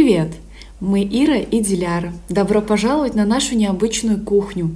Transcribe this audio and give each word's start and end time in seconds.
Привет! 0.00 0.28
Мы 0.78 1.02
Ира 1.02 1.38
и 1.38 1.60
Диляра. 1.60 2.12
Добро 2.28 2.62
пожаловать 2.62 3.16
на 3.16 3.26
нашу 3.26 3.56
необычную 3.56 4.24
кухню. 4.24 4.70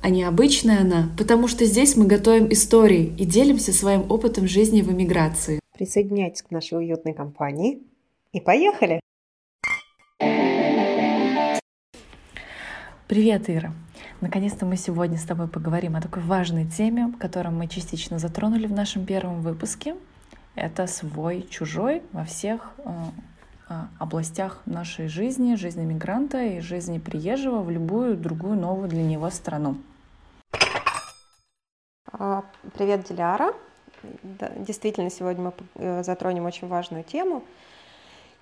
А 0.00 0.10
необычная 0.10 0.82
она, 0.82 1.10
потому 1.18 1.48
что 1.48 1.64
здесь 1.64 1.96
мы 1.96 2.06
готовим 2.06 2.52
истории 2.52 3.12
и 3.18 3.24
делимся 3.24 3.72
своим 3.72 4.08
опытом 4.08 4.46
жизни 4.46 4.82
в 4.82 4.92
эмиграции. 4.92 5.58
Присоединяйтесь 5.76 6.42
к 6.42 6.52
нашей 6.52 6.78
уютной 6.78 7.14
компании 7.14 7.82
и 8.30 8.40
поехали! 8.40 9.00
Привет, 13.08 13.50
Ира! 13.50 13.74
Наконец-то 14.20 14.66
мы 14.66 14.76
сегодня 14.76 15.18
с 15.18 15.24
тобой 15.24 15.48
поговорим 15.48 15.96
о 15.96 16.00
такой 16.00 16.22
важной 16.22 16.64
теме, 16.64 17.12
которую 17.18 17.56
мы 17.56 17.66
частично 17.66 18.20
затронули 18.20 18.68
в 18.68 18.72
нашем 18.72 19.04
первом 19.04 19.42
выпуске. 19.42 19.96
Это 20.54 20.86
свой-чужой 20.86 22.02
во 22.12 22.24
всех 22.24 22.70
э, 22.84 22.90
областях 23.98 24.62
нашей 24.66 25.08
жизни, 25.08 25.54
жизни 25.54 25.84
мигранта 25.84 26.42
и 26.42 26.60
жизни 26.60 26.98
приезжего 26.98 27.62
в 27.62 27.70
любую 27.70 28.16
другую 28.16 28.56
новую 28.56 28.88
для 28.88 29.02
него 29.02 29.30
страну. 29.30 29.76
А, 32.12 32.44
привет, 32.74 33.04
Диляра. 33.04 33.54
Действительно, 34.56 35.10
сегодня 35.10 35.44
мы 35.44 35.52
э, 35.76 36.02
затронем 36.02 36.46
очень 36.46 36.68
важную 36.68 37.04
тему 37.04 37.44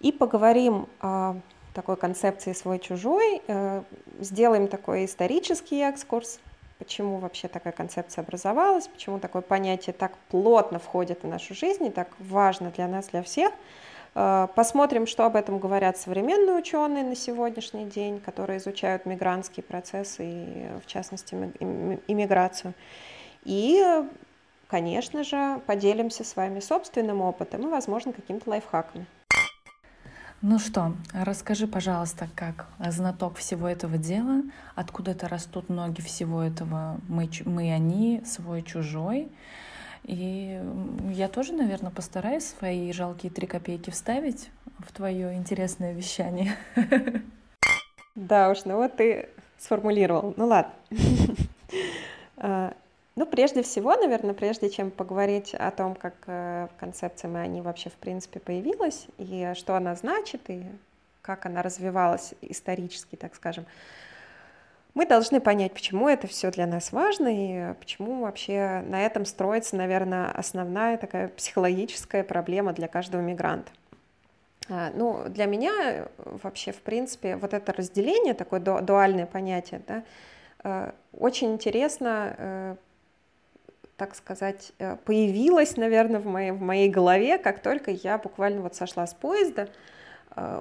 и 0.01 0.13
поговорим 0.13 0.87
о 1.01 1.37
такой 1.75 1.97
концепции 1.97 2.53
свой-чужой, 2.53 3.43
э, 3.47 3.83
сделаем 4.21 4.69
такой 4.69 5.05
исторический 5.05 5.81
экскурс, 5.81 6.41
почему 6.79 7.19
вообще 7.19 7.49
такая 7.49 7.73
концепция 7.73 8.23
образовалась, 8.23 8.89
почему 8.89 9.19
такое 9.19 9.43
понятие 9.43 9.93
так 9.93 10.13
плотно 10.31 10.79
входит 10.79 11.23
в 11.25 11.27
нашу 11.27 11.55
жизнь 11.55 11.85
и 11.87 11.91
так 11.91 12.09
важно 12.19 12.71
для 12.71 12.89
нас, 12.89 13.09
для 13.09 13.23
всех– 13.23 13.53
посмотрим, 14.15 15.07
что 15.07 15.25
об 15.25 15.37
этом 15.37 15.59
говорят 15.59 15.97
современные 15.97 16.57
ученые 16.57 17.05
на 17.05 17.15
сегодняшний 17.15 17.87
день, 17.87 18.21
которые 18.21 18.59
изучают 18.59 19.07
мигрантские 19.07 19.65
процессы 19.65 20.25
и, 20.25 20.69
в 20.83 20.87
частности, 20.87 21.35
иммиграцию. 21.35 22.75
И, 23.45 23.83
конечно 24.69 25.25
же, 25.25 25.61
поделимся 25.67 26.25
с 26.25 26.37
вами 26.37 26.61
собственным 26.61 27.21
опытом 27.21 27.63
и, 27.63 27.71
возможно, 27.71 28.13
какими-то 28.13 28.51
лайфхаками. 28.51 29.07
Ну 30.41 30.61
что, 30.61 30.93
расскажи, 31.13 31.67
пожалуйста, 31.67 32.29
как 32.37 32.69
знаток 32.79 33.37
всего 33.39 33.67
этого 33.67 33.99
дела, 33.99 34.43
откуда 34.77 35.11
это 35.11 35.27
растут 35.27 35.69
ноги 35.69 36.01
всего 36.01 36.43
этого 36.43 37.01
мы, 37.09 37.29
мы 37.45 37.73
они, 37.73 38.23
свой, 38.25 38.63
чужой, 38.63 39.33
и 40.05 40.61
я 41.11 41.29
тоже, 41.29 41.53
наверное, 41.53 41.91
постараюсь 41.91 42.45
свои 42.45 42.93
жалкие 42.93 43.33
три 43.33 43.47
копейки 43.47 43.91
вставить 43.91 44.51
в 44.79 44.93
твое 44.93 45.35
интересное 45.35 45.93
вещание. 45.93 46.55
Да 48.15 48.51
уж, 48.51 48.65
ну 48.65 48.77
вот 48.77 48.97
ты 48.97 49.29
сформулировал. 49.59 50.35
Ну 50.37 50.47
ладно. 50.47 50.73
А, 52.41 52.73
ну, 53.19 53.27
прежде 53.27 53.65
всего, 53.65 53.97
наверное, 53.97 54.33
прежде 54.33 54.71
чем 54.71 54.93
поговорить 54.93 55.53
о 55.53 55.73
том, 55.73 55.97
как 55.97 56.15
э, 56.29 56.69
концепция 56.79 57.37
они 57.37 57.61
вообще 57.61 57.91
в 57.91 57.95
принципе 57.95 58.39
появилась, 58.39 59.09
и 59.19 59.55
что 59.57 59.75
она 59.75 59.97
значит, 59.97 60.43
и 60.47 60.65
как 61.21 61.45
она 61.45 61.63
развивалась 61.63 62.35
исторически, 62.43 63.17
так 63.17 63.35
скажем, 63.35 63.67
мы 64.99 65.07
должны 65.07 65.41
понять, 65.41 65.75
почему 65.75 66.09
это 66.09 66.27
все 66.27 66.51
для 66.51 66.67
нас 66.67 66.91
важно 66.91 67.29
и 67.29 67.75
почему 67.75 68.23
вообще 68.23 68.83
на 68.85 69.07
этом 69.07 69.27
строится, 69.27 69.77
наверное, 69.77 70.29
основная 70.33 70.97
такая 70.97 71.29
психологическая 71.29 72.25
проблема 72.25 72.73
для 72.73 72.89
каждого 72.89 73.21
мигранта. 73.21 73.71
А, 74.69 74.91
ну, 74.97 75.23
для 75.29 75.47
меня 75.47 76.09
вообще, 76.17 76.73
в 76.73 76.81
принципе, 76.81 77.37
вот 77.37 77.55
это 77.55 77.73
разделение, 77.73 78.35
такое 78.35 78.59
дуальное 78.59 79.27
понятие, 79.27 79.83
да, 79.87 80.03
э, 80.65 80.91
очень 81.17 81.53
интересно, 81.53 82.35
э, 82.37 82.77
так 83.97 84.17
сказать, 84.17 84.73
э, 84.81 84.97
появилось, 85.05 85.77
наверное, 85.77 86.19
в 86.19 86.27
моей, 86.27 86.51
в 86.51 86.61
моей 86.61 86.91
голове, 86.91 87.39
как 87.39 87.61
только 87.61 87.93
я 87.93 88.19
буквально 88.19 88.63
вот 88.63 88.75
сошла 88.75 89.07
с 89.07 89.15
поезда, 89.15 89.69
Э, 89.69 89.73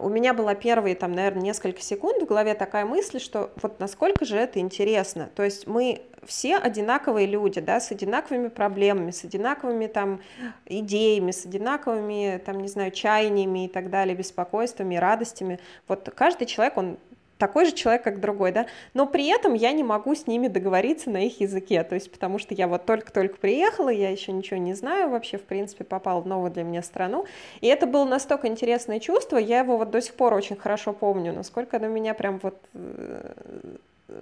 у 0.02 0.10
меня 0.10 0.34
была 0.34 0.56
первые, 0.56 0.96
там, 0.96 1.12
наверное, 1.12 1.44
несколько 1.44 1.82
секунд 1.82 2.22
в 2.22 2.26
голове 2.26 2.54
такая 2.54 2.86
мысль, 2.86 3.20
что 3.20 3.52
вот 3.62 3.80
насколько 3.80 4.26
же 4.26 4.38
это 4.38 4.60
интересно. 4.60 5.30
То 5.36 5.44
есть 5.44 5.68
мы 5.68 6.02
все 6.26 6.58
одинаковые 6.58 7.28
люди, 7.28 7.62
да, 7.62 7.80
с 7.80 7.92
одинаковыми 7.92 8.50
проблемами, 8.50 9.12
с 9.12 9.24
одинаковыми 9.24 9.88
там 9.88 10.20
идеями, 10.66 11.32
с 11.32 11.46
одинаковыми, 11.46 12.42
там, 12.46 12.60
не 12.60 12.68
знаю, 12.68 12.92
чаяниями 12.92 13.66
и 13.66 13.68
так 13.68 13.90
далее, 13.90 14.16
беспокойствами, 14.16 14.96
радостями. 14.96 15.60
Вот 15.88 16.10
каждый 16.16 16.46
человек, 16.46 16.78
он 16.78 16.98
такой 17.38 17.66
же 17.66 17.72
человек, 17.72 18.04
как 18.04 18.20
другой, 18.20 18.52
да, 18.52 18.68
но 18.94 19.06
при 19.06 19.28
этом 19.28 19.54
я 19.54 19.72
не 19.72 19.84
могу 19.84 20.16
с 20.16 20.28
ними 20.28 20.48
договориться 20.48 21.10
на 21.10 21.26
их 21.26 21.40
языке, 21.40 21.84
то 21.84 21.96
есть 21.96 22.12
потому 22.12 22.40
что 22.40 22.54
я 22.54 22.68
вот 22.68 22.86
только-только 22.86 23.38
приехала, 23.38 23.90
я 23.90 24.10
еще 24.10 24.32
ничего 24.32 24.60
не 24.60 24.74
знаю 24.74 25.10
вообще, 25.10 25.38
в 25.38 25.44
принципе, 25.44 25.84
попала 25.84 26.22
в 26.22 26.28
новую 26.28 26.52
для 26.52 26.64
меня 26.64 26.82
страну, 26.82 27.26
и 27.62 27.68
это 27.68 27.86
было 27.86 28.06
настолько 28.06 28.48
интересное 28.48 29.00
чувство, 29.00 29.38
я 29.38 29.60
его 29.60 29.78
вот 29.78 29.92
до 29.92 30.02
сих 30.02 30.16
пор 30.16 30.34
очень 30.34 30.56
хорошо 30.56 30.94
помню, 30.94 31.34
насколько 31.34 31.78
оно 31.78 31.88
меня 31.88 32.14
прям 32.14 32.40
вот, 32.42 32.60
э, 32.74 33.32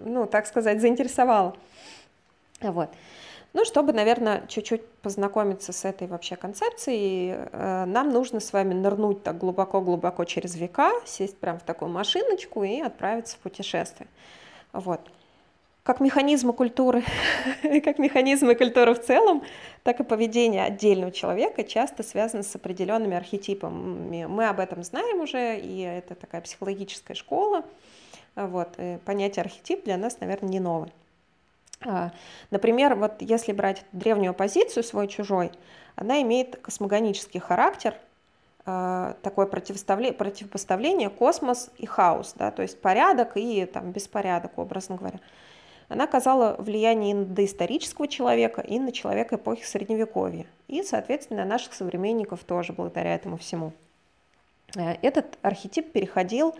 ну, 0.06 0.26
так 0.26 0.48
сказать, 0.48 0.82
заинтересовало, 0.82 1.56
вот. 2.62 2.90
Ну, 3.56 3.64
чтобы, 3.64 3.94
наверное, 3.94 4.46
чуть-чуть 4.50 4.86
познакомиться 5.02 5.72
с 5.72 5.86
этой 5.86 6.08
вообще 6.08 6.36
концепцией, 6.36 7.36
э, 7.38 7.86
нам 7.86 8.10
нужно 8.10 8.42
с 8.42 8.52
вами 8.52 8.74
нырнуть 8.74 9.24
так 9.24 9.38
глубоко-глубоко 9.38 10.26
через 10.26 10.58
века, 10.58 10.92
сесть 11.06 11.38
прямо 11.38 11.60
в 11.60 11.64
такую 11.64 11.90
машиночку 11.90 12.66
и 12.66 12.82
отправиться 12.82 13.38
в 13.38 13.40
путешествие. 13.40 14.10
Вот. 14.74 15.00
Как 15.84 16.02
механизмы 16.02 16.52
культуры, 16.52 17.06
как 17.86 17.98
механизмы 17.98 18.56
культуры 18.56 18.94
в 18.94 19.02
целом, 19.02 19.42
так 19.84 20.02
и 20.02 20.04
поведение 20.04 20.66
отдельного 20.66 21.14
человека 21.14 21.64
часто 21.64 22.04
связано 22.04 22.44
с 22.44 22.54
определенными 22.58 23.16
архетипами. 23.16 24.26
Мы 24.26 24.50
об 24.50 24.60
этом 24.60 24.84
знаем 24.84 25.22
уже, 25.22 25.58
и 25.58 25.80
это 25.80 26.16
такая 26.16 26.42
психологическая 26.42 27.16
школа. 27.16 27.64
Вот. 28.36 28.78
Понятие 29.06 29.44
архетип 29.44 29.86
для 29.86 29.96
нас, 29.96 30.20
наверное, 30.20 30.50
не 30.50 30.60
новое. 30.60 30.92
А, 31.82 32.12
например, 32.52 32.96
вот 32.96 33.22
если 33.22 33.52
брать 33.52 33.86
древнюю 33.92 34.34
позицию 34.34 34.84
свой-чужой, 34.84 35.52
она 35.96 36.22
имеет 36.22 36.58
космогонический 36.58 37.40
характер, 37.40 37.96
а, 38.66 39.16
такое 39.22 39.46
противопоставление 39.46 41.10
космос 41.10 41.70
и 41.78 41.86
хаос, 41.86 42.34
да, 42.38 42.52
то 42.52 42.62
есть 42.62 42.82
порядок 42.82 43.34
и 43.36 43.66
там, 43.66 43.92
беспорядок, 43.92 44.58
образно 44.58 44.96
говоря. 44.96 45.20
Она 45.88 46.06
оказала 46.06 46.56
влияние 46.58 47.12
и 47.12 47.14
на 47.14 47.26
доисторического 47.26 48.08
человека, 48.08 48.62
и 48.62 48.80
на 48.80 48.92
человека 48.92 49.36
эпохи 49.36 49.64
Средневековья, 49.64 50.48
и, 50.68 50.82
соответственно, 50.82 51.44
на 51.44 51.50
наших 51.50 51.76
современников 51.76 52.44
тоже 52.44 52.74
благодаря 52.74 53.14
этому 53.14 53.38
всему. 53.38 53.72
Э, 54.76 54.96
этот 55.04 55.38
архетип 55.44 55.92
переходил 55.92 56.56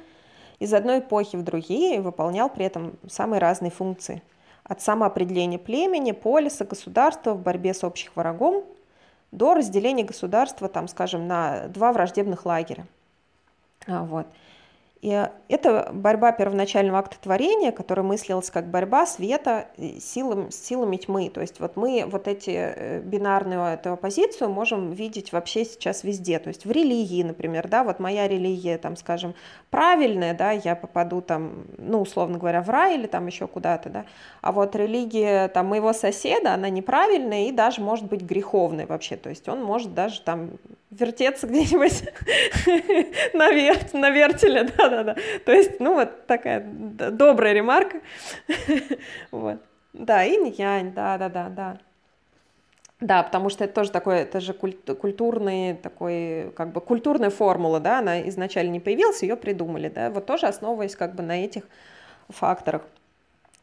из 0.60 0.74
одной 0.76 1.00
эпохи 1.00 1.38
в 1.38 1.44
другие 1.44 1.96
и 1.96 2.00
выполнял 2.00 2.50
при 2.50 2.66
этом 2.66 2.94
самые 3.08 3.40
разные 3.40 3.72
функции– 3.72 4.22
от 4.68 4.82
самоопределения 4.82 5.60
племени, 5.60 6.12
полиса, 6.12 6.66
государства 6.66 7.34
в 7.34 7.42
борьбе 7.42 7.74
с 7.74 7.84
общим 7.84 8.12
врагом 8.16 8.66
до 9.32 9.54
разделения 9.54 10.04
государства, 10.04 10.68
там, 10.68 10.88
скажем, 10.88 11.28
на 11.28 11.68
два 11.68 11.94
враждебных 11.94 12.46
лагеря. 12.46 12.86
А, 13.88 14.04
вот. 14.04 14.28
И 15.06 15.30
это 15.50 15.92
борьба 15.94 16.32
первоначального 16.32 16.98
акта 16.98 17.18
творения, 17.22 17.72
которая 17.72 18.04
мыслилась 18.04 18.50
как 18.50 18.72
борьба 18.72 19.06
света 19.06 19.68
силами, 20.00 20.50
с 20.50 20.56
силами 20.56 20.98
тьмы. 20.98 21.30
То 21.30 21.42
есть 21.42 21.60
вот 21.60 21.76
мы 21.76 22.06
вот 22.08 22.28
эти 22.28 22.50
э, 22.50 23.02
бинарную 23.02 23.76
эту 23.76 23.92
оппозицию 23.92 24.50
можем 24.50 24.94
видеть 24.94 25.32
вообще 25.32 25.64
сейчас 25.64 26.04
везде. 26.04 26.40
То 26.40 26.48
есть 26.48 26.66
в 26.66 26.72
религии, 26.72 27.22
например, 27.22 27.68
да, 27.68 27.84
вот 27.84 28.00
моя 28.00 28.28
религия, 28.28 28.80
там, 28.80 28.96
скажем, 28.96 29.36
правильная, 29.70 30.34
да, 30.34 30.50
я 30.50 30.76
попаду 30.76 31.22
там, 31.22 31.68
ну, 31.78 32.02
условно 32.02 32.40
говоря, 32.40 32.64
в 32.64 32.72
рай 32.72 32.96
или 32.96 33.06
там 33.06 33.28
еще 33.28 33.46
куда-то, 33.46 33.92
да, 33.92 34.06
а 34.42 34.52
вот 34.52 34.76
религия 34.76 35.50
там 35.50 35.68
моего 35.68 35.94
соседа, 35.94 36.56
она 36.56 36.70
неправильная 36.70 37.50
и 37.50 37.52
даже 37.52 37.80
может 37.80 38.06
быть 38.06 38.24
греховной 38.24 38.88
вообще. 38.88 39.18
То 39.18 39.30
есть 39.30 39.48
он 39.48 39.64
может 39.64 39.94
даже 39.94 40.22
там 40.22 40.50
вертеться 41.00 41.48
где-нибудь 41.48 42.04
на, 43.34 43.52
вер... 43.52 43.78
на 43.94 44.10
вертеле, 44.10 44.64
да-да-да. 44.96 45.22
То 45.46 45.52
есть, 45.52 45.80
ну, 45.80 45.96
вот 45.96 46.26
такая 46.28 46.62
добрая 46.62 47.54
ремарка. 47.54 48.02
вот. 49.32 49.60
Да, 49.94 50.26
инь-янь, 50.26 50.94
да-да-да, 50.94 51.50
да. 51.50 51.78
Да, 53.02 53.24
потому 53.24 53.50
что 53.50 53.66
это 53.66 53.74
тоже 53.74 53.92
такое, 53.92 54.22
это 54.22 54.40
же 54.40 54.54
культурный 54.54 55.74
такой, 55.74 56.54
как 56.56 56.72
бы 56.72 56.80
культурная 56.80 57.30
формула, 57.30 57.82
да, 57.82 58.00
она 58.00 58.28
изначально 58.30 58.72
не 58.72 58.80
появилась, 58.80 59.22
ее 59.22 59.36
придумали, 59.36 59.90
да, 59.90 60.10
вот 60.10 60.26
тоже 60.26 60.48
основываясь 60.48 60.96
как 60.96 61.14
бы 61.14 61.22
на 61.22 61.44
этих 61.44 61.64
факторах. 62.30 62.84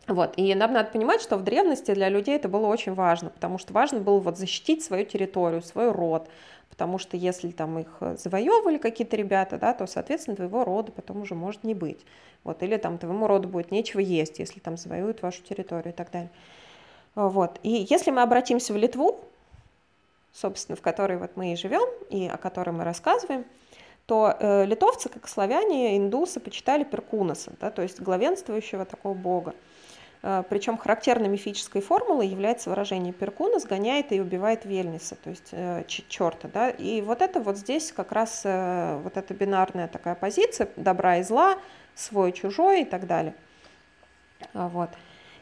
Вот. 0.08 0.34
И 0.37 0.54
нам 0.54 0.72
надо 0.72 0.90
понимать, 0.90 1.22
что 1.22 1.37
в 1.37 1.44
древности 1.44 1.94
для 1.94 2.08
людей 2.08 2.37
это 2.37 2.49
было 2.49 2.66
очень 2.66 2.94
важно, 2.94 3.31
потому 3.31 3.58
что 3.58 3.72
важно 3.72 4.00
было 4.00 4.19
вот 4.19 4.37
защитить 4.37 4.82
свою 4.82 5.04
территорию, 5.04 5.62
свой 5.62 5.93
род, 5.93 6.28
потому 6.70 6.99
что 6.99 7.16
если 7.16 7.50
там 7.50 7.78
их 7.78 7.88
завоевывали 8.16 8.78
какие-то 8.78 9.16
ребята, 9.16 9.58
да, 9.58 9.72
то, 9.75 9.87
соответственно, 9.87 10.37
твоего 10.37 10.64
рода 10.64 10.90
потом 10.90 11.22
уже 11.22 11.34
может 11.34 11.62
не 11.62 11.75
быть. 11.75 12.00
Вот. 12.44 12.62
Или 12.62 12.76
там 12.76 12.99
твоему 12.99 13.26
роду 13.26 13.49
будет 13.49 13.70
нечего 13.70 14.00
есть, 14.00 14.38
если 14.38 14.58
там 14.58 14.76
завоюют 14.76 15.22
вашу 15.22 15.43
территорию 15.43 15.93
и 15.93 15.96
так 15.96 16.10
далее. 16.10 16.31
Вот. 17.14 17.60
И 17.62 17.87
если 17.88 18.10
мы 18.10 18.22
обратимся 18.22 18.72
в 18.72 18.76
Литву, 18.76 19.20
собственно, 20.32 20.76
в 20.76 20.81
которой 20.81 21.19
вот 21.19 21.32
мы 21.37 21.52
и 21.52 21.56
живем, 21.56 21.88
и 22.10 22.26
о 22.26 22.38
которой 22.38 22.70
мы 22.70 22.84
рассказываем, 22.84 23.44
то 24.06 24.34
э, 24.38 24.64
литовцы, 24.64 25.08
как 25.08 25.28
славяне, 25.28 25.96
индусы, 25.96 26.40
почитали 26.40 26.82
Перкунаса, 26.84 27.52
да, 27.60 27.70
то 27.70 27.82
есть 27.82 28.00
главенствующего 28.00 28.84
такого 28.84 29.14
бога. 29.14 29.55
Э, 30.22 30.44
причем 30.48 30.76
характерной 30.76 31.28
мифической 31.28 31.82
формулой 31.82 32.28
является 32.28 32.70
выражение 32.70 33.12
Перкуна 33.12 33.58
сгоняет 33.58 34.12
и 34.12 34.20
убивает 34.20 34.64
Вельниса, 34.64 35.16
то 35.16 35.30
есть 35.30 35.48
э, 35.52 35.84
черта. 35.86 36.48
Да? 36.52 36.70
И 36.70 37.00
вот 37.02 37.22
это 37.22 37.40
вот 37.40 37.56
здесь 37.56 37.92
как 37.92 38.12
раз 38.12 38.42
э, 38.44 39.00
вот 39.02 39.16
эта 39.16 39.34
бинарная 39.34 39.88
такая 39.88 40.14
позиция 40.14 40.69
добра 40.76 41.19
и 41.19 41.22
зла, 41.22 41.58
свой, 41.94 42.32
чужой 42.32 42.82
и 42.82 42.84
так 42.84 43.06
далее. 43.06 43.34
Вот. 44.54 44.90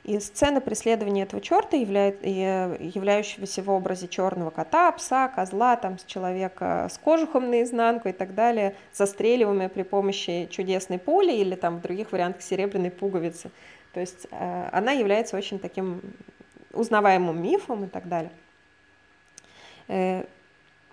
И 0.02 0.18
сцена 0.18 0.62
преследования 0.62 1.24
этого 1.24 1.42
черта, 1.42 1.76
являющегося 1.76 3.62
в 3.62 3.70
образе 3.70 4.08
черного 4.08 4.48
кота, 4.48 4.90
пса, 4.92 5.28
козла, 5.28 5.76
там, 5.76 5.98
с 5.98 6.04
человека 6.04 6.88
с 6.90 6.96
кожухом 6.96 7.50
наизнанку 7.50 8.08
и 8.08 8.12
так 8.12 8.34
далее, 8.34 8.74
застреливаемые 8.94 9.68
при 9.68 9.82
помощи 9.82 10.48
чудесной 10.50 10.98
пули 10.98 11.32
или 11.32 11.54
там 11.54 11.76
в 11.76 11.80
других 11.82 12.12
вариантах 12.12 12.40
серебряной 12.40 12.90
пуговицы. 12.90 13.50
То 13.92 14.00
есть 14.00 14.26
э, 14.31 14.69
она 14.72 14.92
является 14.92 15.37
очень 15.37 15.58
таким 15.58 16.00
узнаваемым 16.72 17.40
мифом 17.42 17.84
и 17.84 17.88
так 17.88 18.08
далее. 18.08 18.32
Э, 19.88 20.25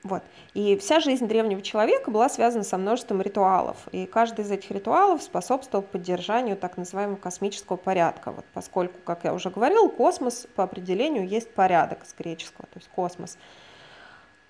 вот. 0.03 0.23
И 0.53 0.77
вся 0.77 0.99
жизнь 0.99 1.27
древнего 1.27 1.61
человека 1.61 2.09
была 2.11 2.29
связана 2.29 2.63
со 2.63 2.77
множеством 2.77 3.21
ритуалов. 3.21 3.77
И 3.91 4.05
каждый 4.05 4.45
из 4.45 4.51
этих 4.51 4.71
ритуалов 4.71 5.21
способствовал 5.21 5.83
поддержанию 5.83 6.55
так 6.55 6.77
называемого 6.77 7.17
космического 7.17 7.75
порядка. 7.77 8.31
Вот 8.31 8.45
поскольку, 8.53 8.99
как 9.03 9.23
я 9.23 9.33
уже 9.33 9.49
говорил, 9.49 9.89
космос 9.89 10.47
по 10.55 10.63
определению 10.63 11.27
есть 11.27 11.53
порядок 11.53 12.05
с 12.05 12.13
греческого, 12.17 12.67
то 12.67 12.79
есть 12.79 12.89
космос. 12.95 13.37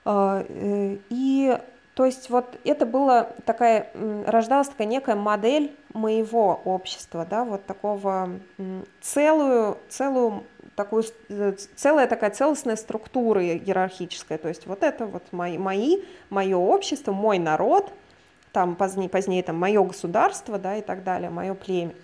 Э, 0.06 0.98
и 1.10 1.58
то 1.98 2.06
есть 2.06 2.30
вот 2.30 2.60
это 2.64 2.86
была 2.86 3.24
такая, 3.44 3.90
рождалась 4.28 4.68
такая 4.68 4.86
некая 4.86 5.16
модель 5.16 5.76
моего 5.96 6.62
общества, 6.64 7.26
да, 7.28 7.44
вот 7.44 7.66
такого 7.66 8.30
целую, 9.02 9.80
целую 9.90 10.44
такую, 10.76 11.06
э, 11.30 11.54
целая 11.76 12.06
такая 12.06 12.30
целостная 12.30 12.76
структура 12.76 13.44
иерархическая, 13.44 14.38
то 14.38 14.48
есть 14.48 14.68
вот 14.68 14.84
это 14.84 15.08
вот 15.08 15.24
мои, 15.32 15.58
мои 15.58 16.04
мое 16.30 16.56
общество, 16.56 17.14
мой 17.14 17.40
народ, 17.40 17.92
там 18.52 18.76
позднее, 18.76 19.10
позднее 19.10 19.42
там 19.42 19.56
мое 19.56 19.84
государство, 19.84 20.60
да, 20.60 20.76
и 20.78 20.84
так 20.84 21.04
далее, 21.04 21.32
мое 21.32 21.56
племя. 21.56 21.96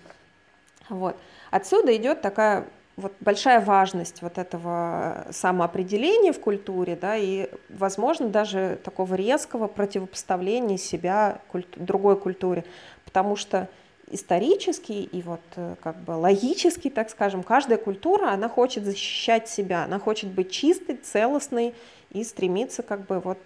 Вот. 0.88 1.16
Отсюда 1.52 1.94
идет 1.94 2.20
такая 2.20 2.64
вот 2.96 3.12
большая 3.20 3.60
важность 3.60 4.22
вот 4.22 4.38
этого 4.38 5.26
самоопределения 5.30 6.32
в 6.32 6.40
культуре, 6.40 6.96
да, 7.00 7.16
и, 7.16 7.50
возможно, 7.68 8.28
даже 8.28 8.78
такого 8.84 9.14
резкого 9.14 9.66
противопоставления 9.66 10.76
себя 10.76 11.40
культу 11.48 11.80
другой 11.80 12.16
культуре, 12.16 12.64
потому 13.04 13.34
что 13.36 13.68
исторически 14.10 14.92
и 14.92 15.22
вот 15.22 15.40
э, 15.56 15.74
как 15.82 15.96
бы 16.04 16.12
логически, 16.12 16.88
так 16.88 17.10
скажем, 17.10 17.42
каждая 17.42 17.78
культура, 17.78 18.30
она 18.30 18.48
хочет 18.48 18.84
защищать 18.84 19.48
себя, 19.48 19.84
она 19.84 19.98
хочет 19.98 20.30
быть 20.30 20.50
чистой, 20.50 20.96
целостной 20.96 21.74
и 22.12 22.22
стремиться 22.22 22.82
как 22.82 23.06
бы 23.06 23.18
вот 23.18 23.38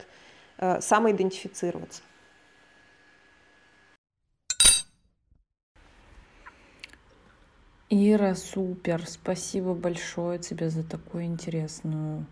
э, 0.58 0.80
самоидентифицироваться. 0.80 2.02
Ира, 7.90 8.34
супер, 8.34 9.02
спасибо 9.06 9.72
большое 9.72 10.38
тебе 10.38 10.68
за 10.68 10.82
такую 10.82 11.24
интересную 11.24 12.26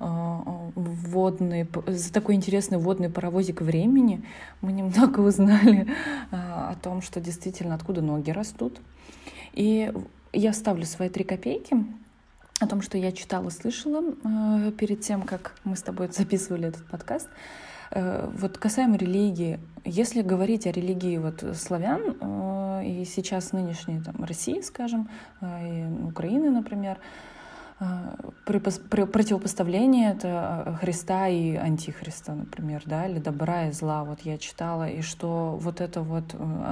а, 0.00 0.42
а, 0.44 0.72
вводный, 0.74 1.68
за 1.86 2.12
такой 2.12 2.34
интересный 2.34 2.78
водный 2.78 3.08
паровозик 3.08 3.60
времени. 3.60 4.24
Мы 4.62 4.72
немного 4.72 5.20
узнали 5.26 5.86
а, 6.32 6.70
о 6.70 6.74
том, 6.74 7.02
что 7.02 7.20
действительно 7.20 7.76
откуда 7.76 8.02
ноги 8.02 8.30
растут. 8.30 8.80
И 9.52 9.92
я 10.32 10.52
ставлю 10.52 10.84
свои 10.84 11.08
три 11.08 11.22
копейки 11.22 11.76
о 12.58 12.66
том, 12.66 12.82
что 12.82 12.98
я 12.98 13.12
читала, 13.12 13.48
слышала 13.50 14.02
перед 14.72 15.02
тем, 15.02 15.22
как 15.22 15.54
мы 15.62 15.76
с 15.76 15.82
тобой 15.82 16.08
записывали 16.10 16.68
этот 16.68 16.84
подкаст. 16.88 17.28
Э, 17.90 18.28
вот 18.32 18.58
касаемо 18.58 18.96
религии, 18.96 19.60
если 19.84 20.22
говорить 20.22 20.66
о 20.66 20.72
религии 20.72 21.18
вот 21.18 21.44
славян 21.54 22.16
э, 22.20 22.86
и 22.86 23.04
сейчас 23.04 23.52
нынешней 23.52 24.00
там, 24.00 24.24
России, 24.24 24.60
скажем, 24.60 25.08
э, 25.40 25.46
и 25.68 26.04
Украины, 26.04 26.50
например, 26.50 26.98
при 28.46 28.58
противопоставлении 28.58 30.08
это 30.10 30.78
Христа 30.80 31.28
и 31.28 31.56
Антихриста, 31.56 32.32
например, 32.32 32.82
да, 32.86 33.06
или 33.06 33.18
добра 33.18 33.66
и 33.66 33.72
зла, 33.72 34.02
вот 34.04 34.20
я 34.22 34.38
читала, 34.38 34.88
и 34.88 35.02
что 35.02 35.58
вот 35.60 35.82
это 35.82 36.00
вот, 36.00 36.24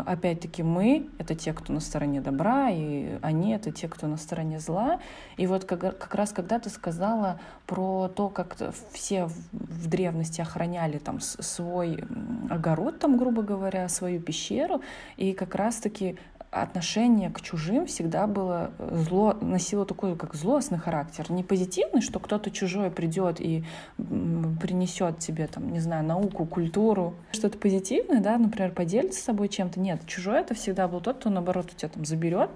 опять-таки 0.06 0.62
мы, 0.62 1.10
это 1.18 1.34
те, 1.34 1.52
кто 1.52 1.74
на 1.74 1.80
стороне 1.80 2.22
добра, 2.22 2.70
и 2.70 3.18
они, 3.20 3.52
это 3.52 3.70
те, 3.70 3.86
кто 3.86 4.06
на 4.06 4.16
стороне 4.16 4.60
зла, 4.60 4.98
и 5.36 5.46
вот 5.46 5.66
как, 5.66 5.80
как 5.80 6.14
раз 6.14 6.32
когда 6.32 6.58
ты 6.58 6.70
сказала 6.70 7.38
про 7.66 8.08
то, 8.08 8.30
как 8.30 8.56
все 8.92 9.26
в 9.52 9.88
древности 9.88 10.40
охраняли 10.40 10.96
там 10.96 11.20
свой 11.20 12.02
огород, 12.48 12.98
там, 12.98 13.18
грубо 13.18 13.42
говоря, 13.42 13.90
свою 13.90 14.20
пещеру, 14.20 14.80
и 15.18 15.34
как 15.34 15.54
раз-таки 15.54 16.16
отношение 16.62 17.30
к 17.30 17.40
чужим 17.40 17.86
всегда 17.86 18.26
было 18.26 18.70
э, 18.78 19.02
зло, 19.08 19.36
носило 19.40 19.84
такой 19.84 20.16
как 20.16 20.34
злостный 20.34 20.78
характер. 20.78 21.26
Не 21.30 21.42
позитивный, 21.42 22.00
что 22.00 22.20
кто-то 22.20 22.50
чужой 22.50 22.90
придет 22.90 23.40
и 23.40 23.64
принесет 23.96 25.18
тебе, 25.18 25.46
там, 25.48 25.72
не 25.72 25.80
знаю, 25.80 26.04
науку, 26.04 26.46
культуру. 26.46 27.14
Что-то 27.32 27.58
позитивное, 27.58 28.20
да, 28.20 28.38
например, 28.38 28.72
поделится 28.72 29.20
с 29.20 29.24
собой 29.24 29.48
чем-то. 29.48 29.80
Нет, 29.80 30.06
чужой 30.06 30.40
это 30.40 30.54
всегда 30.54 30.86
был 30.86 31.00
тот, 31.00 31.18
кто, 31.18 31.30
наоборот, 31.30 31.70
у 31.72 31.76
тебя 31.76 31.88
там 31.88 32.04
заберет, 32.04 32.50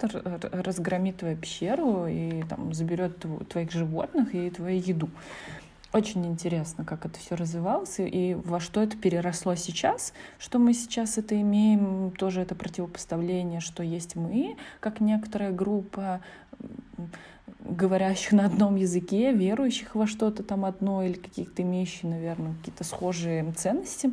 разгромит 0.51 1.17
твою 1.17 1.35
пещеру 1.35 2.07
и 2.07 2.43
там 2.43 2.73
заберет 2.73 3.25
твоих 3.49 3.71
животных 3.71 4.33
и 4.33 4.49
твою 4.49 4.79
еду. 4.79 5.09
Очень 5.91 6.27
интересно, 6.27 6.85
как 6.85 7.07
это 7.07 7.17
все 7.17 7.35
развивалось 7.35 7.95
и 7.97 8.37
во 8.45 8.59
что 8.59 8.81
это 8.81 8.95
переросло 8.95 9.55
сейчас, 9.55 10.13
что 10.37 10.59
мы 10.59 10.73
сейчас 10.75 11.17
это 11.17 11.39
имеем, 11.41 12.11
тоже 12.11 12.41
это 12.41 12.53
противопоставление, 12.53 13.59
что 13.59 13.81
есть 13.81 14.15
мы, 14.15 14.55
как 14.81 14.99
некоторая 14.99 15.51
группа 15.51 16.21
говорящих 17.61 18.33
на 18.33 18.45
одном 18.45 18.75
языке, 18.75 19.33
верующих 19.33 19.95
во 19.95 20.05
что-то 20.05 20.43
там 20.43 20.63
одно 20.63 21.03
или 21.03 21.13
каких-то 21.13 21.63
имеющих, 21.63 22.03
наверное, 22.03 22.53
какие-то 22.55 22.83
схожие 22.83 23.51
ценности. 23.53 24.11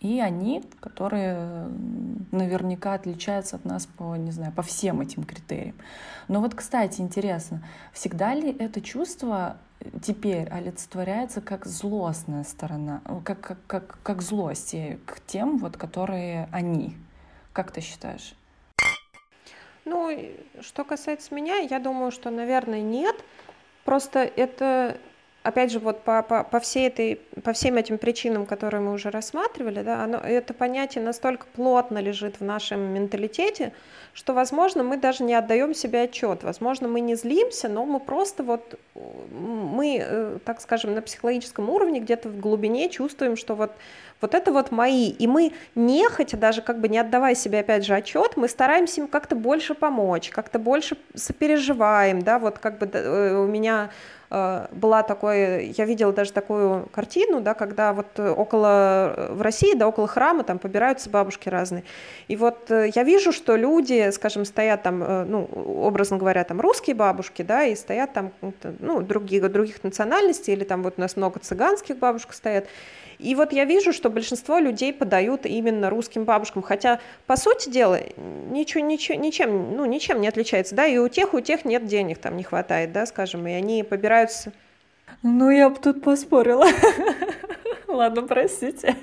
И 0.00 0.20
они, 0.20 0.64
которые 0.80 1.68
наверняка 2.32 2.94
отличаются 2.94 3.56
от 3.56 3.64
нас 3.64 3.86
по, 3.86 4.16
не 4.16 4.30
знаю, 4.30 4.52
по 4.52 4.62
всем 4.62 5.00
этим 5.00 5.24
критериям. 5.24 5.76
Но 6.28 6.40
вот, 6.40 6.54
кстати, 6.54 7.00
интересно, 7.00 7.62
всегда 7.92 8.34
ли 8.34 8.50
это 8.50 8.80
чувство 8.80 9.56
теперь 10.02 10.48
олицетворяется 10.48 11.40
как 11.40 11.66
злостная 11.66 12.44
сторона, 12.44 13.00
ну, 13.06 13.20
как, 13.24 13.40
как, 13.40 13.58
как, 13.66 13.98
как 14.02 14.22
злость 14.22 14.74
к 15.06 15.20
тем, 15.26 15.58
вот, 15.58 15.76
которые 15.76 16.48
они. 16.52 16.96
Как 17.52 17.72
ты 17.72 17.80
считаешь? 17.80 18.34
Ну, 19.84 20.16
что 20.60 20.84
касается 20.84 21.34
меня, 21.34 21.56
я 21.56 21.78
думаю, 21.78 22.10
что, 22.10 22.30
наверное, 22.30 22.82
нет. 22.82 23.16
Просто 23.84 24.20
это 24.20 24.98
опять 25.42 25.70
же, 25.72 25.78
вот 25.78 26.02
по, 26.02 26.22
по, 26.22 26.44
по, 26.44 26.60
всей 26.60 26.88
этой, 26.88 27.16
по 27.42 27.52
всем 27.52 27.76
этим 27.76 27.98
причинам, 27.98 28.46
которые 28.46 28.80
мы 28.80 28.92
уже 28.92 29.10
рассматривали, 29.10 29.82
да, 29.82 30.04
оно, 30.04 30.18
это 30.18 30.54
понятие 30.54 31.02
настолько 31.04 31.46
плотно 31.54 31.98
лежит 31.98 32.40
в 32.40 32.44
нашем 32.44 32.80
менталитете, 32.80 33.72
что, 34.12 34.34
возможно, 34.34 34.82
мы 34.82 34.96
даже 34.96 35.22
не 35.22 35.34
отдаем 35.34 35.72
себе 35.72 36.02
отчет. 36.02 36.42
Возможно, 36.42 36.88
мы 36.88 37.00
не 37.00 37.14
злимся, 37.14 37.68
но 37.68 37.86
мы 37.86 38.00
просто 38.00 38.42
вот, 38.42 38.78
мы, 39.30 39.98
э, 40.02 40.38
так 40.44 40.60
скажем, 40.60 40.94
на 40.94 41.02
психологическом 41.02 41.70
уровне 41.70 42.00
где-то 42.00 42.28
в 42.28 42.40
глубине 42.40 42.88
чувствуем, 42.88 43.36
что 43.36 43.54
вот 43.54 43.70
Вот 44.20 44.34
это 44.34 44.52
вот 44.52 44.70
мои. 44.72 45.08
И 45.08 45.26
мы 45.26 45.52
не 45.74 46.08
хотя 46.08 46.36
даже 46.36 46.60
как 46.60 46.80
бы 46.80 46.88
не 46.88 46.98
отдавая 46.98 47.34
себе 47.34 47.60
опять 47.60 47.86
же 47.86 47.94
отчет, 47.94 48.36
мы 48.36 48.48
стараемся 48.48 49.00
им 49.00 49.08
как-то 49.08 49.34
больше 49.34 49.74
помочь, 49.74 50.28
как-то 50.30 50.58
больше 50.58 50.96
сопереживаем, 51.14 52.20
да, 52.22 52.38
вот 52.38 52.58
как 52.58 52.78
бы 52.78 52.86
э, 52.92 53.34
у 53.36 53.46
меня 53.46 53.90
была 54.30 55.02
такой, 55.02 55.66
я 55.76 55.84
видела 55.84 56.12
даже 56.12 56.32
такую 56.32 56.86
картину, 56.92 57.40
да, 57.40 57.54
когда 57.54 57.92
вот 57.92 58.18
около, 58.20 59.14
э, 59.16 59.32
в 59.32 59.42
России, 59.42 59.74
да, 59.74 59.88
около 59.88 60.06
храма 60.06 60.44
там 60.44 60.60
побираются 60.60 61.10
бабушки 61.10 61.48
разные. 61.48 61.82
И 62.28 62.36
вот 62.36 62.70
э, 62.70 62.90
я 62.94 63.02
вижу, 63.02 63.32
что 63.32 63.56
люди, 63.56 64.08
скажем, 64.12 64.44
стоят 64.44 64.84
там, 64.84 65.00
ну, 65.28 65.44
образно 65.44 66.16
говоря, 66.16 66.44
там 66.44 66.60
русские 66.60 66.94
бабушки, 66.94 67.42
да, 67.42 67.64
и 67.64 67.74
стоят 67.74 68.12
там, 68.12 68.30
ну, 68.78 69.02
других, 69.02 69.50
других 69.50 69.82
национальностей, 69.82 70.52
или 70.52 70.62
там 70.62 70.84
вот 70.84 70.94
у 70.96 71.00
нас 71.00 71.16
много 71.16 71.40
цыганских 71.40 71.96
бабушек 71.96 72.32
стоят, 72.32 72.66
и 73.22 73.34
вот 73.34 73.52
я 73.52 73.64
вижу, 73.64 73.92
что 73.92 74.10
большинство 74.10 74.58
людей 74.58 74.92
подают 74.92 75.46
именно 75.46 75.90
русским 75.90 76.24
бабушкам, 76.24 76.62
хотя, 76.62 77.00
по 77.26 77.36
сути 77.36 77.68
дела, 77.68 78.00
ничего, 78.16 78.84
ничего, 78.84 79.18
ничем, 79.18 79.76
ну, 79.76 79.84
ничем 79.84 80.20
не 80.20 80.28
отличается, 80.28 80.74
да, 80.74 80.86
и 80.86 80.98
у 80.98 81.08
тех, 81.08 81.34
у 81.34 81.40
тех 81.40 81.64
нет 81.64 81.86
денег, 81.86 82.18
там 82.18 82.36
не 82.36 82.42
хватает, 82.42 82.92
да, 82.92 83.06
скажем, 83.06 83.46
и 83.46 83.52
они 83.52 83.82
побираются... 83.82 84.52
Ну, 85.22 85.50
я 85.50 85.68
бы 85.68 85.76
тут 85.76 86.02
поспорила. 86.02 86.66
Ладно, 87.88 88.22
простите. 88.22 88.96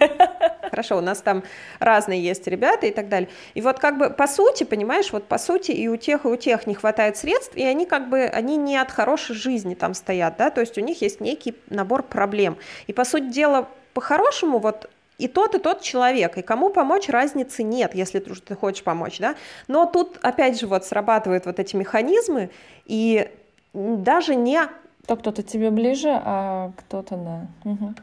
Хорошо, 0.70 0.98
у 0.98 1.02
нас 1.02 1.22
там 1.22 1.44
разные 1.80 2.22
есть 2.22 2.48
ребята 2.48 2.88
и 2.88 2.92
так 2.92 3.10
далее. 3.10 3.30
И 3.54 3.62
вот 3.62 3.80
как 3.80 3.98
бы 3.98 4.10
по 4.10 4.28
сути, 4.28 4.64
понимаешь, 4.64 5.12
вот 5.12 5.26
по 5.26 5.38
сути 5.38 5.72
и 5.72 5.88
у 5.88 5.98
тех, 5.98 6.26
и 6.26 6.28
у 6.28 6.36
тех 6.36 6.68
не 6.68 6.76
хватает 6.76 7.18
средств, 7.18 7.56
и 7.56 7.64
они 7.64 7.86
как 7.86 8.10
бы, 8.10 8.24
они 8.24 8.58
не 8.58 8.78
от 8.78 8.92
хорошей 8.92 9.36
жизни 9.36 9.76
там 9.76 9.94
стоят, 9.94 10.38
да, 10.38 10.50
то 10.50 10.62
есть 10.62 10.78
у 10.78 10.82
них 10.82 11.02
есть 11.02 11.20
некий 11.20 11.56
набор 11.70 12.04
проблем. 12.04 12.58
И 12.88 12.94
по 12.94 13.04
сути 13.04 13.30
дела, 13.30 13.68
по-хорошему, 13.98 14.60
вот 14.60 14.92
и 15.18 15.28
тот, 15.28 15.56
и 15.56 15.58
тот 15.58 15.82
человек, 15.82 16.38
и 16.38 16.44
кому 16.44 16.70
помочь 16.70 17.10
разницы 17.10 17.64
нет, 17.64 17.96
если 17.96 18.20
ты, 18.20 18.56
хочешь 18.56 18.84
помочь, 18.84 19.18
да. 19.18 19.34
Но 19.68 19.88
тут, 19.88 20.20
опять 20.22 20.60
же, 20.60 20.68
вот 20.68 20.86
срабатывают 20.86 21.48
вот 21.48 21.58
эти 21.58 21.76
механизмы, 21.76 22.52
и 22.86 23.28
даже 23.74 24.36
не... 24.36 24.62
То 25.08 25.16
кто-то 25.16 25.42
тебе 25.42 25.72
ближе, 25.72 26.10
а 26.14 26.72
кто-то, 26.78 27.16
да. 27.18 27.72
Угу. 27.72 27.94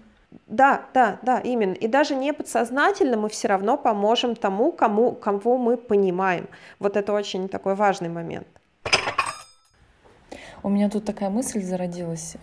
Да, 0.49 0.83
да, 0.95 1.19
да, 1.23 1.39
именно. 1.39 1.75
И 1.75 1.87
даже 1.87 2.17
не 2.17 2.33
подсознательно 2.33 3.17
мы 3.17 3.29
все 3.29 3.47
равно 3.47 3.77
поможем 3.77 4.35
тому, 4.35 4.73
кому, 4.73 5.13
кого 5.13 5.59
мы 5.59 5.77
понимаем. 5.77 6.49
Вот 6.81 6.97
это 6.97 7.13
очень 7.13 7.49
такой 7.49 7.77
важный 7.77 8.09
момент. 8.09 8.49
У 10.65 10.71
меня 10.71 10.89
тут 10.89 11.05
такая 11.05 11.29
мысль 11.29 11.61
зародилась. 11.61 12.37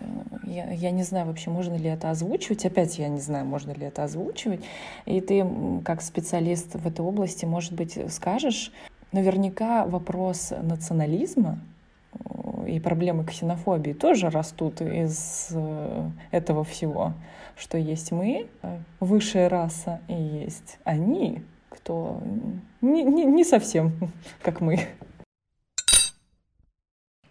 Я, 0.44 0.70
я 0.70 0.92
не 0.92 1.02
знаю 1.02 1.26
вообще, 1.26 1.50
можно 1.50 1.74
ли 1.74 1.88
это 1.88 2.08
озвучивать. 2.08 2.64
Опять 2.64 2.96
я 2.96 3.08
не 3.08 3.18
знаю, 3.18 3.44
можно 3.44 3.72
ли 3.72 3.84
это 3.84 4.04
озвучивать. 4.04 4.60
И 5.06 5.20
ты, 5.20 5.44
как 5.84 6.00
специалист 6.02 6.72
в 6.76 6.86
этой 6.86 7.04
области, 7.04 7.46
может 7.46 7.72
быть, 7.72 7.98
скажешь, 8.12 8.70
наверняка 9.10 9.86
вопрос 9.86 10.52
национализма 10.62 11.58
э, 12.14 12.70
и 12.70 12.78
проблемы 12.78 13.24
ксенофобии 13.24 13.92
тоже 13.92 14.30
растут 14.30 14.80
из 14.80 15.48
э, 15.50 16.10
этого 16.30 16.62
всего, 16.62 17.14
что 17.56 17.76
есть 17.76 18.12
мы, 18.12 18.46
э, 18.62 18.78
высшая 19.00 19.48
раса, 19.48 20.00
и 20.06 20.14
есть 20.14 20.78
они, 20.84 21.42
кто 21.70 22.22
не, 22.80 23.02
не, 23.02 23.24
не 23.24 23.42
совсем 23.42 23.90
как 24.42 24.60
мы. 24.60 24.78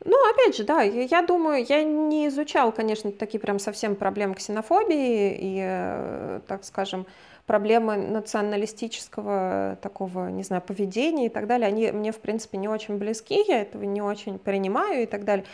Ну, 0.04 0.18
опять 0.32 0.58
же, 0.58 0.64
да, 0.64 0.82
я, 0.82 1.22
думаю, 1.22 1.64
я 1.68 1.84
не 1.84 2.28
изучал, 2.28 2.72
конечно, 2.72 3.12
такие 3.12 3.40
прям 3.40 3.60
совсем 3.60 3.96
проблемы 3.96 4.34
ксенофобии 4.34 5.38
и, 5.40 5.60
э, 5.64 6.40
так 6.48 6.64
скажем, 6.64 7.06
проблемы 7.46 7.98
националистического 7.98 9.78
такого, 9.82 10.30
не 10.30 10.44
знаю, 10.44 10.64
поведения 10.64 11.28
и 11.28 11.30
так 11.30 11.46
далее, 11.46 11.68
они 11.68 11.92
мне, 11.92 12.12
в 12.12 12.20
принципе, 12.20 12.58
не 12.58 12.68
очень 12.68 12.98
близки, 12.98 13.44
я 13.48 13.62
этого 13.62 13.84
не 13.84 14.02
очень 14.02 14.40
принимаю 14.40 15.04
и 15.04 15.06
так 15.06 15.24
далее. 15.24 15.46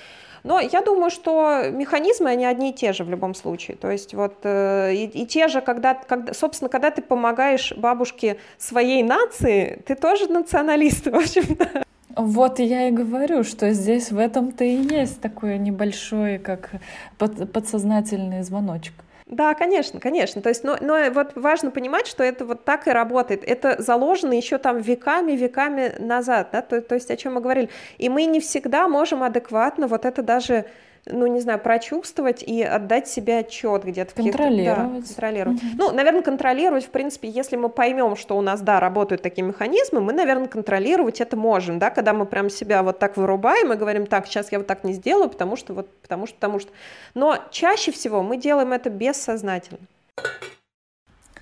Но 0.44 0.62
я 0.62 0.82
думаю, 0.82 1.10
что 1.10 1.64
механизмы, 1.70 2.30
они 2.30 2.46
одни 2.46 2.70
и 2.70 2.74
те 2.74 2.94
же 2.94 3.04
в 3.04 3.10
любом 3.10 3.34
случае. 3.34 3.76
То 3.76 3.92
есть 3.92 4.14
вот 4.14 4.36
э, 4.44 4.94
и, 4.94 5.06
и 5.24 5.26
те 5.26 5.50
же, 5.50 5.60
когда, 5.60 5.94
когда, 5.94 6.34
собственно, 6.34 6.70
когда 6.70 6.90
ты 6.92 7.02
помогаешь 7.02 7.74
бабушке 7.76 8.38
своей 8.58 9.04
нации, 9.04 9.82
ты 9.86 9.96
тоже 9.96 10.32
националист, 10.32 11.08
в 11.12 11.16
общем-то. 11.16 11.87
Вот 12.18 12.58
я 12.58 12.88
и 12.88 12.92
говорю, 12.92 13.44
что 13.44 13.72
здесь 13.74 14.12
в 14.12 14.18
этом-то 14.18 14.64
и 14.64 14.76
есть 14.76 15.22
такой 15.22 15.60
небольшой, 15.60 16.40
как 16.40 16.72
под, 17.20 17.52
подсознательный 17.52 18.42
звоночек. 18.42 18.94
Да, 19.28 19.54
конечно, 19.54 20.00
конечно. 20.00 20.42
То 20.42 20.50
есть, 20.50 20.64
но, 20.64 20.78
но 20.82 20.98
вот 21.12 21.34
важно 21.36 21.70
понимать, 21.70 22.08
что 22.08 22.24
это 22.24 22.44
вот 22.46 22.66
так 22.66 22.88
и 22.88 22.92
работает. 22.92 23.44
Это 23.44 23.80
заложено 23.82 24.34
еще 24.34 24.58
там 24.58 24.80
веками, 24.80 25.34
веками 25.34 25.94
назад, 26.00 26.50
да, 26.54 26.62
то, 26.62 26.82
то 26.82 26.96
есть 26.96 27.12
о 27.12 27.18
чем 27.18 27.36
мы 27.36 27.42
говорили. 27.42 27.70
И 27.98 28.10
мы 28.10 28.26
не 28.26 28.40
всегда 28.40 28.88
можем 28.88 29.22
адекватно 29.22 29.88
вот 29.88 30.06
это 30.06 30.24
даже 30.24 30.66
ну, 31.12 31.28
не 31.28 31.40
знаю, 31.40 31.60
прочувствовать 31.60 32.44
и 32.44 32.62
отдать 32.64 33.08
себе 33.08 33.40
отчет 33.40 33.84
где-то. 33.84 34.14
Контролировать. 34.16 35.02
Да, 35.02 35.08
контролировать. 35.08 35.58
Угу. 35.58 35.72
Ну, 35.78 35.92
наверное, 35.92 36.22
контролировать, 36.22 36.86
в 36.86 36.90
принципе, 36.90 37.30
если 37.30 37.56
мы 37.56 37.70
поймем, 37.70 38.16
что 38.16 38.38
у 38.38 38.42
нас, 38.42 38.62
да, 38.62 38.80
работают 38.80 39.22
такие 39.22 39.44
механизмы, 39.44 40.02
мы, 40.02 40.14
наверное, 40.14 40.48
контролировать 40.48 41.22
это 41.22 41.36
можем, 41.36 41.80
да, 41.80 41.90
когда 41.90 42.14
мы 42.14 42.26
прям 42.26 42.50
себя 42.50 42.84
вот 42.84 43.00
так 43.00 43.18
вырубаем 43.18 43.74
и 43.74 43.76
говорим, 43.76 44.06
так, 44.06 44.28
сейчас 44.28 44.52
я 44.52 44.60
вот 44.60 44.68
так 44.68 44.84
не 44.84 44.94
сделаю, 44.94 45.30
потому 45.30 45.56
что 45.56 45.74
вот, 45.74 45.90
потому 46.02 46.26
что, 46.28 46.36
потому 46.36 46.60
что. 46.60 46.72
Но 47.14 47.38
чаще 47.52 47.92
всего 47.92 48.24
мы 48.24 48.38
делаем 48.38 48.74
это 48.74 48.90
бессознательно. 48.90 49.80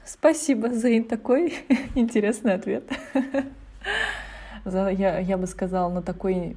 Спасибо 0.06 0.70
за 0.70 1.04
такой 1.04 1.56
интересный 1.96 2.54
ответ. 2.54 2.84
Я, 4.66 5.20
я 5.20 5.38
бы 5.38 5.46
сказала, 5.46 5.92
на 5.92 6.02
такой 6.02 6.56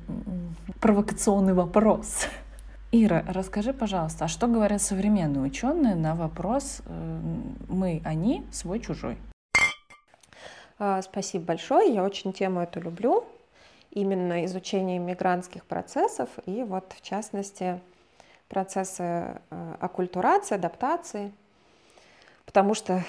провокационный 0.81 1.55
вопрос. 1.55 2.27
Ира, 2.90 3.23
расскажи, 3.28 3.75
пожалуйста, 3.75 4.25
а 4.25 4.28
что 4.28 4.47
говорят 4.47 4.80
современные 4.80 5.42
ученые 5.42 5.95
на 5.95 6.14
вопрос 6.14 6.80
э, 6.87 7.30
«мы, 7.68 8.00
они, 8.02 8.47
свой, 8.50 8.80
чужой»? 8.80 9.18
А, 10.78 11.02
спасибо 11.02 11.45
большое, 11.45 11.92
я 11.92 12.02
очень 12.02 12.33
тему 12.33 12.61
эту 12.61 12.80
люблю, 12.80 13.26
именно 13.90 14.42
изучение 14.47 14.99
мигрантских 14.99 15.66
процессов 15.66 16.30
и 16.47 16.62
вот 16.62 16.95
в 16.97 17.02
частности 17.02 17.78
процессы 18.49 19.02
э, 19.02 19.75
оккультурации, 19.80 20.54
адаптации, 20.54 21.33
потому 22.47 22.73
что, 22.73 23.04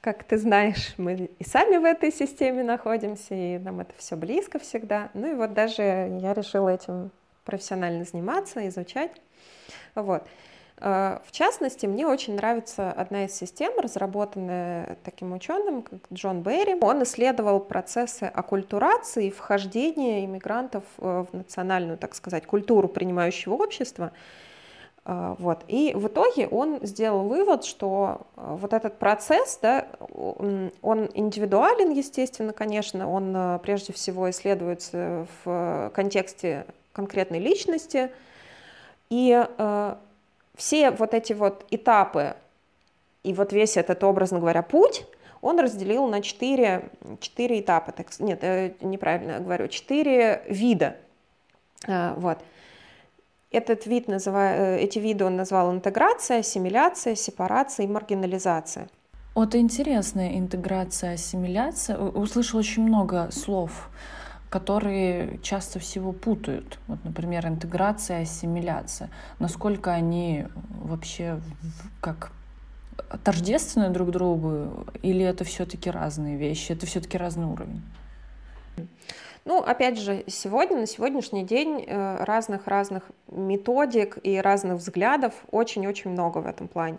как 0.00 0.22
ты 0.22 0.38
знаешь, 0.38 0.94
мы 0.96 1.28
и 1.40 1.44
сами 1.44 1.78
в 1.78 1.84
этой 1.84 2.12
системе 2.12 2.62
находимся, 2.62 3.34
и 3.34 3.58
нам 3.58 3.80
это 3.80 3.94
все 3.98 4.14
близко 4.14 4.60
всегда. 4.60 5.10
Ну 5.12 5.32
и 5.32 5.34
вот 5.34 5.54
даже 5.54 5.82
я 5.82 6.34
решила 6.34 6.68
этим 6.68 7.10
профессионально 7.44 8.04
заниматься, 8.04 8.66
изучать. 8.68 9.12
Вот. 9.94 10.24
Э, 10.78 11.18
в 11.26 11.32
частности, 11.32 11.86
мне 11.86 12.06
очень 12.06 12.36
нравится 12.36 12.90
одна 12.90 13.24
из 13.24 13.34
систем, 13.34 13.72
разработанная 13.78 14.98
таким 15.04 15.32
ученым, 15.32 15.82
как 15.82 16.00
Джон 16.12 16.42
Берри. 16.42 16.76
Он 16.80 17.02
исследовал 17.02 17.60
процессы 17.60 18.24
оккультурации, 18.24 19.30
вхождения 19.30 20.24
иммигрантов 20.24 20.84
э, 20.98 21.24
в 21.30 21.36
национальную, 21.36 21.98
так 21.98 22.14
сказать, 22.14 22.46
культуру 22.46 22.88
принимающего 22.88 23.54
общества. 23.54 24.12
Э, 25.04 25.36
вот. 25.38 25.64
И 25.68 25.92
в 25.94 26.08
итоге 26.08 26.48
он 26.48 26.80
сделал 26.82 27.28
вывод, 27.28 27.64
что 27.64 28.26
вот 28.34 28.72
этот 28.72 28.98
процесс, 28.98 29.58
да, 29.62 29.86
он 30.12 31.08
индивидуален, 31.14 31.92
естественно, 31.92 32.52
конечно, 32.52 33.08
он 33.10 33.60
прежде 33.60 33.92
всего 33.92 34.28
исследуется 34.28 35.26
в 35.44 35.92
контексте 35.94 36.66
конкретной 36.94 37.40
личности. 37.40 38.10
И 39.10 39.46
э, 39.46 39.94
все 40.54 40.90
вот 40.92 41.12
эти 41.12 41.34
вот 41.34 41.66
этапы 41.70 42.36
и 43.22 43.32
вот 43.32 43.52
весь 43.52 43.76
этот, 43.76 44.04
образно 44.04 44.38
говоря, 44.38 44.62
путь, 44.62 45.06
он 45.40 45.58
разделил 45.58 46.06
на 46.06 46.22
четыре, 46.22 46.90
четыре 47.20 47.60
этапа. 47.60 47.92
Так, 47.92 48.08
нет, 48.20 48.38
э, 48.42 48.74
неправильно 48.80 49.40
говорю, 49.40 49.68
четыре 49.68 50.42
вида. 50.48 50.96
Э, 51.86 52.14
вот. 52.16 52.38
Этот 53.50 53.86
вид 53.86 54.08
называю, 54.08 54.78
э, 54.78 54.80
эти 54.80 54.98
виды 54.98 55.24
он 55.24 55.36
назвал 55.36 55.72
интеграция, 55.72 56.38
ассимиляция, 56.40 57.14
сепарация 57.14 57.84
и 57.84 57.88
маргинализация. 57.88 58.88
Вот 59.34 59.54
интересная 59.54 60.38
интеграция, 60.38 61.14
ассимиляция. 61.14 61.98
Услышал 61.98 62.60
очень 62.60 62.82
много 62.82 63.30
слов 63.32 63.90
которые 64.54 65.40
часто 65.42 65.80
всего 65.80 66.12
путают. 66.12 66.78
Вот, 66.86 67.04
например, 67.04 67.44
интеграция, 67.44 68.22
ассимиляция. 68.22 69.10
Насколько 69.40 69.92
они 69.92 70.46
вообще 70.68 71.40
как 72.00 72.30
тождественны 73.24 73.90
друг 73.90 74.12
другу, 74.12 74.86
или 75.02 75.24
это 75.24 75.42
все-таки 75.42 75.90
разные 75.90 76.36
вещи, 76.36 76.70
это 76.70 76.86
все-таки 76.86 77.18
разный 77.18 77.46
уровень? 77.46 77.82
Ну, 79.44 79.58
опять 79.58 79.98
же, 79.98 80.24
сегодня, 80.26 80.78
на 80.78 80.86
сегодняшний 80.86 81.44
день 81.44 81.84
разных-разных 81.86 83.02
методик 83.28 84.18
и 84.22 84.38
разных 84.38 84.78
взглядов 84.78 85.34
очень-очень 85.50 86.10
много 86.10 86.38
в 86.38 86.46
этом 86.46 86.66
плане. 86.68 86.98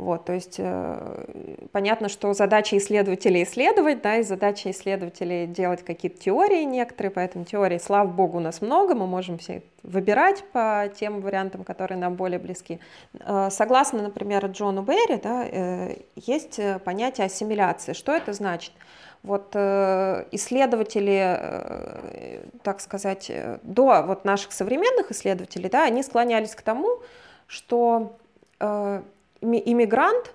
Вот, 0.00 0.24
то 0.24 0.32
есть 0.32 0.54
э, 0.56 1.66
понятно, 1.72 2.08
что 2.08 2.32
задача 2.32 2.78
исследователей 2.78 3.42
исследовать, 3.42 4.00
да, 4.00 4.16
и 4.16 4.22
задача 4.22 4.70
исследователей 4.70 5.46
делать 5.46 5.84
какие-то 5.84 6.18
теории 6.18 6.62
некоторые, 6.64 7.10
поэтому 7.10 7.44
теории, 7.44 7.76
слава 7.76 8.08
богу, 8.08 8.38
у 8.38 8.40
нас 8.40 8.62
много, 8.62 8.94
мы 8.94 9.06
можем 9.06 9.36
все 9.36 9.62
выбирать 9.82 10.42
по 10.52 10.90
тем 10.98 11.20
вариантам, 11.20 11.64
которые 11.64 11.98
нам 11.98 12.14
более 12.14 12.38
близки. 12.38 12.80
Э, 13.18 13.48
согласно, 13.50 14.00
например, 14.00 14.46
Джону 14.46 14.80
Берри, 14.80 15.20
да, 15.22 15.44
э, 15.44 15.96
есть 16.16 16.58
понятие 16.82 17.26
ассимиляции. 17.26 17.92
Что 17.92 18.12
это 18.12 18.32
значит? 18.32 18.72
Вот 19.22 19.50
э, 19.54 20.24
исследователи, 20.32 21.36
э, 21.38 22.44
так 22.62 22.80
сказать, 22.80 23.30
до 23.62 24.02
вот 24.06 24.24
наших 24.24 24.52
современных 24.52 25.10
исследователей, 25.10 25.68
да, 25.68 25.84
они 25.84 26.02
склонялись 26.02 26.54
к 26.54 26.62
тому, 26.62 27.00
что 27.46 28.16
э, 28.60 29.02
иммигрант, 29.40 30.34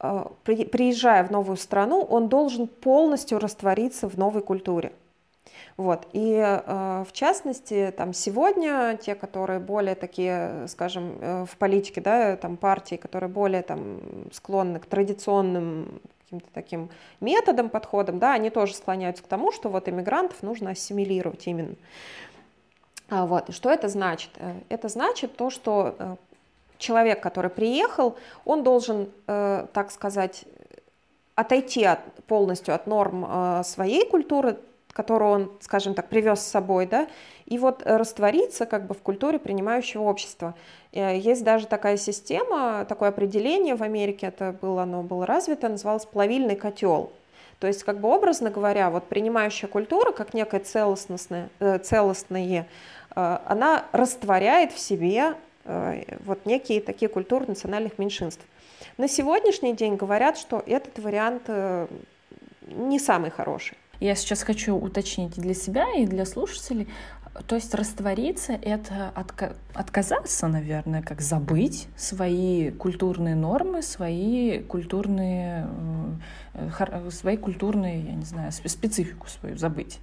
э, 0.00 0.24
приезжая 0.44 1.22
в 1.24 1.30
новую 1.30 1.56
страну, 1.56 2.02
он 2.02 2.28
должен 2.28 2.66
полностью 2.66 3.38
раствориться 3.38 4.08
в 4.08 4.18
новой 4.18 4.42
культуре. 4.42 4.92
Вот. 5.76 6.06
И 6.12 6.34
э, 6.34 7.04
в 7.06 7.12
частности, 7.12 7.92
там 7.96 8.14
сегодня 8.14 8.98
те, 9.00 9.14
которые 9.14 9.60
более 9.60 9.94
такие, 9.94 10.66
скажем, 10.68 11.18
э, 11.20 11.44
в 11.44 11.56
политике, 11.58 12.00
да, 12.00 12.36
там 12.36 12.56
партии, 12.56 12.96
которые 12.96 13.28
более 13.28 13.62
там 13.62 14.00
склонны 14.32 14.80
к 14.80 14.86
традиционным 14.86 16.00
каким-то 16.26 16.48
таким 16.52 16.90
методам, 17.20 17.70
подходам, 17.70 18.18
да, 18.18 18.32
они 18.32 18.50
тоже 18.50 18.74
склоняются 18.74 19.22
к 19.22 19.28
тому, 19.28 19.52
что 19.52 19.68
вот 19.68 19.88
иммигрантов 19.88 20.42
нужно 20.42 20.70
ассимилировать 20.70 21.46
именно. 21.46 21.76
А 23.08 23.26
вот. 23.26 23.54
Что 23.54 23.70
это 23.70 23.88
значит? 23.88 24.30
Это 24.68 24.88
значит 24.88 25.36
то, 25.36 25.50
что 25.50 26.18
человек, 26.78 27.22
который 27.22 27.50
приехал, 27.50 28.16
он 28.44 28.64
должен, 28.64 29.08
э, 29.28 29.66
так 29.72 29.90
сказать, 29.92 30.44
отойти 31.36 31.84
от, 31.84 32.00
полностью 32.26 32.74
от 32.74 32.86
норм 32.86 33.24
э, 33.28 33.62
своей 33.64 34.08
культуры, 34.08 34.58
которую 34.92 35.30
он, 35.30 35.52
скажем 35.60 35.94
так, 35.94 36.08
привез 36.08 36.40
с 36.40 36.46
собой, 36.46 36.86
да, 36.86 37.06
и 37.44 37.58
вот 37.58 37.82
раствориться 37.84 38.66
как 38.66 38.86
бы 38.86 38.94
в 38.94 39.02
культуре 39.02 39.38
принимающего 39.38 40.02
общества. 40.02 40.54
Э, 40.96 41.18
есть 41.18 41.44
даже 41.44 41.66
такая 41.66 41.96
система, 41.96 42.84
такое 42.88 43.10
определение 43.10 43.76
в 43.76 43.82
Америке, 43.82 44.26
это 44.26 44.56
было, 44.60 44.82
оно 44.82 45.02
было 45.02 45.26
развито, 45.26 45.68
называлось 45.68 46.06
плавильный 46.06 46.56
котел. 46.56 47.12
То 47.58 47.66
есть, 47.66 47.84
как 47.84 48.00
бы 48.00 48.08
образно 48.08 48.50
говоря, 48.50 48.90
вот 48.90 49.04
принимающая 49.04 49.68
культура, 49.68 50.12
как 50.12 50.34
некое 50.34 50.60
целостное, 50.60 51.48
целостное, 51.82 52.66
она 53.14 53.86
растворяет 53.92 54.72
в 54.72 54.78
себе 54.78 55.36
Э, 55.66 56.02
вот 56.24 56.46
некие 56.46 56.80
такие 56.80 57.08
культуры 57.08 57.46
национальных 57.46 57.98
меньшинств. 57.98 58.44
На 58.98 59.08
сегодняшний 59.08 59.74
день 59.74 59.96
говорят, 59.96 60.38
что 60.38 60.62
этот 60.64 60.98
вариант 60.98 61.42
э, 61.48 61.86
не 62.68 62.98
самый 62.98 63.30
хороший. 63.30 63.76
Я 63.98 64.14
сейчас 64.14 64.42
хочу 64.42 64.76
уточнить 64.76 65.32
для 65.32 65.54
себя 65.54 65.86
и 65.96 66.06
для 66.06 66.24
слушателей. 66.26 66.86
То 67.46 67.54
есть 67.54 67.74
раствориться— 67.74 68.52
это 68.62 69.12
отка- 69.14 69.56
отказаться, 69.74 70.46
наверное, 70.46 71.02
как 71.02 71.20
забыть 71.20 71.88
свои 71.96 72.70
культурные 72.70 73.34
нормы, 73.34 73.82
свои 73.82 74.60
культурные, 74.60 75.68
э, 76.54 77.10
свои 77.10 77.36
культурные, 77.36 78.00
я 78.00 78.14
не 78.14 78.24
знаю, 78.24 78.52
специфику 78.52 79.28
свою 79.28 79.56
забыть. 79.56 80.00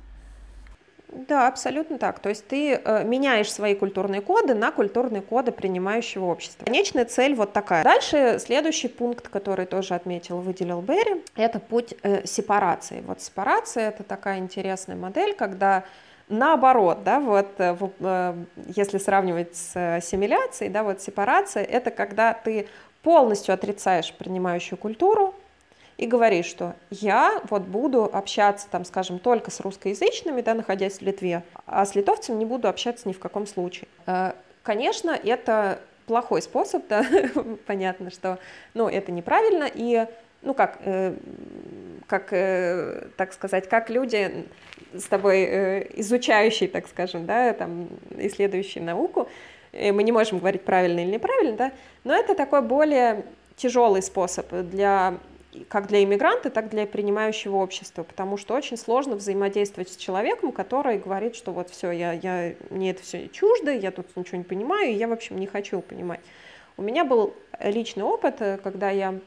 Да, 1.28 1.48
абсолютно 1.48 1.98
так. 1.98 2.20
То 2.20 2.30
есть 2.30 2.48
ты 2.48 2.74
э, 2.74 3.04
меняешь 3.04 3.52
свои 3.52 3.76
культурные 3.76 4.22
коды 4.22 4.56
на 4.56 4.72
культурные 4.72 5.22
коды 5.22 5.52
принимающего 5.52 6.26
общества. 6.26 6.66
Конечная 6.66 7.06
цель 7.06 7.36
вот 7.36 7.54
такая. 7.54 7.84
Дальше 7.84 8.38
следующий 8.40 8.88
пункт, 8.88 9.28
который 9.28 9.66
тоже 9.66 9.94
отметил, 9.94 10.40
выделил 10.40 10.82
Берри, 10.82 11.24
это 11.36 11.60
путь 11.60 11.94
э, 12.02 12.26
сепарации. 12.26 13.04
Вот 13.06 13.22
сепарация 13.22 13.90
это 13.90 14.04
такая 14.04 14.40
интересная 14.40 14.96
модель, 14.96 15.36
когда 15.36 15.84
наоборот, 16.30 17.04
да, 17.04 17.20
вот 17.20 17.48
э, 17.58 17.76
э, 18.00 18.36
если 18.76 18.98
сравнивать 18.98 19.56
с 19.56 19.98
ассимиляцией, 19.98 20.72
да, 20.72 20.84
вот 20.84 21.02
сепарация 21.02 21.64
это 21.64 21.92
когда 21.92 22.34
ты 22.34 22.68
полностью 23.02 23.54
отрицаешь 23.54 24.14
принимающую 24.14 24.78
культуру, 24.78 25.36
и 25.98 26.08
говоришь, 26.08 26.48
что 26.48 26.74
я 26.90 27.40
вот 27.50 27.64
буду 27.64 28.04
общаться, 28.12 28.68
там, 28.70 28.84
скажем, 28.84 29.20
только 29.20 29.52
с 29.52 29.60
русскоязычными, 29.60 30.42
да, 30.42 30.54
находясь 30.54 30.98
в 30.98 31.02
Литве, 31.02 31.44
а 31.66 31.86
с 31.86 31.96
литовцем 31.96 32.40
не 32.40 32.46
буду 32.46 32.68
общаться 32.68 33.08
ни 33.08 33.14
в 33.14 33.20
каком 33.20 33.46
случае. 33.46 33.88
Э, 34.08 34.34
конечно, 34.64 35.12
это 35.12 35.80
плохой 36.08 36.42
способ, 36.42 36.88
да, 36.90 37.06
понятно, 37.68 38.10
что, 38.10 38.40
ну, 38.74 38.88
это 38.88 39.12
неправильно, 39.12 39.70
и, 39.72 40.08
ну, 40.42 40.54
как, 40.54 40.80
как, 42.14 42.28
э, 42.32 43.08
так 43.18 43.34
сказать, 43.34 43.68
как 43.68 43.90
люди 43.90 44.46
с 44.94 45.06
тобой 45.06 45.46
изучающие, 45.96 46.70
так 46.70 46.88
скажем, 46.88 47.26
да, 47.26 47.54
там, 47.54 47.88
исследующие 48.18 48.84
науку, 48.84 49.28
мы 49.72 50.04
не 50.04 50.12
можем 50.12 50.38
говорить 50.38 50.62
правильно 50.62 51.00
или 51.00 51.14
неправильно, 51.14 51.58
да, 51.58 51.72
но 52.04 52.14
это 52.14 52.36
такой 52.36 52.62
более 52.62 53.26
тяжелый 53.56 54.04
способ 54.04 54.46
для 54.52 55.16
как 55.70 55.88
для 55.88 56.04
иммигранта, 56.04 56.50
так 56.50 56.66
и 56.66 56.70
для 56.70 56.86
принимающего 56.86 57.58
общества, 57.58 58.04
потому 58.04 58.38
что 58.38 58.54
очень 58.56 58.78
сложно 58.78 59.16
взаимодействовать 59.16 59.90
с 59.90 59.96
человеком, 59.96 60.52
который 60.52 60.98
говорит, 60.98 61.36
что 61.36 61.52
вот 61.52 61.70
все, 61.70 61.92
я, 61.92 62.14
я, 62.14 62.54
мне 62.70 62.92
это 62.92 63.02
все 63.02 63.28
чуждо, 63.30 63.72
я 63.72 63.92
тут 63.92 64.08
ничего 64.16 64.38
не 64.38 64.44
понимаю, 64.44 64.92
и 64.92 64.96
я, 64.96 65.08
в 65.08 65.14
общем, 65.14 65.40
не 65.40 65.48
хочу 65.48 65.82
понимать. 65.82 66.20
У 66.78 66.82
меня 66.82 67.06
был 67.06 67.34
личный 67.60 68.04
опыт, 68.04 68.42
э, 68.42 68.58
когда 68.58 68.90
я 68.90 69.12
э, 69.14 69.20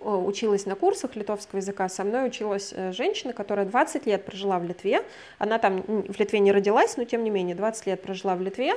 училась 0.00 0.66
на 0.66 0.74
курсах 0.74 1.16
литовского 1.16 1.58
языка, 1.58 1.88
со 1.88 2.04
мной 2.04 2.26
училась 2.26 2.72
э, 2.74 2.92
женщина, 2.92 3.32
которая 3.32 3.66
20 3.66 4.06
лет 4.06 4.24
прожила 4.24 4.58
в 4.58 4.64
Литве, 4.64 5.02
она 5.38 5.58
там 5.58 5.82
в 5.82 6.18
Литве 6.18 6.38
не 6.38 6.52
родилась, 6.52 6.96
но 6.96 7.04
тем 7.04 7.24
не 7.24 7.30
менее 7.30 7.54
20 7.54 7.86
лет 7.86 8.02
прожила 8.02 8.34
в 8.34 8.42
Литве, 8.42 8.74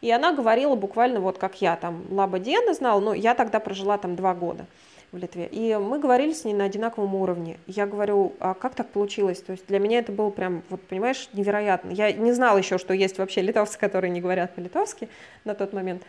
и 0.00 0.10
она 0.10 0.32
говорила 0.32 0.74
буквально 0.74 1.20
вот 1.20 1.38
как 1.38 1.60
я, 1.60 1.76
там, 1.76 2.04
Лаба 2.10 2.40
знала, 2.72 3.00
но 3.00 3.14
я 3.14 3.34
тогда 3.34 3.60
прожила 3.60 3.98
там 3.98 4.14
два 4.16 4.34
года 4.34 4.66
в 5.10 5.16
Литве. 5.16 5.48
И 5.50 5.74
мы 5.76 5.98
говорили 5.98 6.32
с 6.32 6.44
ней 6.44 6.54
на 6.54 6.64
одинаковом 6.64 7.14
уровне. 7.14 7.58
Я 7.66 7.86
говорю, 7.86 8.34
а 8.40 8.54
как 8.54 8.74
так 8.74 8.88
получилось? 8.90 9.40
То 9.40 9.52
есть 9.52 9.66
для 9.66 9.78
меня 9.78 10.00
это 10.00 10.12
было 10.12 10.30
прям, 10.30 10.62
вот 10.68 10.82
понимаешь, 10.82 11.28
невероятно. 11.32 11.90
Я 11.90 12.12
не 12.12 12.32
знала 12.32 12.58
еще, 12.58 12.78
что 12.78 12.92
есть 12.92 13.18
вообще 13.18 13.40
литовцы, 13.40 13.78
которые 13.78 14.10
не 14.10 14.20
говорят 14.20 14.54
по-литовски 14.54 15.08
на 15.44 15.54
тот 15.54 15.72
момент. 15.72 16.02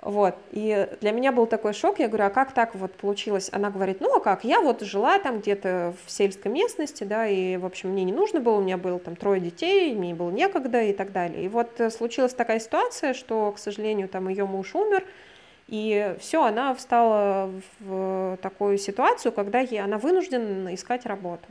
Вот. 0.00 0.36
И 0.52 0.88
для 1.00 1.10
меня 1.10 1.32
был 1.32 1.46
такой 1.46 1.72
шок. 1.72 1.98
Я 1.98 2.06
говорю, 2.06 2.26
а 2.26 2.30
как 2.30 2.52
так 2.52 2.74
вот 2.76 2.92
получилось? 2.92 3.50
Она 3.52 3.70
говорит, 3.70 4.00
ну 4.00 4.16
а 4.16 4.20
как? 4.20 4.44
Я 4.44 4.60
вот 4.60 4.82
жила 4.82 5.18
там 5.18 5.40
где-то 5.40 5.94
в 6.06 6.10
сельской 6.10 6.52
местности, 6.52 7.02
да, 7.02 7.26
и, 7.26 7.56
в 7.56 7.66
общем, 7.66 7.90
мне 7.90 8.04
не 8.04 8.12
нужно 8.12 8.40
было, 8.40 8.58
у 8.58 8.62
меня 8.62 8.76
было 8.76 9.00
там 9.00 9.16
трое 9.16 9.40
детей, 9.40 9.94
мне 9.94 10.14
было 10.14 10.30
некогда 10.30 10.82
и 10.82 10.92
так 10.92 11.10
далее. 11.10 11.44
И 11.44 11.48
вот 11.48 11.80
э, 11.80 11.90
случилась 11.90 12.32
такая 12.32 12.60
ситуация, 12.60 13.12
что, 13.12 13.50
к 13.52 13.58
сожалению, 13.58 14.08
там 14.08 14.28
ее 14.28 14.46
муж 14.46 14.74
умер, 14.76 15.04
и 15.66 16.16
все, 16.20 16.44
она 16.44 16.74
встала 16.74 17.50
в 17.80 18.38
такую 18.40 18.78
ситуацию, 18.78 19.32
когда 19.32 19.58
ей, 19.58 19.80
она 19.80 19.98
вынуждена 19.98 20.74
искать 20.74 21.06
работу. 21.06 21.46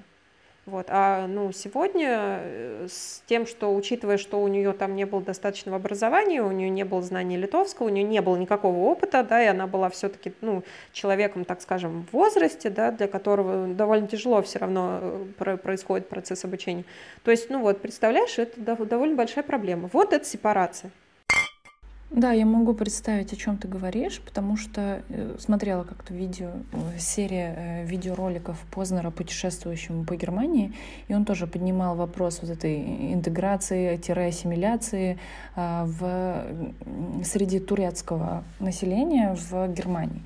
Вот. 0.67 0.87
А 0.89 1.27
ну, 1.27 1.53
сегодня 1.53 2.41
э, 2.41 2.87
с 2.89 3.23
тем, 3.25 3.47
что 3.47 3.73
учитывая, 3.73 4.17
что 4.17 4.41
у 4.41 4.49
нее 4.49 4.73
там 4.73 4.97
не 4.97 5.05
было 5.05 5.21
достаточного 5.21 5.77
образования, 5.77 6.43
у 6.43 6.51
нее 6.51 6.69
не 6.69 6.83
было 6.83 7.01
знаний 7.01 7.37
литовского, 7.37 7.85
у 7.85 7.89
нее 7.89 8.03
не 8.03 8.21
было 8.21 8.35
никакого 8.35 8.79
опыта, 8.79 9.23
да, 9.23 9.41
и 9.41 9.47
она 9.47 9.65
была 9.65 9.89
все-таки 9.89 10.33
ну, 10.41 10.63
человеком, 10.91 11.45
так 11.45 11.61
скажем, 11.61 12.05
в 12.11 12.13
возрасте, 12.13 12.69
да, 12.69 12.91
для 12.91 13.07
которого 13.07 13.67
довольно 13.67 14.07
тяжело 14.07 14.41
все 14.41 14.59
равно 14.59 14.99
э, 15.39 15.57
происходит 15.57 16.09
процесс 16.09 16.43
обучения. 16.43 16.83
То 17.23 17.31
есть, 17.31 17.49
ну 17.49 17.61
вот, 17.61 17.79
представляешь, 17.79 18.37
это 18.37 18.59
довольно 18.59 19.15
большая 19.15 19.45
проблема. 19.45 19.89
Вот 19.93 20.11
это 20.11 20.25
сепарация. 20.25 20.91
Да, 22.09 22.31
я 22.31 22.45
могу 22.45 22.73
представить, 22.73 23.33
о 23.33 23.35
чем 23.35 23.57
ты 23.57 23.67
говоришь, 23.67 24.21
потому 24.21 24.55
что 24.55 25.01
э, 25.09 25.35
смотрела 25.39 25.83
как-то 25.83 26.13
видео, 26.13 26.51
э, 26.71 26.97
серия 26.97 27.53
э, 27.57 27.85
видеороликов 27.85 28.57
Познера, 28.71 29.11
путешествующему 29.11 30.05
по 30.05 30.15
Германии, 30.15 30.71
и 31.09 31.13
он 31.13 31.25
тоже 31.25 31.47
поднимал 31.47 31.97
вопрос 31.97 32.39
вот 32.41 32.49
этой 32.49 33.13
интеграции-ассимиляции 33.13 35.19
в, 35.55 36.45
среди 37.25 37.59
турецкого 37.59 38.45
населения 38.59 39.35
в 39.35 39.67
Германии. 39.73 40.23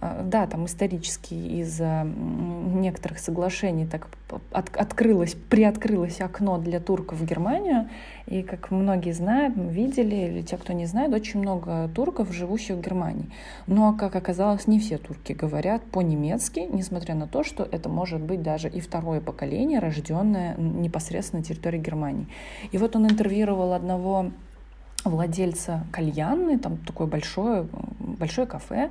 А, 0.00 0.22
да, 0.22 0.46
там 0.46 0.66
исторически 0.66 1.34
из-за 1.34 2.04
некоторых 2.04 3.18
соглашений 3.18 3.84
так 3.84 4.06
от, 4.52 4.76
открылось, 4.76 5.34
приоткрылось 5.34 6.20
окно 6.20 6.58
для 6.58 6.78
турков 6.78 7.18
в 7.18 7.24
Германию. 7.24 7.88
И 8.26 8.42
как 8.42 8.70
многие 8.70 9.12
знают, 9.12 9.56
мы 9.56 9.72
видели, 9.72 10.14
или 10.14 10.42
те, 10.42 10.56
кто 10.56 10.72
не 10.72 10.86
знает, 10.86 11.12
очень 11.12 11.40
много 11.40 11.90
турков, 11.94 12.32
живущих 12.32 12.76
в 12.76 12.80
Германии. 12.80 13.28
Но, 13.66 13.92
как 13.94 14.14
оказалось, 14.14 14.68
не 14.68 14.78
все 14.78 14.98
турки 14.98 15.32
говорят 15.32 15.82
по-немецки, 15.82 16.68
несмотря 16.70 17.16
на 17.16 17.26
то, 17.26 17.42
что 17.42 17.64
это 17.64 17.88
может 17.88 18.20
быть 18.20 18.42
даже 18.42 18.68
и 18.68 18.78
второе 18.80 19.20
поколение, 19.20 19.80
рожденное 19.80 20.54
непосредственно 20.56 21.40
на 21.40 21.44
территории 21.44 21.78
Германии. 21.78 22.28
И 22.70 22.78
вот 22.78 22.94
он 22.94 23.06
интервьюировал 23.06 23.72
одного 23.72 24.30
владельца 25.04 25.86
кальянной, 25.92 26.58
там 26.58 26.76
такое 26.78 27.06
большое, 27.06 27.66
большое 27.98 28.46
кафе, 28.46 28.90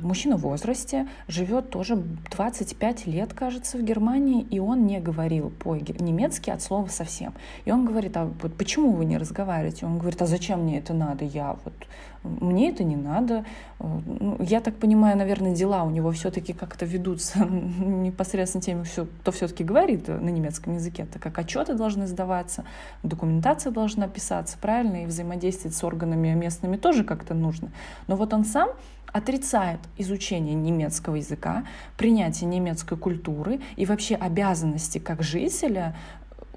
мужчина 0.00 0.36
в 0.36 0.40
возрасте, 0.40 1.08
живет 1.28 1.70
тоже 1.70 1.96
25 1.96 3.06
лет, 3.06 3.32
кажется, 3.32 3.78
в 3.78 3.82
Германии, 3.82 4.42
и 4.42 4.58
он 4.58 4.86
не 4.86 5.00
говорил 5.00 5.50
по-немецки 5.50 6.50
от 6.50 6.62
слова 6.62 6.86
совсем. 6.88 7.34
И 7.64 7.72
он 7.72 7.84
говорит, 7.84 8.16
а 8.16 8.30
вот 8.40 8.54
почему 8.56 8.92
вы 8.92 9.04
не 9.04 9.18
разговариваете? 9.18 9.86
Он 9.86 9.98
говорит, 9.98 10.22
а 10.22 10.26
зачем 10.26 10.62
мне 10.62 10.78
это 10.78 10.94
надо? 10.94 11.24
Я 11.24 11.56
вот 11.64 11.74
мне 12.22 12.70
это 12.70 12.84
не 12.84 12.96
надо. 12.96 13.44
Э, 13.80 14.00
ну, 14.06 14.36
я 14.40 14.60
так 14.60 14.76
понимаю, 14.76 15.16
наверное, 15.16 15.54
дела 15.54 15.82
у 15.82 15.90
него 15.90 16.12
все-таки 16.12 16.52
как-то 16.52 16.86
ведутся 16.86 17.44
непосредственно 17.44 18.62
теми, 18.62 18.84
кто 19.20 19.32
все-таки 19.32 19.64
говорит 19.64 20.08
на 20.08 20.28
немецком 20.28 20.74
языке, 20.74 21.06
так 21.12 21.20
как 21.20 21.38
отчеты 21.38 21.74
должны 21.74 22.06
сдаваться, 22.06 22.64
документация 23.02 23.72
должна 23.72 24.08
писаться, 24.08 24.56
правильно, 24.60 25.02
и 25.02 25.06
взаимодействовать 25.06 25.76
с 25.76 25.82
органами 25.82 26.28
местными 26.34 26.76
тоже 26.76 27.04
как-то 27.04 27.34
нужно. 27.34 27.72
Но 28.06 28.16
вот 28.16 28.32
он 28.32 28.44
сам 28.44 28.70
отрицает 29.12 29.80
изучение 29.98 30.54
немецкого 30.54 31.16
языка, 31.16 31.64
принятие 31.96 32.48
немецкой 32.48 32.96
культуры 32.96 33.60
и 33.76 33.86
вообще 33.86 34.14
обязанности 34.14 34.98
как 34.98 35.22
жителя 35.22 35.96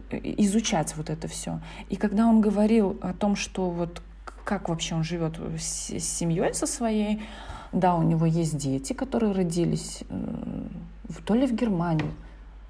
э, 0.09 0.19
изучать 0.37 0.95
вот 0.95 1.09
это 1.09 1.27
все. 1.27 1.59
И 1.89 1.95
когда 1.95 2.27
он 2.27 2.41
говорил 2.41 2.97
о 3.01 3.13
том, 3.13 3.35
что 3.35 3.69
вот 3.69 4.01
как 4.45 4.69
вообще 4.69 4.95
он 4.95 5.03
живет 5.03 5.39
с, 5.59 5.99
семьей 5.99 6.53
со 6.53 6.67
своей. 6.67 7.21
Да, 7.73 7.95
у 7.95 8.03
него 8.03 8.25
есть 8.25 8.57
дети, 8.57 8.93
которые 8.93 9.33
родились 9.33 10.03
то 11.25 11.35
ли 11.35 11.45
в 11.45 11.53
Германии. 11.53 12.11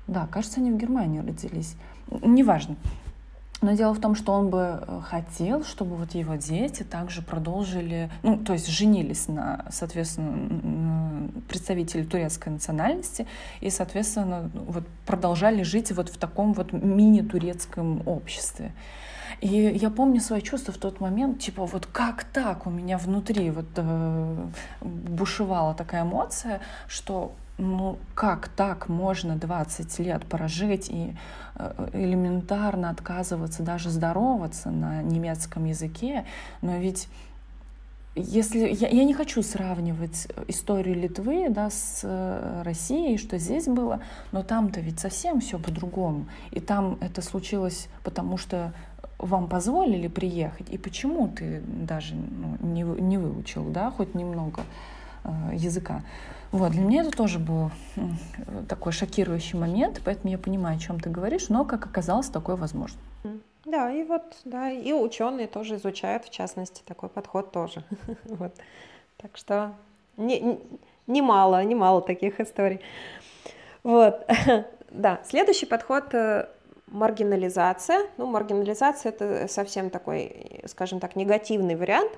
Да, 0.08 0.28
кажется, 0.28 0.62
они 0.62 0.72
в 0.72 0.78
Германии 0.78 1.20
родились. 1.20 1.76
Неважно. 2.10 2.76
Но 3.62 3.72
дело 3.74 3.94
в 3.94 4.02
том, 4.02 4.16
что 4.16 4.34
он 4.34 4.50
бы 4.50 4.84
э, 4.86 5.02
хотел, 5.06 5.64
чтобы 5.64 5.96
вот 5.96 6.14
его 6.14 6.36
дети 6.36 6.84
также 6.84 7.22
продолжили, 7.22 8.10
ну, 8.22 8.38
то 8.38 8.54
есть 8.54 8.68
женились 8.68 9.28
на, 9.28 9.66
соответственно, 9.70 11.30
представителей 11.48 12.06
турецкой 12.06 12.50
национальности 12.50 13.28
и, 13.62 13.70
соответственно, 13.70 14.52
вот 14.54 14.84
продолжали 15.06 15.64
жить 15.64 15.92
вот 15.94 16.10
в 16.10 16.18
таком 16.18 16.54
вот 16.54 16.74
мини-турецком 16.74 18.06
обществе. 18.08 18.74
И 19.42 19.48
я 19.48 19.90
помню 19.90 20.22
свои 20.22 20.42
чувства 20.42 20.74
в 20.74 20.78
тот 20.78 21.00
момент, 21.00 21.40
типа, 21.40 21.66
вот 21.66 21.86
как 21.86 22.24
так 22.26 22.68
у 22.68 22.70
меня 22.70 22.98
внутри 22.98 23.52
вот 23.52 23.68
э, 23.76 24.46
бушевала 24.82 25.74
такая 25.74 26.04
эмоция, 26.04 26.62
что 26.88 27.34
ну 27.58 27.98
как 28.14 28.50
так 28.50 28.90
можно 28.90 29.36
20 29.36 30.00
лет 30.00 30.26
прожить 30.26 30.90
и 30.90 31.16
э, 31.56 31.90
элементарно 31.94 32.90
отказываться 32.90 33.64
даже 33.64 33.90
здороваться 33.90 34.72
на 34.72 35.02
немецком 35.02 35.66
языке, 35.66 36.26
но 36.62 36.78
ведь 36.78 37.08
если 38.18 38.60
я, 38.60 38.88
я 38.88 39.04
не 39.04 39.14
хочу 39.14 39.44
сравнивать 39.44 40.28
историю 40.48 40.96
Литвы 40.96 41.50
да, 41.50 41.70
с 41.70 42.00
э, 42.04 42.62
Россией, 42.64 43.18
что 43.18 43.38
здесь 43.38 43.66
было, 43.66 44.02
но 44.32 44.42
там-то 44.42 44.80
ведь 44.80 45.00
совсем 45.00 45.42
все 45.42 45.60
по-другому. 45.60 46.28
И 46.52 46.62
там 46.62 46.98
это 47.02 47.22
случилось, 47.22 47.90
потому 48.04 48.38
что 48.38 48.74
вам 49.18 49.50
позволили 49.50 50.08
приехать, 50.08 50.70
и 50.70 50.78
почему 50.78 51.28
ты 51.28 51.62
даже 51.68 52.16
ну, 52.16 52.58
не, 52.62 52.84
не 52.84 53.18
выучил, 53.18 53.66
да, 53.66 53.92
хоть 53.92 54.16
немного 54.16 54.64
э, 55.26 55.52
языка. 55.54 56.02
Вот, 56.52 56.72
для 56.72 56.82
меня 56.82 57.02
это 57.02 57.12
тоже 57.12 57.40
был 57.40 57.72
такой 58.70 58.92
шокирующий 58.92 59.58
момент, 59.60 60.02
поэтому 60.06 60.32
я 60.32 60.38
понимаю, 60.38 60.78
о 60.78 60.80
чем 60.80 61.00
ты 61.00 61.10
говоришь, 61.10 61.50
но, 61.50 61.66
как 61.66 61.86
оказалось, 61.86 62.30
такое 62.30 62.56
возможно. 62.56 63.00
Да, 63.66 63.92
и 63.92 64.04
вот, 64.04 64.24
да, 64.46 64.70
и 64.70 64.94
ученые 64.94 65.48
тоже 65.48 65.76
изучают, 65.76 66.24
в 66.26 66.30
частности, 66.30 66.84
такой 66.86 67.10
подход 67.10 67.52
тоже. 67.52 67.84
вот. 68.26 68.54
Так 69.18 69.38
что 69.38 69.74
не, 70.18 70.60
немало, 71.08 71.64
немало 71.64 72.02
таких 72.02 72.40
историй. 72.40 72.80
Вот, 73.84 74.28
да, 74.92 75.20
следующий 75.26 75.66
подход 75.66 76.14
э, 76.14 76.48
маргинализация. 76.88 78.08
Ну, 78.18 78.28
маргинализация 78.28 79.12
это 79.12 79.48
совсем 79.48 79.90
такой, 79.90 80.62
скажем 80.68 81.00
так, 81.00 81.16
негативный 81.16 81.76
вариант, 81.76 82.12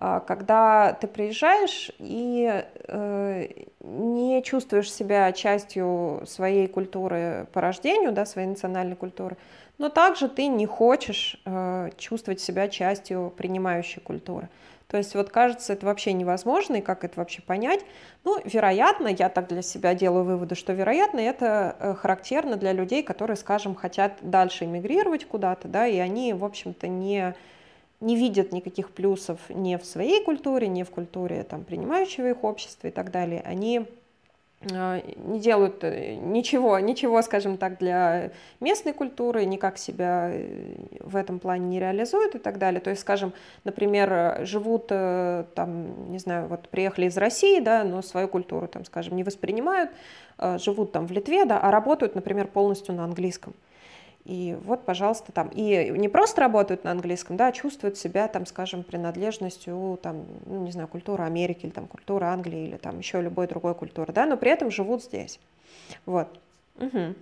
когда 0.00 0.94
ты 0.94 1.06
приезжаешь 1.06 1.90
и 1.98 2.64
э, 2.88 3.48
не 3.80 4.42
чувствуешь 4.42 4.90
себя 4.90 5.30
частью 5.32 6.22
своей 6.26 6.68
культуры 6.68 7.46
по 7.52 7.60
рождению, 7.60 8.12
да, 8.12 8.24
своей 8.24 8.48
национальной 8.48 8.96
культуры, 8.96 9.36
но 9.76 9.90
также 9.90 10.28
ты 10.28 10.46
не 10.46 10.64
хочешь 10.64 11.40
э, 11.44 11.90
чувствовать 11.98 12.40
себя 12.40 12.68
частью 12.68 13.32
принимающей 13.36 14.00
культуры. 14.00 14.48
То 14.88 14.96
есть 14.96 15.14
вот 15.14 15.30
кажется, 15.30 15.72
это 15.74 15.86
вообще 15.86 16.12
невозможно, 16.12 16.76
и 16.76 16.80
как 16.80 17.04
это 17.04 17.20
вообще 17.20 17.42
понять? 17.42 17.80
Ну, 18.24 18.38
вероятно, 18.44 19.06
я 19.06 19.28
так 19.28 19.48
для 19.48 19.62
себя 19.62 19.94
делаю 19.94 20.24
выводы, 20.24 20.56
что, 20.56 20.72
вероятно, 20.72 21.20
это 21.20 21.76
э, 21.78 21.94
характерно 21.94 22.56
для 22.56 22.72
людей, 22.72 23.02
которые, 23.02 23.36
скажем, 23.36 23.76
хотят 23.76 24.14
дальше 24.20 24.64
эмигрировать 24.64 25.26
куда-то, 25.26 25.68
да, 25.68 25.86
и 25.86 25.98
они, 25.98 26.32
в 26.32 26.44
общем-то, 26.44 26.88
не, 26.88 27.34
не 28.00 28.16
видят 28.16 28.52
никаких 28.52 28.90
плюсов 28.90 29.38
ни 29.48 29.76
в 29.76 29.84
своей 29.84 30.24
культуре, 30.24 30.68
ни 30.68 30.82
в 30.82 30.90
культуре 30.90 31.44
там, 31.44 31.64
принимающего 31.64 32.30
их 32.30 32.44
общества 32.44 32.88
и 32.88 32.90
так 32.90 33.10
далее. 33.10 33.42
Они 33.44 33.86
а, 34.72 35.00
не 35.16 35.40
делают 35.40 35.82
э, 35.84 36.16
ничего, 36.16 36.78
ничего, 36.80 37.22
скажем 37.22 37.56
так, 37.56 37.78
для 37.78 38.30
местной 38.60 38.92
культуры, 38.92 39.46
никак 39.46 39.78
себя 39.78 40.30
э, 40.30 40.74
в 41.00 41.16
этом 41.16 41.38
плане 41.38 41.66
не 41.66 41.80
реализуют 41.80 42.34
и 42.34 42.38
так 42.38 42.58
далее. 42.58 42.80
То 42.82 42.90
есть, 42.90 43.00
скажем, 43.00 43.32
например, 43.64 44.40
живут 44.46 44.88
э, 44.90 45.44
там, 45.54 46.10
не 46.10 46.18
знаю, 46.18 46.46
вот 46.48 46.68
приехали 46.68 47.06
из 47.06 47.16
России, 47.16 47.60
да, 47.60 47.84
но 47.84 48.02
свою 48.02 48.28
культуру, 48.28 48.68
там, 48.68 48.84
скажем, 48.84 49.16
не 49.16 49.24
воспринимают, 49.24 49.90
живут 50.56 50.92
там 50.92 51.06
в 51.06 51.12
Литве, 51.12 51.46
да, 51.46 51.58
а 51.58 51.70
работают, 51.70 52.14
например, 52.14 52.46
полностью 52.46 52.94
на 52.94 53.04
английском. 53.04 53.54
И 54.24 54.56
вот, 54.64 54.84
пожалуйста, 54.84 55.32
там, 55.32 55.48
и 55.48 55.90
не 55.90 56.08
просто 56.08 56.42
работают 56.42 56.84
на 56.84 56.90
английском, 56.90 57.36
да, 57.36 57.48
а 57.48 57.52
чувствуют 57.52 57.96
себя, 57.96 58.28
там, 58.28 58.44
скажем, 58.44 58.82
принадлежностью, 58.82 59.98
там, 60.02 60.26
ну, 60.46 60.62
не 60.64 60.72
знаю, 60.72 60.88
культуры 60.88 61.24
Америки 61.24 61.64
или 61.64 61.72
там 61.72 61.86
культуры 61.86 62.26
Англии 62.26 62.68
или 62.68 62.76
там 62.76 62.98
еще 62.98 63.20
любой 63.22 63.46
другой 63.46 63.74
культуры, 63.74 64.12
да, 64.12 64.26
но 64.26 64.36
при 64.36 64.50
этом 64.50 64.70
живут 64.70 65.02
здесь. 65.02 65.40
Вот. 66.04 66.28
Угу. 66.78 67.14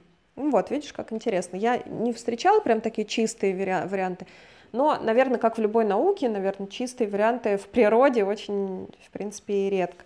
Вот, 0.50 0.70
видишь, 0.70 0.92
как 0.92 1.12
интересно. 1.12 1.56
Я 1.56 1.78
не 1.86 2.12
встречала 2.12 2.60
прям 2.60 2.80
такие 2.80 3.06
чистые 3.06 3.54
варианты, 3.86 4.26
но, 4.72 4.98
наверное, 5.00 5.38
как 5.38 5.56
в 5.56 5.60
любой 5.60 5.84
науке, 5.84 6.28
наверное, 6.28 6.66
чистые 6.66 7.08
варианты 7.08 7.56
в 7.56 7.68
природе 7.68 8.24
очень, 8.24 8.88
в 9.06 9.10
принципе, 9.10 9.70
редко. 9.70 10.04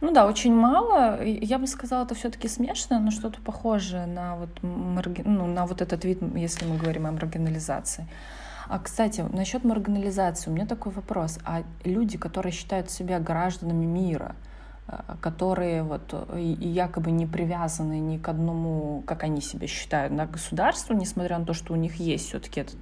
Ну 0.00 0.12
да, 0.12 0.26
очень 0.26 0.54
мало. 0.54 1.22
Я 1.22 1.58
бы 1.58 1.66
сказала, 1.66 2.04
это 2.04 2.14
все-таки 2.14 2.48
смешно, 2.48 2.98
но 2.98 3.10
что-то 3.10 3.40
похожее 3.40 4.06
на 4.06 4.36
вот, 4.36 4.62
марги... 4.62 5.22
ну, 5.24 5.46
на 5.46 5.66
вот 5.66 5.80
этот 5.80 6.04
вид, 6.04 6.20
если 6.34 6.66
мы 6.66 6.76
говорим 6.76 7.06
о 7.06 7.12
маргинализации. 7.12 8.06
А, 8.68 8.78
кстати, 8.78 9.24
насчет 9.32 9.64
маргинализации 9.64 10.50
у 10.50 10.52
меня 10.52 10.66
такой 10.66 10.92
вопрос. 10.92 11.38
А 11.44 11.62
люди, 11.84 12.18
которые 12.18 12.52
считают 12.52 12.90
себя 12.90 13.20
гражданами 13.20 13.84
мира, 13.84 14.34
э, 14.88 14.98
которые 15.20 15.82
вот 15.82 16.14
якобы 16.36 17.10
не 17.10 17.26
привязаны 17.26 18.00
ни 18.00 18.18
к 18.18 18.28
одному, 18.28 19.02
как 19.06 19.24
они 19.24 19.40
себя 19.40 19.66
считают, 19.66 20.12
на 20.12 20.26
государству, 20.26 20.94
несмотря 20.94 21.38
на 21.38 21.44
то, 21.44 21.54
что 21.54 21.74
у 21.74 21.76
них 21.76 21.96
есть 21.96 22.28
все-таки 22.28 22.60
этот 22.60 22.76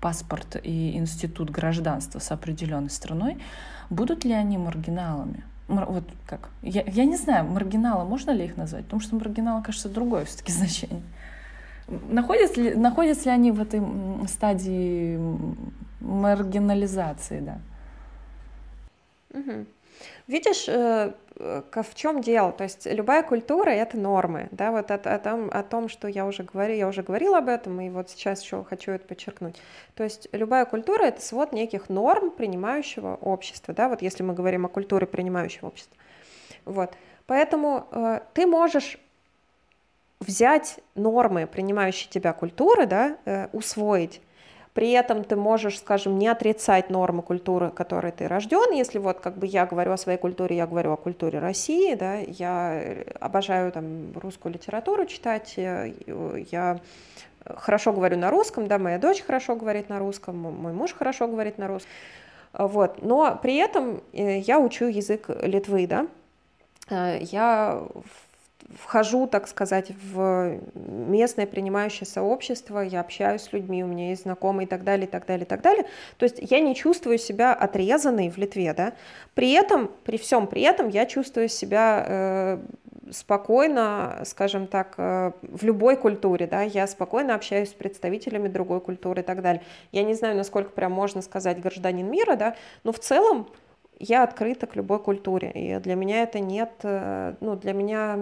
паспорт 0.00 0.56
и 0.62 0.96
институт 0.96 1.50
гражданства 1.50 2.18
с 2.18 2.30
определенной 2.32 2.90
страной, 2.90 3.38
будут 3.90 4.24
ли 4.24 4.32
они 4.32 4.58
маргиналами? 4.58 5.44
Вот 5.68 6.04
как, 6.26 6.48
я, 6.62 6.82
я 6.86 7.04
не 7.04 7.16
знаю, 7.16 7.44
маргиналы, 7.44 8.04
можно 8.04 8.30
ли 8.30 8.46
их 8.46 8.56
назвать? 8.56 8.84
Потому 8.84 9.00
что 9.00 9.16
маргиналы, 9.16 9.62
кажется, 9.62 9.88
другое 9.88 10.24
все-таки 10.24 10.52
значение. 10.58 11.02
Находятся 11.86 12.60
ли, 12.60 12.74
находятся 12.74 13.26
ли 13.26 13.30
они 13.30 13.52
в 13.52 13.60
этой 13.60 13.82
стадии 14.28 15.18
маргинализации, 16.00 17.40
да? 17.40 17.58
Угу. 19.38 19.66
Видишь, 20.26 20.68
э, 20.68 21.12
в 21.36 21.94
чем 21.94 22.20
дело? 22.20 22.52
То 22.52 22.64
есть 22.64 22.86
любая 22.86 23.22
культура— 23.22 23.70
это 23.70 23.96
нормы, 23.96 24.48
да, 24.50 24.72
вот 24.72 24.90
о, 24.90 25.18
том, 25.18 25.50
о 25.52 25.62
том, 25.62 25.88
что 25.88 26.08
я 26.08 26.26
уже 26.26 26.42
говорю, 26.42 26.74
я 26.74 26.88
уже 26.88 27.02
говорила 27.02 27.38
об 27.38 27.48
этом, 27.48 27.80
и 27.80 27.88
вот 27.88 28.10
сейчас 28.10 28.42
еще 28.42 28.64
хочу 28.64 28.92
это 28.92 29.06
подчеркнуть. 29.06 29.56
То 29.94 30.04
есть 30.04 30.28
любая 30.32 30.64
культура— 30.64 31.02
это 31.04 31.20
свод 31.20 31.52
неких 31.52 31.88
норм 31.88 32.30
принимающего 32.30 33.16
общества, 33.16 33.74
да, 33.74 33.88
вот 33.88 34.02
если 34.02 34.22
мы 34.22 34.34
говорим 34.34 34.66
о 34.66 34.68
культуре 34.68 35.06
принимающего 35.06 35.68
общества. 35.68 35.96
Вот. 36.64 36.92
Поэтому 37.26 37.86
э, 37.90 38.20
ты 38.34 38.46
можешь 38.46 38.98
взять 40.20 40.80
нормы 40.94 41.46
принимающей 41.46 42.08
тебя 42.10 42.32
культуры, 42.32 42.86
да, 42.86 43.16
э, 43.24 43.48
усвоить, 43.52 44.20
при 44.74 44.92
этом 44.92 45.24
ты 45.24 45.36
можешь, 45.36 45.78
скажем, 45.78 46.18
не 46.18 46.28
отрицать 46.28 46.90
нормы 46.90 47.22
культуры, 47.22 47.70
которой 47.70 48.12
ты 48.12 48.28
рожден. 48.28 48.72
Если 48.72 48.98
вот 48.98 49.20
как 49.20 49.36
бы 49.36 49.46
я 49.46 49.66
говорю 49.66 49.92
о 49.92 49.96
своей 49.96 50.18
культуре, 50.18 50.56
я 50.56 50.66
говорю 50.66 50.92
о 50.92 50.96
культуре 50.96 51.38
России, 51.38 51.94
да, 51.94 52.16
я 52.16 52.82
обожаю 53.20 53.72
там 53.72 54.12
русскую 54.14 54.52
литературу 54.52 55.06
читать, 55.06 55.54
я, 55.56 55.84
я 56.50 56.78
хорошо 57.56 57.92
говорю 57.92 58.16
на 58.18 58.30
русском, 58.30 58.66
да, 58.66 58.78
моя 58.78 58.98
дочь 58.98 59.22
хорошо 59.22 59.56
говорит 59.56 59.88
на 59.88 59.98
русском, 59.98 60.36
мой 60.36 60.72
муж 60.72 60.92
хорошо 60.92 61.28
говорит 61.28 61.58
на 61.58 61.68
русском. 61.68 61.90
Вот. 62.52 63.02
Но 63.02 63.38
при 63.42 63.56
этом 63.56 64.02
э, 64.12 64.38
я 64.38 64.58
учу 64.58 64.86
язык 64.86 65.28
Литвы, 65.42 65.86
да. 65.86 66.06
Э, 66.88 67.18
я 67.20 67.82
вхожу, 68.76 69.26
так 69.26 69.48
сказать, 69.48 69.92
в 70.12 70.60
местное 70.74 71.46
принимающее 71.46 72.06
сообщество, 72.06 72.80
я 72.80 73.00
общаюсь 73.00 73.42
с 73.42 73.52
людьми, 73.52 73.82
у 73.82 73.86
меня 73.86 74.10
есть 74.10 74.22
знакомые 74.22 74.66
и 74.66 74.68
так 74.68 74.84
далее, 74.84 75.06
и 75.06 75.10
так 75.10 75.26
далее, 75.26 75.44
и 75.44 75.48
так 75.48 75.62
далее. 75.62 75.86
То 76.18 76.24
есть 76.24 76.36
я 76.40 76.60
не 76.60 76.74
чувствую 76.74 77.18
себя 77.18 77.54
отрезанной 77.54 78.30
в 78.30 78.36
Литве, 78.36 78.72
да. 78.74 78.92
При 79.34 79.52
этом, 79.52 79.90
при 80.04 80.18
всем 80.18 80.46
при 80.46 80.62
этом 80.62 80.88
я 80.88 81.06
чувствую 81.06 81.48
себя 81.48 82.04
э, 82.06 82.58
спокойно, 83.10 84.22
скажем 84.24 84.66
так, 84.66 84.94
э, 84.98 85.32
в 85.42 85.64
любой 85.64 85.96
культуре, 85.96 86.46
да, 86.46 86.62
я 86.62 86.86
спокойно 86.86 87.34
общаюсь 87.34 87.70
с 87.70 87.74
представителями 87.74 88.48
другой 88.48 88.80
культуры 88.80 89.22
и 89.22 89.24
так 89.24 89.40
далее. 89.42 89.62
Я 89.92 90.02
не 90.02 90.14
знаю, 90.14 90.36
насколько 90.36 90.70
прям 90.70 90.92
можно 90.92 91.22
сказать 91.22 91.60
гражданин 91.60 92.10
мира, 92.10 92.36
да, 92.36 92.54
но 92.84 92.92
в 92.92 92.98
целом 92.98 93.48
я 93.98 94.22
открыта 94.22 94.66
к 94.66 94.76
любой 94.76 95.00
культуре, 95.00 95.50
и 95.50 95.78
для 95.78 95.94
меня 95.94 96.22
это 96.22 96.38
нет, 96.40 96.70
э, 96.82 97.34
ну, 97.40 97.56
для 97.56 97.72
меня 97.72 98.18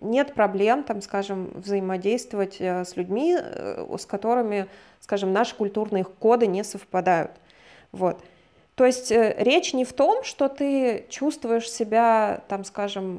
нет 0.00 0.34
проблем, 0.34 0.82
там, 0.84 1.00
скажем, 1.00 1.50
взаимодействовать 1.54 2.56
э, 2.60 2.84
с 2.84 2.96
людьми, 2.96 3.36
э, 3.38 3.96
с 3.98 4.06
которыми, 4.06 4.66
скажем, 5.00 5.32
наши 5.32 5.56
культурные 5.56 6.04
коды 6.04 6.46
не 6.46 6.62
совпадают, 6.62 7.32
вот. 7.92 8.22
То 8.74 8.84
есть 8.84 9.10
речь 9.10 9.72
не 9.72 9.86
в 9.86 9.94
том, 9.94 10.22
что 10.22 10.50
ты 10.50 11.06
чувствуешь 11.08 11.70
себя, 11.70 12.42
там, 12.46 12.62
скажем, 12.62 13.16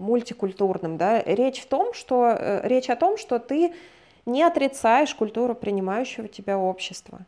мультикультурным, 0.00 0.96
да, 0.96 1.22
речь 1.22 1.60
в 1.60 1.66
том, 1.66 1.94
что, 1.94 2.60
речь 2.64 2.90
о 2.90 2.96
том, 2.96 3.16
что 3.16 3.38
ты 3.38 3.72
не 4.26 4.42
отрицаешь 4.42 5.14
культуру 5.14 5.54
принимающего 5.54 6.26
тебя 6.26 6.58
общества. 6.58 7.24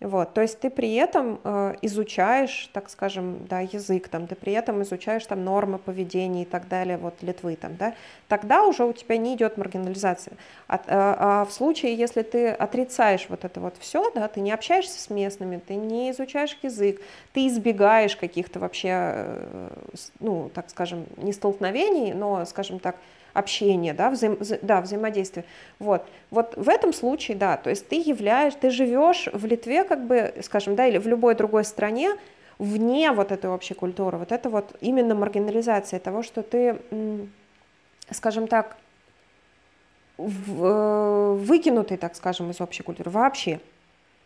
Вот, 0.00 0.34
то 0.34 0.42
есть 0.42 0.58
ты 0.58 0.70
при 0.70 0.92
этом 0.94 1.40
э, 1.44 1.76
изучаешь, 1.82 2.68
так 2.72 2.90
скажем, 2.90 3.46
да, 3.48 3.60
язык, 3.60 4.08
там, 4.08 4.26
ты 4.26 4.34
при 4.34 4.52
этом 4.52 4.82
изучаешь 4.82 5.24
там 5.24 5.44
нормы 5.44 5.78
поведения 5.78 6.42
и 6.42 6.44
так 6.44 6.66
далее, 6.66 6.98
вот 6.98 7.14
Литвы 7.22 7.54
там, 7.54 7.76
да, 7.76 7.94
тогда 8.26 8.64
уже 8.64 8.84
у 8.84 8.92
тебя 8.92 9.16
не 9.16 9.36
идет 9.36 9.56
маргинализация. 9.56 10.36
А, 10.66 10.80
а, 10.88 11.16
а 11.18 11.44
в 11.44 11.52
случае, 11.52 11.94
если 11.94 12.22
ты 12.22 12.48
отрицаешь 12.48 13.26
вот 13.28 13.44
это 13.44 13.60
вот 13.60 13.76
все, 13.78 14.10
да, 14.10 14.26
ты 14.26 14.40
не 14.40 14.50
общаешься 14.50 15.00
с 15.00 15.10
местными, 15.10 15.60
ты 15.64 15.76
не 15.76 16.10
изучаешь 16.10 16.58
язык, 16.62 17.00
ты 17.32 17.46
избегаешь 17.46 18.16
каких-то 18.16 18.58
вообще, 18.58 18.88
э, 18.92 19.68
ну, 20.18 20.50
так 20.52 20.70
скажем, 20.70 21.06
не 21.18 21.32
столкновений, 21.32 22.12
но, 22.12 22.44
скажем 22.46 22.80
так, 22.80 22.96
общение, 23.34 23.92
да, 23.92 24.10
взаим, 24.10 24.38
да, 24.62 24.80
взаимодействие. 24.80 25.44
Вот. 25.78 26.06
вот 26.30 26.56
в 26.56 26.68
этом 26.68 26.92
случае, 26.92 27.36
да, 27.36 27.56
то 27.56 27.68
есть 27.68 27.86
ты 27.88 27.96
являешь, 27.96 28.54
ты 28.54 28.70
живешь 28.70 29.28
в 29.32 29.44
Литве, 29.44 29.84
как 29.84 30.06
бы, 30.06 30.32
скажем, 30.42 30.76
да, 30.76 30.86
или 30.86 30.98
в 30.98 31.06
любой 31.06 31.34
другой 31.34 31.64
стране, 31.64 32.16
вне 32.58 33.10
вот 33.10 33.32
этой 33.32 33.50
общей 33.50 33.74
культуры, 33.74 34.16
вот 34.16 34.32
это 34.32 34.48
вот 34.48 34.76
именно 34.80 35.14
маргинализация 35.14 36.00
того, 36.00 36.22
что 36.22 36.42
ты, 36.42 36.78
скажем 38.10 38.46
так, 38.46 38.76
выкинутый, 40.16 41.96
так 41.96 42.14
скажем, 42.14 42.50
из 42.50 42.60
общей 42.60 42.84
культуры 42.84 43.10
вообще. 43.10 43.60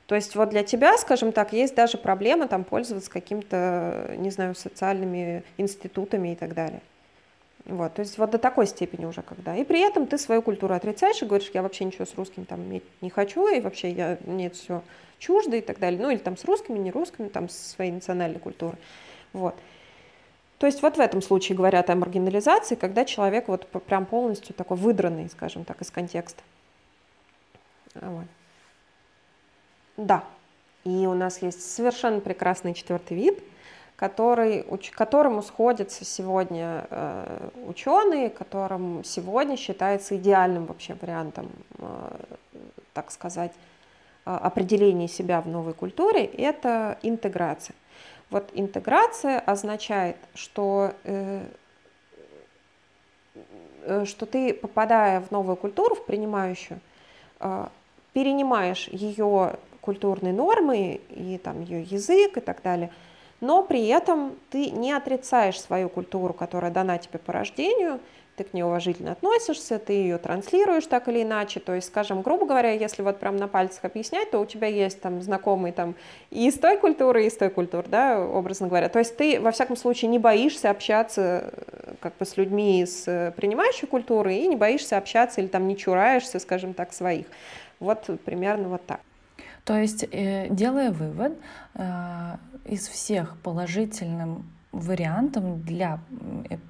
То 0.07 0.14
есть 0.14 0.37
вот 0.37 0.51
для 0.51 0.62
тебя, 0.62 0.97
скажем 0.99 1.33
так, 1.33 1.53
есть 1.53 1.75
даже 1.75 1.99
проблема 1.99 2.47
там 2.49 2.64
пользоваться 2.64 3.11
какими-то, 3.11 4.14
не 4.16 4.31
знаю, 4.31 4.55
социальными 4.55 5.42
институтами 5.57 6.33
и 6.33 6.37
так 6.37 6.55
далее. 6.55 6.81
Вот, 7.68 7.92
то 7.92 8.00
есть 8.00 8.16
вот 8.16 8.31
до 8.31 8.38
такой 8.38 8.66
степени 8.66 9.04
уже 9.04 9.20
когда. 9.20 9.54
И 9.54 9.62
при 9.62 9.81
этом 9.81 10.07
ты 10.07 10.16
свою 10.16 10.40
культуру 10.40 10.72
отрицаешь 10.74 11.20
и 11.20 11.26
говоришь, 11.26 11.50
я 11.52 11.62
вообще 11.62 11.85
ничего 11.85 12.07
с 12.07 12.14
русским 12.14 12.46
там 12.46 12.62
иметь 12.62 12.83
не 13.02 13.11
хочу, 13.11 13.46
и 13.46 13.61
вообще 13.61 13.90
я, 13.90 14.16
мне 14.24 14.46
это 14.46 14.57
все 14.57 14.83
чуждо 15.18 15.57
и 15.57 15.61
так 15.61 15.78
далее. 15.78 16.00
Ну 16.00 16.09
или 16.09 16.16
там 16.16 16.38
с 16.38 16.46
русскими, 16.46 16.78
не 16.78 16.90
русскими, 16.90 17.28
там 17.28 17.50
с 17.50 17.57
своей 17.74 17.92
национальной 17.92 18.38
культурой. 18.38 18.78
Вот. 19.35 19.54
То 20.57 20.66
есть 20.66 20.81
вот 20.81 20.96
в 20.96 21.00
этом 21.00 21.20
случае 21.20 21.59
говорят 21.59 21.90
о 21.90 21.94
маргинализации, 21.94 22.74
когда 22.74 23.04
человек 23.04 23.48
вот 23.48 23.66
прям 23.85 24.07
полностью 24.07 24.54
такой 24.54 24.78
выдранный, 24.78 25.28
скажем 25.28 25.64
так, 25.64 25.83
из 25.83 25.90
контекста. 25.90 26.42
Вот. 27.94 28.24
Да, 29.98 30.24
и 30.85 31.07
у 31.07 31.12
нас 31.12 31.42
есть 31.42 31.70
совершенно 31.70 32.20
прекрасный 32.20 32.72
четвертый 32.72 33.18
вид– 33.18 33.42
который, 33.99 34.65
которому 34.93 35.43
сходятся 35.43 36.05
сегодня 36.05 36.87
э, 36.89 37.49
ученые, 37.67 38.31
которым 38.31 39.03
сегодня 39.03 39.57
считается 39.57 40.17
идеальным 40.17 40.67
вообще 40.67 40.95
вариантом, 40.95 41.51
э, 41.79 41.85
так 42.93 43.11
сказать, 43.11 43.51
э, 44.25 44.31
определения 44.31 45.09
себя 45.09 45.41
в 45.41 45.49
новой 45.49 45.75
культуре, 45.75 46.25
это 46.25 46.97
интеграция. 47.03 47.75
Вот 48.31 48.51
интеграция 48.53 49.41
означает, 49.41 50.17
что, 50.35 50.93
что 54.05 54.27
ты, 54.27 54.53
попадая 54.53 55.23
в 55.23 55.31
новую 55.31 55.57
культуру, 55.57 55.95
в 55.95 56.05
принимающую, 56.05 56.79
перенимаешь 58.13 58.87
ее 58.89 59.57
культурные 59.81 60.35
нормы 60.35 61.01
и 61.09 61.39
там 61.39 61.63
ее 61.63 61.85
язык 61.85 62.37
и 62.37 62.41
так 62.41 62.63
далее– 62.63 62.93
но 63.40 63.62
при 63.62 63.87
этом 63.88 64.37
ты 64.51 64.70
не 64.70 64.92
отрицаешь 64.92 65.61
свою 65.61 65.88
культуру, 65.88 66.35
которая 66.35 66.70
дана 66.70 66.98
тебе 66.98 67.18
по 67.18 67.33
рождению, 67.33 68.01
ты 68.38 68.44
к 68.44 68.55
ней 68.55 68.62
уважительно 68.62 69.12
относишься, 69.12 69.79
ты 69.81 69.92
ее 69.94 70.16
транслируешь 70.16 70.87
так 70.87 71.09
или 71.09 71.22
иначе. 71.22 71.59
То 71.59 71.74
есть, 71.74 71.88
скажем, 71.88 72.22
грубо 72.22 72.46
говоря, 72.46 72.70
если 72.72 73.03
вот 73.03 73.18
прям 73.18 73.37
на 73.37 73.48
пальцах 73.48 73.85
объяснять, 73.85 74.31
то 74.31 74.38
у 74.38 74.46
тебя 74.46 74.68
есть 74.68 75.01
там 75.01 75.20
знакомый 75.20 75.72
там 75.72 75.96
и 76.31 76.46
из 76.46 76.55
той 76.55 76.79
культуры, 76.79 77.24
и 77.24 77.27
из 77.27 77.37
той 77.37 77.51
культуры, 77.51 77.87
да, 77.88 78.24
образно 78.24 78.68
говоря. 78.68 78.88
То 78.88 79.01
есть 79.01 79.16
ты, 79.16 79.40
во 79.40 79.51
всяком 79.51 79.77
случае, 79.77 80.09
не 80.09 80.20
боишься 80.20 80.70
общаться 80.70 81.53
э, 81.53 81.94
как 82.01 82.16
бы 82.16 82.24
с 82.24 82.37
людьми 82.37 82.81
из 82.81 83.09
э, 83.09 83.33
принимающей 83.37 83.88
культуры 83.88 84.35
и 84.35 84.46
не 84.46 84.57
боишься 84.57 84.96
общаться 84.96 85.40
или 85.40 85.48
там 85.48 85.66
не 85.66 85.77
чураешься, 85.77 86.38
скажем 86.38 86.74
так, 86.74 86.92
своих. 86.92 87.27
Вот 87.81 88.09
примерно 88.24 88.68
вот 88.68 88.87
так. 88.87 89.01
То 89.68 89.78
есть, 89.78 90.02
э, 90.11 90.48
делая 90.48 90.90
вывод, 90.90 91.37
из 92.64 92.88
всех 92.88 93.37
положительным 93.42 94.50
вариантом 94.72 95.61
для 95.61 96.00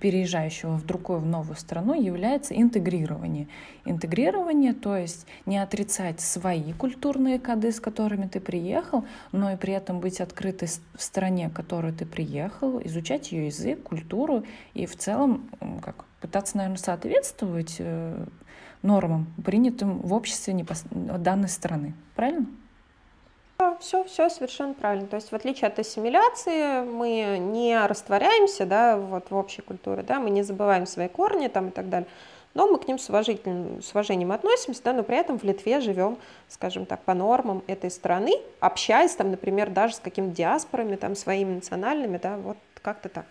переезжающего 0.01 0.73
в 0.73 0.85
другую, 0.85 1.21
в 1.21 1.27
новую 1.27 1.57
страну 1.57 1.95
является 1.95 2.61
интегрирование. 2.61 3.47
Интегрирование, 3.85 4.73
то 4.75 4.97
есть 4.97 5.29
не 5.47 5.59
отрицать 5.59 6.21
свои 6.21 6.73
культурные 6.73 7.39
коды, 7.39 7.71
с 7.71 7.79
которыми 7.79 8.27
ты 8.27 8.41
приехал, 8.41 9.05
но 9.31 9.53
и 9.53 9.57
при 9.57 9.75
этом 9.75 10.01
быть 10.01 10.21
открытой 10.21 10.69
в 10.97 11.01
стране, 11.01 11.51
в 11.51 11.53
которую 11.53 11.95
ты 11.95 12.05
приехал, 12.05 12.81
изучать 12.83 13.31
ее 13.31 13.47
язык, 13.47 13.81
культуру 13.85 14.43
и 14.75 14.87
в 14.87 14.97
целом 14.97 15.49
как, 15.85 16.05
пытаться, 16.21 16.57
наверное, 16.57 16.79
соответствовать 16.79 17.77
э, 17.79 18.27
нормам, 18.83 19.33
принятым 19.45 20.01
в 20.01 20.13
обществе 20.13 20.67
данной 20.91 21.49
страны. 21.49 21.95
Правильно? 22.17 22.47
Все, 23.81 24.05
все 24.05 24.29
совершенно 24.29 24.75
правильно. 24.75 25.07
То 25.07 25.17
есть 25.17 25.31
в 25.31 25.35
отличие 25.35 25.69
от 25.69 25.79
ассимиляции 25.79 26.85
мы 26.85 27.39
не 27.39 27.79
растворяемся, 27.87 28.67
да, 28.67 28.97
вот 28.97 29.31
в 29.31 29.37
общей 29.37 29.63
культуре, 29.63 30.03
да, 30.03 30.21
мы 30.21 30.31
не 30.31 30.43
забываем 30.43 30.87
свои 30.87 31.09
корни 31.09 31.49
там 31.49 31.69
и 31.69 31.71
так 31.71 31.89
далее, 31.89 32.09
но 32.55 32.67
мы 32.67 32.79
к 32.79 32.89
ним 32.89 32.99
с, 32.99 33.09
уважительным, 33.09 33.83
с 33.83 33.91
уважением 33.91 34.33
относимся, 34.33 34.83
да, 34.85 34.93
но 34.93 35.03
при 35.03 35.17
этом 35.17 35.39
в 35.39 35.45
Литве 35.45 35.81
живем, 35.81 36.19
скажем 36.49 36.87
так, 36.87 37.01
по 37.03 37.15
нормам 37.15 37.63
этой 37.67 37.91
страны, 37.91 38.33
общаясь 38.61 39.15
там, 39.15 39.31
например, 39.31 39.71
даже 39.71 39.95
с 39.95 40.01
какими-то 40.01 40.35
диаспорами, 40.35 40.97
там, 40.97 41.15
своими 41.15 41.55
национальными, 41.55 42.19
да, 42.19 42.37
вот 42.37 42.57
как-то 42.83 43.09
так. 43.09 43.27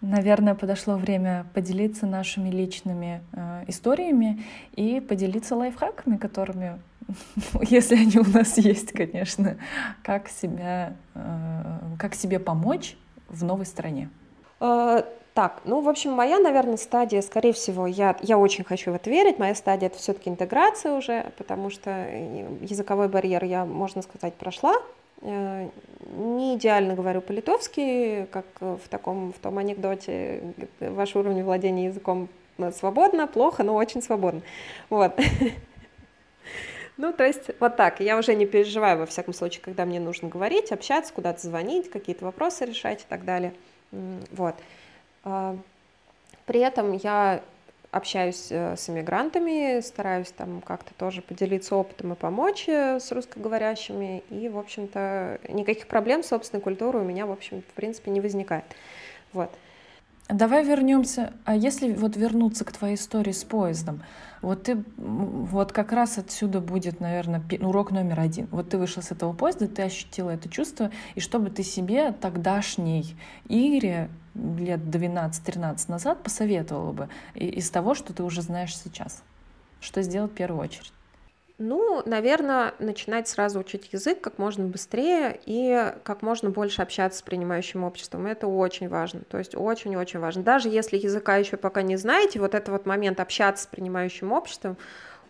Наверное, 0.00 0.56
подошло 0.56 0.96
время 0.96 1.46
поделиться 1.54 2.06
нашими 2.06 2.48
личными 2.48 3.22
э, 3.34 3.64
историями 3.68 4.42
и 4.74 4.98
поделиться 5.00 5.54
лайфхаками, 5.54 6.16
которыми 6.16 6.80
если 7.62 7.96
они 7.96 8.18
у 8.18 8.24
нас 8.24 8.58
есть, 8.58 8.92
конечно, 8.92 9.56
как 10.02 10.28
себя, 10.28 10.94
э, 11.14 11.78
как 11.98 12.14
себе 12.14 12.38
помочь 12.38 12.96
в 13.28 13.44
новой 13.44 13.66
стране? 13.66 14.10
Э, 14.60 15.02
так, 15.34 15.62
ну, 15.64 15.80
в 15.80 15.88
общем, 15.88 16.12
моя, 16.12 16.38
наверное, 16.38 16.76
стадия, 16.76 17.22
скорее 17.22 17.52
всего, 17.52 17.86
я, 17.86 18.16
я 18.22 18.38
очень 18.38 18.64
хочу 18.64 18.92
в 18.92 18.94
это 18.94 19.08
верить, 19.08 19.38
моя 19.38 19.54
стадия— 19.54 19.86
это 19.88 19.98
все-таки 19.98 20.28
интеграция 20.28 20.92
уже, 20.92 21.32
потому 21.38 21.70
что 21.70 21.90
языковой 22.60 23.08
барьер 23.08 23.42
я, 23.44 23.64
можно 23.64 24.02
сказать, 24.02 24.34
прошла, 24.34 24.74
Э, 25.22 25.68
не 26.16 26.56
идеально 26.56 26.94
говорю 26.94 27.20
по-литовски, 27.20 28.26
как 28.32 28.44
в 28.60 28.88
таком 28.90 29.32
в 29.32 29.38
том 29.38 29.58
анекдоте, 29.58 30.42
ваш 30.80 31.14
уровень 31.14 31.44
владения 31.44 31.86
языком 31.86 32.28
э, 32.58 32.72
свободно, 32.72 33.26
плохо, 33.28 33.62
но 33.62 33.74
очень 33.74 34.02
свободно. 34.02 34.42
Вот. 34.90 35.18
Ну, 36.96 37.12
то 37.12 37.24
есть 37.24 37.50
вот 37.58 37.76
так. 37.76 38.00
Я 38.00 38.18
уже 38.18 38.34
не 38.34 38.46
переживаю, 38.46 38.98
во 38.98 39.06
всяком 39.06 39.34
случае, 39.34 39.62
когда 39.62 39.84
мне 39.84 40.00
нужно 40.00 40.28
говорить, 40.28 40.72
общаться, 40.72 41.12
куда-то 41.12 41.40
звонить, 41.40 41.90
какие-то 41.90 42.24
вопросы 42.24 42.64
решать 42.64 43.02
и 43.02 43.06
так 43.08 43.24
далее. 43.24 43.54
Вот. 43.90 44.54
А, 45.24 45.56
при 46.46 46.60
этом 46.60 46.92
я 46.92 47.42
общаюсь 47.92 48.48
э, 48.50 48.74
с 48.76 48.88
иммигрантами, 48.88 49.80
стараюсь 49.80 50.32
там 50.32 50.62
как-то 50.62 50.94
тоже 50.94 51.20
поделиться 51.20 51.76
опытом 51.76 52.14
и 52.14 52.16
помочь 52.16 52.64
э, 52.66 52.98
с 52.98 53.12
русскоговорящими, 53.12 54.22
и, 54.30 54.48
в 54.48 54.58
общем-то, 54.58 55.38
никаких 55.50 55.86
проблем 55.86 56.22
с 56.22 56.28
собственной 56.28 56.62
культурой 56.62 57.02
у 57.02 57.04
меня, 57.04 57.26
в 57.26 57.30
общем, 57.30 57.60
в 57.60 57.74
принципе, 57.74 58.10
не 58.10 58.22
возникает. 58.22 58.64
Вот. 59.34 59.50
Давай 60.28 60.64
вернемся. 60.64 61.32
А 61.44 61.54
если 61.54 61.92
вот 61.92 62.16
вернуться 62.16 62.64
к 62.64 62.72
твоей 62.72 62.94
истории 62.94 63.32
с 63.32 63.44
поездом, 63.44 64.02
вот 64.40 64.64
ты, 64.64 64.82
вот 64.96 65.72
как 65.72 65.92
раз 65.92 66.18
отсюда 66.18 66.60
будет, 66.60 67.00
наверное, 67.00 67.42
урок 67.60 67.90
номер 67.90 68.20
один. 68.20 68.48
Вот 68.50 68.70
ты 68.70 68.78
вышел 68.78 69.02
с 69.02 69.10
этого 69.10 69.32
поезда, 69.32 69.68
ты 69.68 69.82
ощутила 69.82 70.30
это 70.30 70.48
чувство, 70.48 70.90
и 71.14 71.20
чтобы 71.20 71.50
ты 71.50 71.62
себе 71.62 72.12
тогдашней 72.12 73.16
Ире 73.48 74.08
лет 74.34 74.80
12-13 74.80 75.90
назад 75.90 76.22
посоветовала 76.22 76.92
бы 76.92 77.08
из 77.34 77.68
того, 77.70 77.94
что 77.94 78.12
ты 78.12 78.22
уже 78.22 78.42
знаешь 78.42 78.76
сейчас? 78.76 79.22
Что 79.80 80.02
сделать 80.02 80.32
в 80.32 80.34
первую 80.34 80.62
очередь? 80.62 80.92
Ну, 81.64 82.02
наверное, 82.06 82.74
начинать 82.80 83.28
сразу 83.28 83.60
учить 83.60 83.92
язык 83.92 84.20
как 84.20 84.38
можно 84.38 84.66
быстрее 84.66 85.38
и 85.46 85.92
как 86.02 86.20
можно 86.20 86.50
больше 86.50 86.82
общаться 86.82 87.20
с 87.20 87.22
принимающим 87.22 87.84
обществом. 87.84 88.26
Это 88.26 88.48
очень 88.48 88.88
важно. 88.88 89.20
То 89.20 89.38
есть 89.38 89.54
очень-очень 89.54 90.18
важно. 90.18 90.42
Даже 90.42 90.68
если 90.68 90.96
языка 90.96 91.36
еще 91.36 91.56
пока 91.56 91.82
не 91.82 91.96
знаете, 91.96 92.40
вот 92.40 92.56
этот 92.56 92.70
вот 92.70 92.84
момент 92.84 93.20
общаться 93.20 93.62
с 93.62 93.66
принимающим 93.68 94.32
обществом, 94.32 94.76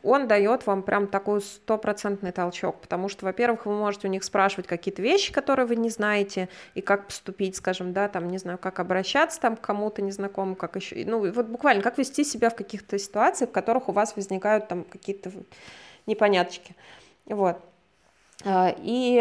он 0.03 0.27
дает 0.27 0.65
вам 0.67 0.83
прям 0.83 1.07
такой 1.07 1.43
стопроцентный 1.43 2.33
толчок, 2.33 2.81
потому 2.81 3.11
что, 3.11 3.27
во-первых, 3.27 3.67
вы 3.67 3.75
можете 3.75 4.09
у 4.09 4.11
них 4.11 4.25
спрашивать 4.25 4.67
какие-то 4.67 5.03
вещи, 5.03 5.35
которые 5.35 5.67
вы 5.67 5.77
не 5.77 5.91
знаете, 5.91 6.49
и 6.75 6.81
как 6.81 7.09
поступить, 7.09 7.57
скажем, 7.57 7.93
да, 7.93 8.09
там, 8.09 8.29
не 8.29 8.39
знаю, 8.39 8.57
как 8.57 8.81
обращаться 8.81 9.39
там 9.39 9.55
к 9.55 9.61
кому-то 9.61 10.01
незнакомому, 10.01 10.57
как 10.57 10.77
еще, 10.77 11.05
ну, 11.07 11.31
вот 11.31 11.47
буквально, 11.47 11.83
как 11.83 11.99
вести 11.99 12.25
себя 12.25 12.49
в 12.49 12.57
каких-то 12.57 12.99
ситуациях, 12.99 13.51
в 13.51 13.53
которых 13.53 13.91
у 13.91 13.93
вас 13.93 14.17
возникают 14.17 14.67
там 14.67 14.83
какие-то 14.83 15.31
непоняточки, 16.07 16.75
вот. 17.27 17.57
А, 18.45 18.75
и, 18.79 19.19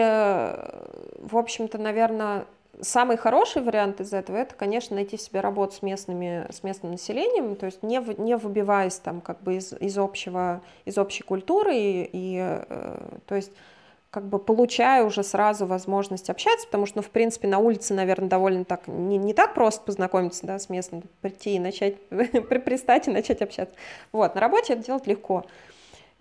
в 1.20 1.38
общем-то, 1.38 1.78
наверное, 1.78 2.46
самый 2.82 3.17
хороший 3.17 3.62
вариант 3.62 4.02
из 4.02 4.13
этого, 4.13 4.38
это, 4.38 4.56
конечно, 4.56 4.96
найти 4.96 5.17
себе 5.17 5.41
работу 5.41 5.76
с, 5.76 5.82
местными, 5.82 6.48
с 6.52 6.63
местным 6.63 6.94
населением, 6.94 7.56
то 7.56 7.67
есть 7.67 7.84
не, 7.84 8.02
не 8.17 8.36
выбиваясь 8.38 8.96
там 8.96 9.22
как 9.22 9.41
бы 9.41 9.56
из, 9.56 9.74
из, 9.74 9.98
общего, 9.98 10.62
из 10.86 10.98
общей 10.98 11.24
культуры, 11.24 11.76
и, 11.76 12.10
и 12.12 12.38
э, 12.39 13.17
то 13.28 13.36
есть 13.36 13.52
как 14.10 14.26
бы 14.26 14.39
получая 14.39 15.06
уже 15.06 15.24
сразу 15.24 15.65
возможность 15.65 16.30
общаться, 16.30 16.67
потому 16.67 16.86
что, 16.86 16.98
ну, 16.98 17.02
в 17.02 17.10
принципе, 17.10 17.48
на 17.48 17.60
улице, 17.60 17.94
наверное, 17.94 18.28
довольно 18.28 18.65
так, 18.65 18.88
не, 18.88 19.17
не 19.17 19.34
так 19.34 19.54
просто 19.54 19.86
познакомиться, 19.86 20.46
да, 20.46 20.60
с 20.60 20.70
местным, 20.70 21.04
прийти 21.22 21.56
и 21.56 21.60
начать, 21.60 21.96
пристать 22.10 23.08
и 23.08 23.12
начать 23.12 23.41
общаться. 23.41 23.74
Вот, 24.12 24.36
на 24.36 24.41
работе 24.41 24.74
это 24.74 24.84
делать 24.84 25.08
легко. 25.08 25.46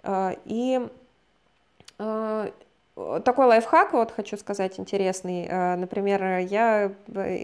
А, 0.03 0.37
и 0.45 0.81
а, 1.99 2.51
такой 3.25 3.47
лайфхак, 3.47 3.93
вот 3.93 4.11
хочу 4.11 4.37
сказать, 4.37 4.79
интересный. 4.79 5.47
Э, 5.49 5.77
например, 5.77 6.39
я 6.39 6.93
э, 7.15 7.37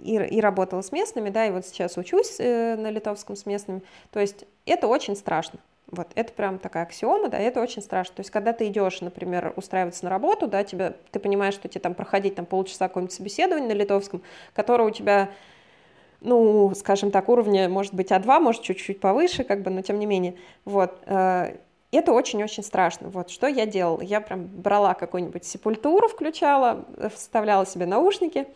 и, 0.00 0.14
и 0.14 0.40
работала 0.40 0.82
с 0.82 0.92
местными, 0.92 1.30
да, 1.30 1.46
и 1.46 1.50
вот 1.50 1.66
сейчас 1.66 1.96
учусь 1.96 2.36
э, 2.38 2.76
на 2.76 2.90
литовском 2.90 3.36
с 3.36 3.46
местными. 3.46 3.82
То 4.10 4.20
есть 4.20 4.44
это 4.64 4.86
очень 4.88 5.16
страшно. 5.16 5.60
Вот, 5.88 6.08
это 6.16 6.32
прям 6.32 6.58
такая 6.58 6.82
аксиома, 6.82 7.28
да, 7.28 7.38
это 7.38 7.60
очень 7.60 7.80
страшно. 7.80 8.16
То 8.16 8.20
есть, 8.20 8.30
когда 8.30 8.52
ты 8.52 8.66
идешь, 8.66 9.00
например, 9.00 9.52
устраиваться 9.54 10.04
на 10.04 10.10
работу, 10.10 10.48
да, 10.48 10.64
тебе, 10.64 10.96
ты 11.12 11.20
понимаешь, 11.20 11.54
что 11.54 11.68
тебе 11.68 11.80
там 11.80 11.94
проходить 11.94 12.34
там 12.34 12.44
полчаса 12.44 12.88
какое-нибудь 12.88 13.14
собеседование 13.14 13.68
на 13.68 13.78
литовском, 13.78 14.22
которое 14.52 14.88
у 14.88 14.90
тебя, 14.90 15.30
ну, 16.20 16.74
скажем 16.74 17.12
так, 17.12 17.28
уровня, 17.28 17.68
может 17.68 17.94
быть, 17.94 18.10
А2, 18.10 18.40
может, 18.40 18.62
чуть-чуть 18.62 18.98
повыше, 18.98 19.44
как 19.44 19.62
бы, 19.62 19.70
но 19.70 19.82
тем 19.82 20.00
не 20.00 20.06
менее, 20.06 20.34
вот, 20.64 21.00
это 21.92 22.12
очень-очень 22.12 22.62
страшно. 22.62 23.08
Вот 23.08 23.30
что 23.30 23.46
я 23.46 23.66
делала. 23.66 24.00
Я 24.02 24.20
прям 24.20 24.46
брала 24.46 24.94
какую-нибудь 24.94 25.44
сепультуру, 25.44 26.08
включала, 26.08 26.84
вставляла 27.14 27.66
себе 27.66 27.86
наушники 27.86 28.46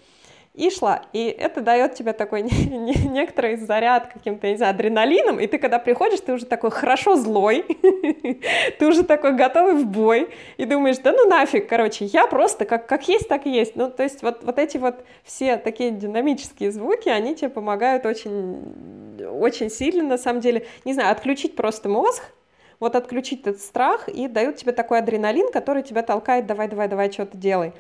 и 0.55 0.69
шла. 0.71 1.03
И 1.13 1.27
это 1.27 1.61
дает 1.61 1.95
тебе 1.95 2.13
такой 2.13 2.43
некоторый 2.43 3.57
заряд 3.57 4.13
каким-то, 4.13 4.49
не 4.49 4.57
знаю, 4.57 4.75
адреналином, 4.75 5.39
и 5.39 5.47
ты 5.47 5.59
когда 5.59 5.79
приходишь, 5.79 6.21
ты 6.21 6.33
уже 6.33 6.45
такой 6.45 6.71
хорошо 6.71 7.17
злой, 7.17 7.63
ты 8.79 8.87
уже 8.87 9.05
такой 9.05 9.37
готовый 9.37 9.75
в 9.75 9.87
бой, 9.87 10.31
и 10.57 10.65
думаешь, 10.65 10.99
да 10.99 11.13
ну 11.13 11.29
нафиг, 11.29 11.69
короче, 11.69 12.07
я 12.07 12.27
просто 12.27 12.65
как, 12.65 12.87
как 12.87 13.07
есть, 13.09 13.29
так 13.29 13.47
и 13.47 13.51
есть. 13.51 13.77
Ну, 13.77 13.91
то 13.91 14.03
есть 14.03 14.23
вот, 14.23 14.43
вот 14.43 14.59
эти 14.59 14.77
вот 14.77 15.05
все 15.23 15.57
такие 15.57 15.93
динамические 15.93 16.73
звуки, 16.73 17.09
они 17.09 17.37
тебе 17.37 17.49
помогают 17.49 18.05
очень, 18.05 19.21
очень 19.31 19.71
сильно, 19.71 20.03
на 20.03 20.19
самом 20.19 20.41
деле, 20.41 20.67
не 20.85 20.95
знаю, 20.95 21.13
отключить 21.13 21.55
просто 21.55 21.89
мозг, 21.89 22.25
вот 22.81 22.97
отключить 22.97 23.43
этот 23.43 23.61
страх 23.61 24.09
и 24.09 24.27
дают 24.27 24.57
тебе 24.57 24.73
такой 24.73 24.99
адреналин, 24.99 25.53
который 25.53 25.83
тебя 25.83 26.03
толкает, 26.03 26.47
давай, 26.47 26.67
давай, 26.67 26.89
давай, 26.89 27.13
что-то 27.13 27.37
делай. 27.37 27.73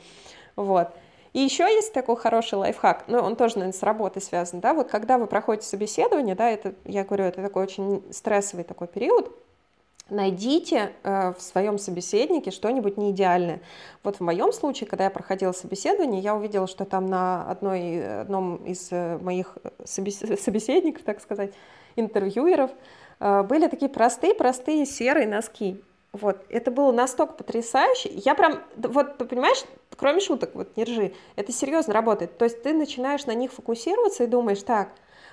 Вот. 0.54 0.88
И 1.32 1.40
еще 1.40 1.64
есть 1.64 1.92
такой 1.92 2.16
хороший 2.16 2.54
лайфхак, 2.54 3.04
ну, 3.06 3.18
он 3.18 3.36
тоже, 3.36 3.54
наверное, 3.54 3.78
с 3.78 3.82
работой 3.82 4.20
связан, 4.20 4.60
да, 4.60 4.74
вот 4.74 4.88
когда 4.88 5.16
вы 5.16 5.26
проходите 5.26 5.66
собеседование, 5.66 6.34
да, 6.34 6.50
это, 6.50 6.74
я 6.84 7.04
говорю, 7.04 7.24
это 7.24 7.40
такой 7.40 7.62
очень 7.62 8.02
стрессовый 8.10 8.64
такой 8.64 8.88
период, 8.88 9.32
найдите 10.10 10.92
э, 11.04 11.32
в 11.32 11.40
своем 11.40 11.78
собеседнике 11.78 12.50
что-нибудь 12.50 12.96
неидеальное. 12.96 13.60
Вот 14.02 14.16
в 14.16 14.20
моем 14.20 14.52
случае, 14.52 14.88
когда 14.88 15.04
я 15.04 15.10
проходила 15.10 15.52
собеседование, 15.52 16.20
я 16.20 16.34
увидела, 16.34 16.66
что 16.66 16.84
там 16.84 17.06
на 17.06 17.48
одной, 17.48 18.22
одном 18.22 18.56
из 18.64 18.88
э, 18.90 19.18
моих 19.18 19.56
собеседников, 19.84 21.02
так 21.04 21.20
сказать, 21.20 21.52
интервьюеров, 21.96 22.70
были 23.20 23.68
такие 23.68 23.90
простые-простые 23.90 24.86
серые 24.86 25.28
носки. 25.28 25.82
Вот, 26.12 26.38
это 26.48 26.72
было 26.72 26.90
настолько 26.90 27.34
потрясающе. 27.34 28.10
Я 28.12 28.34
прям, 28.34 28.60
вот, 28.76 29.18
ты 29.18 29.24
понимаешь, 29.24 29.62
кроме 29.96 30.20
шуток, 30.20 30.50
вот, 30.54 30.76
не 30.76 30.82
ржи, 30.82 31.12
это 31.36 31.52
серьезно 31.52 31.94
работает. 31.94 32.36
То 32.36 32.46
есть 32.46 32.62
ты 32.64 32.72
начинаешь 32.72 33.26
на 33.26 33.34
них 33.34 33.52
фокусироваться 33.52 34.24
и 34.24 34.26
думаешь, 34.26 34.62
так, 34.62 34.88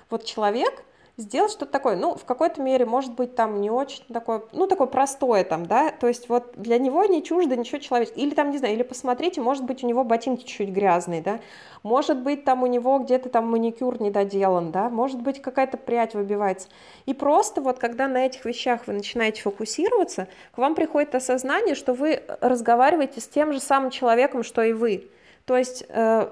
вот 0.08 0.24
человек, 0.24 0.84
сделать 1.18 1.50
что-то 1.50 1.72
такое, 1.72 1.96
ну, 1.96 2.14
в 2.14 2.24
какой-то 2.24 2.62
мере, 2.62 2.86
может 2.86 3.12
быть, 3.14 3.34
там 3.34 3.60
не 3.60 3.70
очень 3.70 4.04
такое, 4.12 4.42
ну, 4.52 4.68
такое 4.68 4.86
простое 4.86 5.42
там, 5.42 5.66
да, 5.66 5.90
то 5.90 6.06
есть 6.06 6.28
вот 6.28 6.52
для 6.54 6.78
него 6.78 7.04
не 7.04 7.24
чуждо 7.24 7.56
ничего 7.56 7.78
человеческого, 7.78 8.20
или 8.20 8.34
там, 8.34 8.50
не 8.50 8.58
знаю, 8.58 8.74
или 8.74 8.84
посмотрите, 8.84 9.40
может 9.40 9.64
быть, 9.64 9.82
у 9.82 9.86
него 9.86 10.04
ботинки 10.04 10.44
чуть-чуть 10.44 10.70
грязные, 10.70 11.20
да, 11.20 11.40
может 11.82 12.22
быть, 12.22 12.44
там 12.44 12.62
у 12.62 12.66
него 12.66 13.00
где-то 13.00 13.28
там 13.30 13.50
маникюр 13.50 14.00
не 14.00 14.12
доделан, 14.12 14.70
да, 14.70 14.88
может 14.88 15.20
быть, 15.20 15.42
какая-то 15.42 15.76
прядь 15.76 16.14
выбивается, 16.14 16.68
и 17.04 17.14
просто 17.14 17.60
вот, 17.60 17.80
когда 17.80 18.06
на 18.06 18.24
этих 18.24 18.44
вещах 18.44 18.86
вы 18.86 18.92
начинаете 18.92 19.42
фокусироваться, 19.42 20.28
к 20.52 20.58
вам 20.58 20.76
приходит 20.76 21.16
осознание, 21.16 21.74
что 21.74 21.94
вы 21.94 22.22
разговариваете 22.40 23.20
с 23.20 23.26
тем 23.26 23.52
же 23.52 23.58
самым 23.58 23.90
человеком, 23.90 24.44
что 24.44 24.62
и 24.62 24.72
вы, 24.72 25.10
то 25.48 25.56
есть, 25.56 25.82
э, 25.88 26.28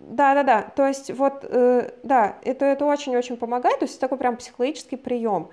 да, 0.00 0.34
да, 0.34 0.42
да, 0.44 0.62
то 0.62 0.86
есть 0.86 1.10
вот, 1.10 1.40
э, 1.42 1.90
да, 2.04 2.36
это, 2.42 2.64
это 2.66 2.84
очень-очень 2.84 3.36
помогает, 3.36 3.80
то 3.80 3.84
есть 3.84 3.98
такой 3.98 4.16
прям 4.16 4.36
психологический 4.36 4.94
прием, 4.94 5.50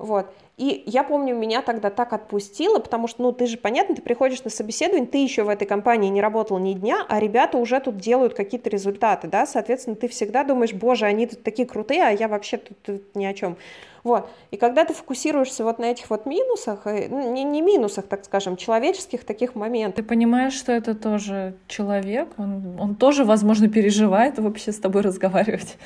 вот. 0.00 0.26
И 0.56 0.82
я 0.86 1.04
помню, 1.04 1.34
меня 1.34 1.62
тогда 1.62 1.90
так 1.90 2.12
отпустило, 2.12 2.78
потому 2.78 3.06
что, 3.06 3.22
ну, 3.22 3.32
ты 3.32 3.46
же, 3.46 3.56
понятно, 3.56 3.94
ты 3.94 4.02
приходишь 4.02 4.42
на 4.44 4.50
собеседование, 4.50 5.06
ты 5.06 5.18
еще 5.18 5.42
в 5.42 5.48
этой 5.48 5.66
компании 5.66 6.08
не 6.08 6.20
работал 6.20 6.58
ни 6.58 6.72
дня, 6.72 7.04
а 7.08 7.20
ребята 7.20 7.58
уже 7.58 7.80
тут 7.80 7.98
делают 7.98 8.34
какие-то 8.34 8.68
результаты, 8.68 9.28
да, 9.28 9.46
соответственно, 9.46 9.96
ты 9.96 10.08
всегда 10.08 10.44
думаешь, 10.44 10.72
боже, 10.72 11.06
они 11.06 11.26
тут 11.26 11.42
такие 11.42 11.66
крутые, 11.68 12.02
а 12.02 12.10
я 12.10 12.28
вообще 12.28 12.56
тут, 12.56 12.82
тут 12.82 13.14
ни 13.14 13.24
о 13.24 13.34
чем. 13.34 13.56
Вот. 14.02 14.30
И 14.50 14.56
когда 14.56 14.84
ты 14.86 14.94
фокусируешься 14.94 15.64
вот 15.64 15.78
на 15.78 15.84
этих 15.84 16.08
вот 16.08 16.24
минусах, 16.24 16.86
ну, 16.86 17.32
не, 17.32 17.44
не 17.44 17.60
минусах, 17.60 18.06
так 18.06 18.24
скажем, 18.24 18.56
человеческих 18.56 19.24
таких 19.24 19.54
моментах. 19.54 19.96
Ты 19.96 20.02
понимаешь, 20.02 20.54
что 20.54 20.72
это 20.72 20.94
тоже 20.94 21.54
человек, 21.68 22.28
он, 22.38 22.78
он 22.80 22.94
тоже, 22.94 23.24
возможно, 23.24 23.68
переживает 23.68 24.38
вообще 24.38 24.72
с 24.72 24.78
тобой 24.78 25.02
разговаривать. 25.02 25.76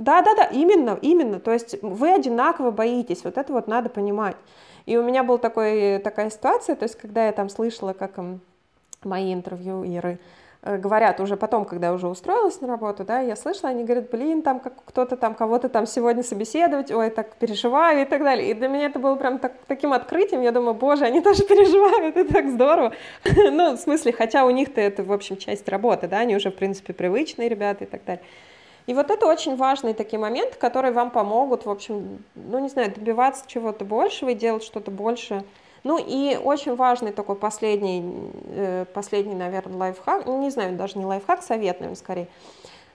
Да, 0.00 0.22
да, 0.22 0.34
да, 0.34 0.44
именно, 0.46 0.98
именно. 1.00 1.38
То 1.38 1.52
есть 1.52 1.80
вы 1.82 2.12
одинаково 2.12 2.72
боитесь, 2.72 3.22
вот 3.22 3.38
это 3.38 3.52
вот 3.52 3.68
надо 3.68 3.88
понимать. 3.88 4.36
И 4.86 4.96
у 4.96 5.04
меня 5.04 5.22
была 5.22 5.38
такой, 5.38 5.98
такая 5.98 6.30
ситуация, 6.30 6.74
то 6.74 6.82
есть 6.82 6.96
когда 6.96 7.26
я 7.26 7.32
там 7.32 7.48
слышала, 7.48 7.92
как 7.92 8.18
мои 9.04 9.32
интервью 9.32 9.84
Иры, 9.84 10.18
Э, 10.62 10.76
говорят 10.76 11.20
уже 11.20 11.36
потом, 11.36 11.64
когда 11.64 11.92
уже 11.92 12.06
устроилась 12.06 12.60
на 12.60 12.68
работу, 12.68 13.04
да, 13.04 13.20
я 13.20 13.34
слышала, 13.34 13.70
они 13.70 13.84
говорят, 13.84 14.10
блин, 14.10 14.42
там 14.42 14.60
как 14.60 14.74
кто-то 14.84 15.16
там 15.16 15.34
кого-то 15.34 15.70
там 15.70 15.86
сегодня 15.86 16.22
собеседовать, 16.22 16.90
ой, 16.90 17.08
так 17.08 17.36
переживаю 17.36 18.02
и 18.02 18.04
так 18.04 18.22
далее. 18.22 18.50
И 18.50 18.54
для 18.54 18.68
меня 18.68 18.86
это 18.86 18.98
было 18.98 19.14
прям 19.14 19.38
так, 19.38 19.54
таким 19.66 19.94
открытием, 19.94 20.42
я 20.42 20.52
думаю, 20.52 20.74
боже, 20.74 21.06
они 21.06 21.22
тоже 21.22 21.44
переживают, 21.48 22.14
это 22.14 22.30
так 22.30 22.50
здорово. 22.50 22.92
ну, 23.24 23.76
в 23.76 23.80
смысле, 23.80 24.12
хотя 24.12 24.44
у 24.44 24.50
них-то 24.50 24.82
это, 24.82 25.02
в 25.02 25.12
общем, 25.12 25.38
часть 25.38 25.66
работы, 25.68 26.08
да, 26.08 26.18
они 26.18 26.36
уже, 26.36 26.50
в 26.50 26.56
принципе, 26.56 26.92
привычные 26.92 27.48
ребята 27.48 27.84
и 27.84 27.86
так 27.86 28.04
далее. 28.04 28.22
И 28.90 28.92
вот 28.92 29.08
это 29.12 29.26
очень 29.26 29.54
важные 29.54 29.94
такие 29.94 30.18
моменты, 30.18 30.58
которые 30.58 30.90
вам 30.90 31.12
помогут, 31.12 31.64
в 31.64 31.70
общем, 31.70 32.24
ну, 32.34 32.58
не 32.58 32.68
знаю, 32.68 32.92
добиваться 32.92 33.44
чего-то 33.46 33.84
большего 33.84 34.30
и 34.30 34.34
делать 34.34 34.64
что-то 34.64 34.90
больше, 34.90 35.44
ну 35.84 35.96
и 35.96 36.36
очень 36.36 36.74
важный 36.74 37.12
такой 37.12 37.36
последний, 37.36 38.02
э, 38.48 38.86
последний, 38.92 39.36
наверное, 39.36 39.76
лайфхак, 39.76 40.26
ну 40.26 40.42
не 40.42 40.50
знаю, 40.50 40.76
даже 40.76 40.98
не 40.98 41.04
лайфхак, 41.04 41.44
совет, 41.44 41.78
наверное, 41.78 41.94
скорее, 41.94 42.26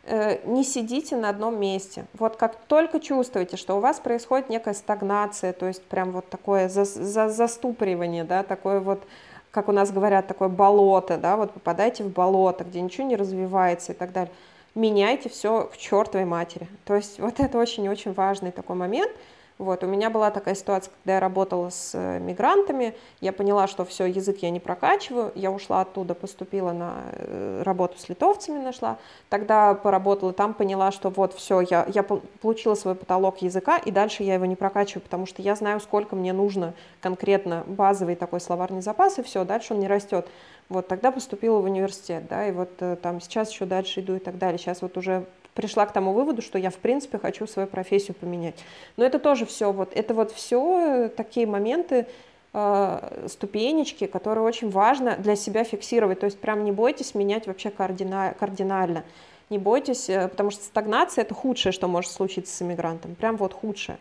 э, 0.04 0.46
не 0.46 0.66
сидите 0.66 1.16
на 1.16 1.30
одном 1.30 1.58
месте. 1.62 2.04
Вот 2.20 2.36
как 2.36 2.58
только 2.68 3.00
чувствуете, 3.00 3.56
что 3.56 3.78
у 3.78 3.80
вас 3.80 4.02
происходит 4.02 4.50
некая 4.50 4.74
стагнация, 4.74 5.54
то 5.54 5.66
есть 5.66 5.82
прям 5.86 6.12
вот 6.12 6.28
такое 6.28 6.68
за, 6.68 6.84
за, 6.84 7.30
заступоривание, 7.30 8.26
да, 8.26 8.44
такое 8.44 8.82
вот, 8.82 9.02
как 9.50 9.70
у 9.70 9.72
нас 9.72 9.94
говорят, 9.94 10.28
такое 10.28 10.50
болото, 10.50 11.16
да, 11.16 11.38
вот 11.38 11.54
попадайте 11.54 12.04
в 12.04 12.12
болото, 12.12 12.66
где 12.66 12.82
ничего 12.82 13.08
не 13.08 13.16
развивается 13.16 13.94
и 13.94 13.96
так 13.96 14.12
далее, 14.12 14.34
меняйте 14.76 15.30
все 15.30 15.64
к 15.64 15.78
чертовой 15.78 16.26
матери. 16.26 16.68
То 16.86 16.96
есть 16.96 17.20
вот 17.20 17.40
это 17.40 17.58
очень-очень 17.58 18.14
важный 18.14 18.52
такой 18.52 18.76
момент– 18.76 19.12
вот, 19.58 19.86
у 19.86 19.88
меня 19.88 20.10
была 20.10 20.32
такая 20.32 20.54
ситуация, 20.54 20.92
когда 21.02 21.14
я 21.14 21.20
работала 21.22 21.70
с 21.70 21.92
э, 21.94 22.20
мигрантами, 22.20 22.94
я 23.22 23.32
поняла, 23.32 23.68
что 23.68 23.86
все, 23.86 24.06
язык 24.06 24.40
я 24.40 24.50
не 24.50 24.60
прокачиваю, 24.60 25.32
я 25.34 25.50
ушла 25.50 25.80
оттуда, 25.82 26.14
поступила 26.14 26.74
на 26.74 27.04
э, 27.14 27.62
работу 27.64 27.98
с 27.98 28.10
литовцами, 28.10 28.62
нашла, 28.62 28.98
тогда 29.30 29.74
поработала 29.74 30.34
там, 30.34 30.54
поняла, 30.54 30.92
что 30.92 31.10
вот 31.10 31.34
все, 31.34 31.62
я, 31.62 31.86
я 31.88 32.04
получила 32.04 32.76
свой 32.76 32.96
потолок 32.96 33.42
языка, 33.42 33.78
и 33.78 33.92
дальше 33.92 34.24
я 34.24 34.34
его 34.34 34.46
не 34.46 34.58
прокачиваю, 34.58 35.04
потому 35.04 35.26
что 35.26 35.42
я 35.42 35.56
знаю, 35.56 35.80
сколько 35.80 36.18
мне 36.18 36.34
нужно 36.34 36.74
конкретно 37.00 37.64
базовый 37.66 38.16
такой 38.18 38.42
словарный 38.42 38.82
запас, 38.82 39.20
и 39.20 39.24
все, 39.24 39.46
дальше 39.46 39.74
он 39.74 39.80
не 39.80 39.88
растет. 39.88 40.28
Вот, 40.68 40.90
тогда 40.90 41.12
поступила 41.12 41.60
в 41.60 41.64
университет, 41.64 42.28
да, 42.28 42.46
и 42.46 42.52
вот 42.52 42.72
э, 42.80 42.98
там 43.02 43.22
сейчас 43.22 43.52
еще 43.52 43.64
дальше 43.64 44.02
иду 44.02 44.16
и 44.16 44.20
так 44.20 44.38
далее. 44.38 44.58
Сейчас 44.58 44.82
вот 44.82 44.98
уже 44.98 45.26
пришла 45.56 45.86
к 45.86 45.94
тому 45.94 46.14
выводу, 46.14 46.42
что 46.44 46.60
я, 46.60 46.70
в 46.70 46.76
принципе, 46.76 47.18
хочу 47.18 47.48
свою 47.48 47.68
профессию 47.68 48.16
поменять. 48.16 48.56
Но 48.98 49.06
это 49.06 49.18
тоже 49.18 49.46
все, 49.46 49.72
вот, 49.72 49.92
это 49.96 50.14
вот 50.14 50.32
все 50.32 51.10
такие 51.16 51.48
моменты, 51.48 52.06
э, 52.54 53.28
ступенечки, 53.28 54.06
которые 54.06 54.44
очень 54.44 54.70
важно 54.70 55.16
для 55.18 55.36
себя 55.36 55.64
фиксировать. 55.64 56.20
То 56.20 56.26
есть 56.26 56.40
прям 56.40 56.64
не 56.64 56.72
бойтесь 56.72 57.16
менять 57.16 57.48
вообще 57.48 57.72
кардинально. 57.72 59.04
Не 59.50 59.58
бойтесь, 59.58 60.10
э, 60.10 60.28
потому 60.28 60.52
что 60.52 60.64
стагнация– 60.64 61.22
это 61.24 61.34
худшее, 61.34 61.72
что 61.72 61.88
может 61.88 62.12
случиться 62.12 62.54
с 62.54 62.62
иммигрантом. 62.62 63.16
Прям 63.16 63.38
вот 63.38 63.54
худшее. 63.54 63.98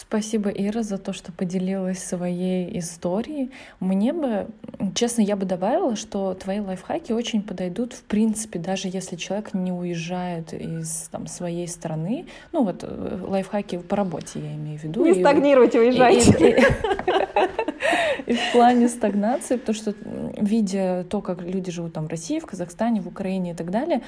Спасибо, 0.00 0.48
Ира, 0.50 0.84
за 0.84 0.96
то, 0.96 1.12
что 1.12 1.32
поделилась 1.32 1.98
своей 1.98 2.78
историей. 2.78 3.50
Мне 3.80 4.12
бы, 4.12 4.46
честно, 4.94 5.22
я 5.22 5.34
бы 5.34 5.44
добавила, 5.44 5.96
что 5.96 6.34
твои 6.34 6.60
лайфхаки 6.60 7.10
очень 7.10 7.42
подойдут, 7.42 7.94
в 7.94 8.02
принципе, 8.04 8.60
даже 8.60 8.86
если 8.86 9.16
человек 9.16 9.54
не 9.54 9.72
уезжает 9.72 10.52
из 10.52 11.08
там, 11.10 11.26
своей 11.26 11.66
страны. 11.66 12.26
Ну 12.52 12.62
вот 12.62 12.84
э, 12.84 13.20
лайфхаки 13.26 13.78
по 13.78 13.96
работе 13.96 14.38
я 14.38 14.54
имею 14.54 14.78
в 14.78 14.84
виду. 14.84 15.04
Не 15.04 15.14
стагнируйте, 15.14 15.80
уезжайте. 15.80 16.64
И 18.26 18.34
в 18.34 18.52
плане 18.52 18.88
стагнации, 18.88 19.56
потому 19.56 19.74
что 19.74 19.94
видя 20.36 21.04
то, 21.08 21.22
как 21.22 21.40
люди 21.40 21.70
живут 21.70 21.94
там 21.94 22.06
в 22.06 22.10
России, 22.10 22.40
в 22.40 22.46
Казахстане, 22.46 23.00
в 23.00 23.08
Украине 23.08 23.52
и 23.52 23.54
так 23.54 23.70
далее, 23.70 24.02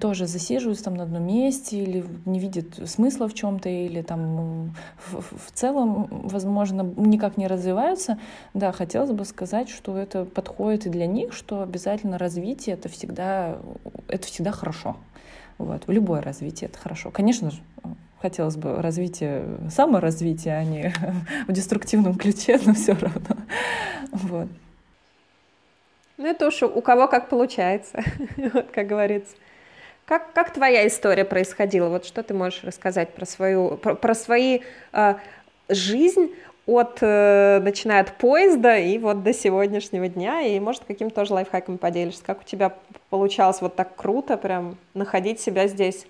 тоже 0.00 0.26
засиживаются 0.26 0.84
там 0.84 0.94
на 0.94 1.02
одном 1.02 1.26
месте 1.26 1.82
или 1.82 2.04
не 2.24 2.38
видят 2.38 2.88
смысла 2.88 3.28
в 3.28 3.34
чем-то, 3.34 3.68
или 3.68 4.02
там 4.02 4.74
в, 4.96 5.17
в 5.20 5.52
целом, 5.52 6.08
возможно, 6.10 6.82
никак 6.96 7.36
не 7.36 7.46
развиваются. 7.46 8.18
Да, 8.54 8.72
хотелось 8.72 9.10
бы 9.10 9.24
сказать, 9.24 9.68
что 9.68 9.96
это 9.96 10.24
подходит 10.24 10.86
и 10.86 10.90
для 10.90 11.06
них, 11.06 11.32
что 11.32 11.62
обязательно 11.62 12.18
развитие 12.18 12.74
это 12.74 12.88
всегда, 12.88 13.58
это 14.08 14.26
всегда 14.26 14.52
хорошо. 14.52 14.96
Вот. 15.58 15.82
Любое 15.86 16.22
развитие 16.22 16.70
это 16.70 16.78
хорошо. 16.78 17.10
Конечно 17.10 17.50
же, 17.50 17.58
хотелось 18.20 18.56
бы 18.56 18.80
развитие, 18.80 19.44
саморазвитие, 19.70 20.56
а 20.56 20.64
не 20.64 20.92
в 21.48 21.52
деструктивном 21.52 22.16
ключе, 22.16 22.60
но 22.64 22.74
все 22.74 22.92
равно. 22.92 23.36
Вот. 24.12 24.48
Ну, 26.16 26.26
это 26.26 26.48
уж 26.48 26.62
у 26.62 26.80
кого 26.80 27.06
как 27.06 27.28
получается, 27.28 28.02
вот 28.36 28.70
как 28.72 28.86
говорится. 28.86 29.36
Как, 30.08 30.32
как 30.32 30.54
твоя 30.54 30.86
история 30.86 31.26
происходила? 31.26 31.90
Вот 31.90 32.06
что 32.06 32.22
ты 32.22 32.32
можешь 32.32 32.64
рассказать 32.64 33.12
про 33.12 33.26
свою, 33.26 33.76
про, 33.76 33.94
про 33.94 34.14
свои 34.14 34.60
э, 34.94 35.16
жизнь 35.68 36.34
от, 36.64 37.00
э, 37.02 37.60
начиная 37.62 38.00
от 38.00 38.16
поезда 38.16 38.78
и 38.78 38.96
вот 38.96 39.22
до 39.22 39.34
сегодняшнего 39.34 40.08
дня, 40.08 40.40
и, 40.40 40.58
может, 40.60 40.84
каким 40.86 41.10
тоже 41.10 41.34
лайфхаком 41.34 41.76
поделишься? 41.76 42.24
Как 42.24 42.40
у 42.40 42.44
тебя 42.44 42.74
получалось 43.10 43.60
вот 43.60 43.76
так 43.76 43.96
круто 43.96 44.38
прям 44.38 44.78
находить 44.94 45.40
себя 45.40 45.68
здесь? 45.68 46.06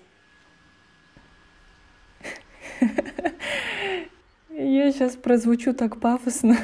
Я 4.49 4.93
сейчас 4.93 5.17
прозвучу 5.17 5.73
так 5.73 5.99
пафосно. 5.99 6.55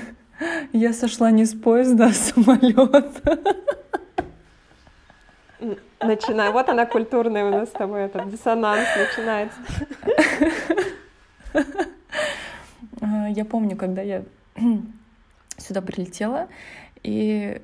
Я 0.71 0.93
сошла 0.93 1.31
не 1.31 1.43
с 1.43 1.53
поезда, 1.53 2.05
а 2.05 2.11
с 2.13 2.31
самолета. 2.31 3.39
Начинаю. 6.01 6.51
Вот 6.51 6.69
она 6.69 6.85
культурная 6.85 7.45
у 7.45 7.51
нас 7.51 7.69
с 7.69 7.71
тобой, 7.71 8.03
этот 8.03 8.29
диссонанс 8.29 8.87
начинается. 8.95 9.59
Я 13.29 13.45
помню, 13.45 13.75
когда 13.75 14.01
я 14.01 14.23
сюда 15.57 15.81
прилетела, 15.81 16.47
и 17.03 17.61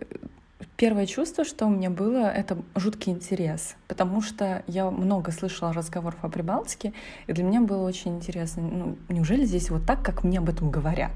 Первое 0.82 1.05
чувство, 1.05 1.45
что 1.45 1.67
у 1.67 1.69
меня 1.69 1.91
было, 1.91 2.25
это 2.25 2.57
жуткий 2.75 3.11
интерес, 3.11 3.75
потому 3.88 4.21
что 4.21 4.63
я 4.65 4.89
много 4.89 5.32
слышала 5.32 5.73
разговоров 5.73 6.17
о 6.23 6.29
Прибалтике, 6.29 6.93
и 7.27 7.34
для 7.34 7.43
меня 7.43 7.61
было 7.61 7.88
очень 7.88 8.15
интересно, 8.15 8.63
ну, 8.63 8.97
неужели 9.07 9.45
здесь 9.45 9.69
вот 9.69 9.86
так, 9.86 10.03
как 10.03 10.23
мне 10.23 10.39
об 10.39 10.49
этом 10.49 10.71
говорят? 10.71 11.11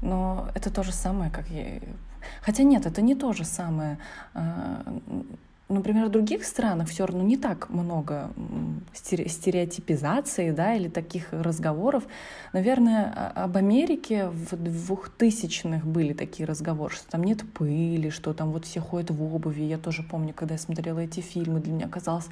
Но 0.00 0.48
это 0.54 0.72
то 0.72 0.82
же 0.82 0.92
самое, 0.92 1.30
как 1.30 1.48
я... 1.48 1.80
Хотя 2.40 2.62
нет, 2.62 2.86
это 2.86 3.02
не 3.02 3.14
то 3.14 3.34
же 3.34 3.44
самое. 3.44 3.98
А, 5.68 5.72
например, 5.72 6.06
в 6.06 6.10
других 6.10 6.44
странах 6.44 6.88
все 6.88 7.06
равно 7.06 7.24
не 7.24 7.36
так 7.36 7.68
много 7.70 8.30
стереотипизации, 8.94 10.50
да, 10.52 10.74
или 10.74 10.88
таких 10.88 11.32
разговоров. 11.32 12.04
Наверное, 12.52 13.32
об 13.34 13.56
Америке 13.56 14.28
в 14.28 14.52
2000-х 14.54 15.84
были 15.84 16.12
такие 16.12 16.46
разговоры, 16.46 16.94
что 16.94 17.10
там 17.10 17.24
нет 17.24 17.42
пыли, 17.52 18.10
что 18.10 18.32
там 18.32 18.52
вот 18.52 18.64
все 18.64 18.80
ходят 18.80 19.10
в 19.10 19.22
обуви. 19.34 19.62
Я 19.62 19.78
тоже 19.78 20.02
помню, 20.04 20.32
когда 20.34 20.54
я 20.54 20.58
смотрела 20.58 21.00
эти 21.00 21.20
фильмы, 21.20 21.60
для 21.60 21.72
меня 21.72 21.88
казалось, 21.88 22.28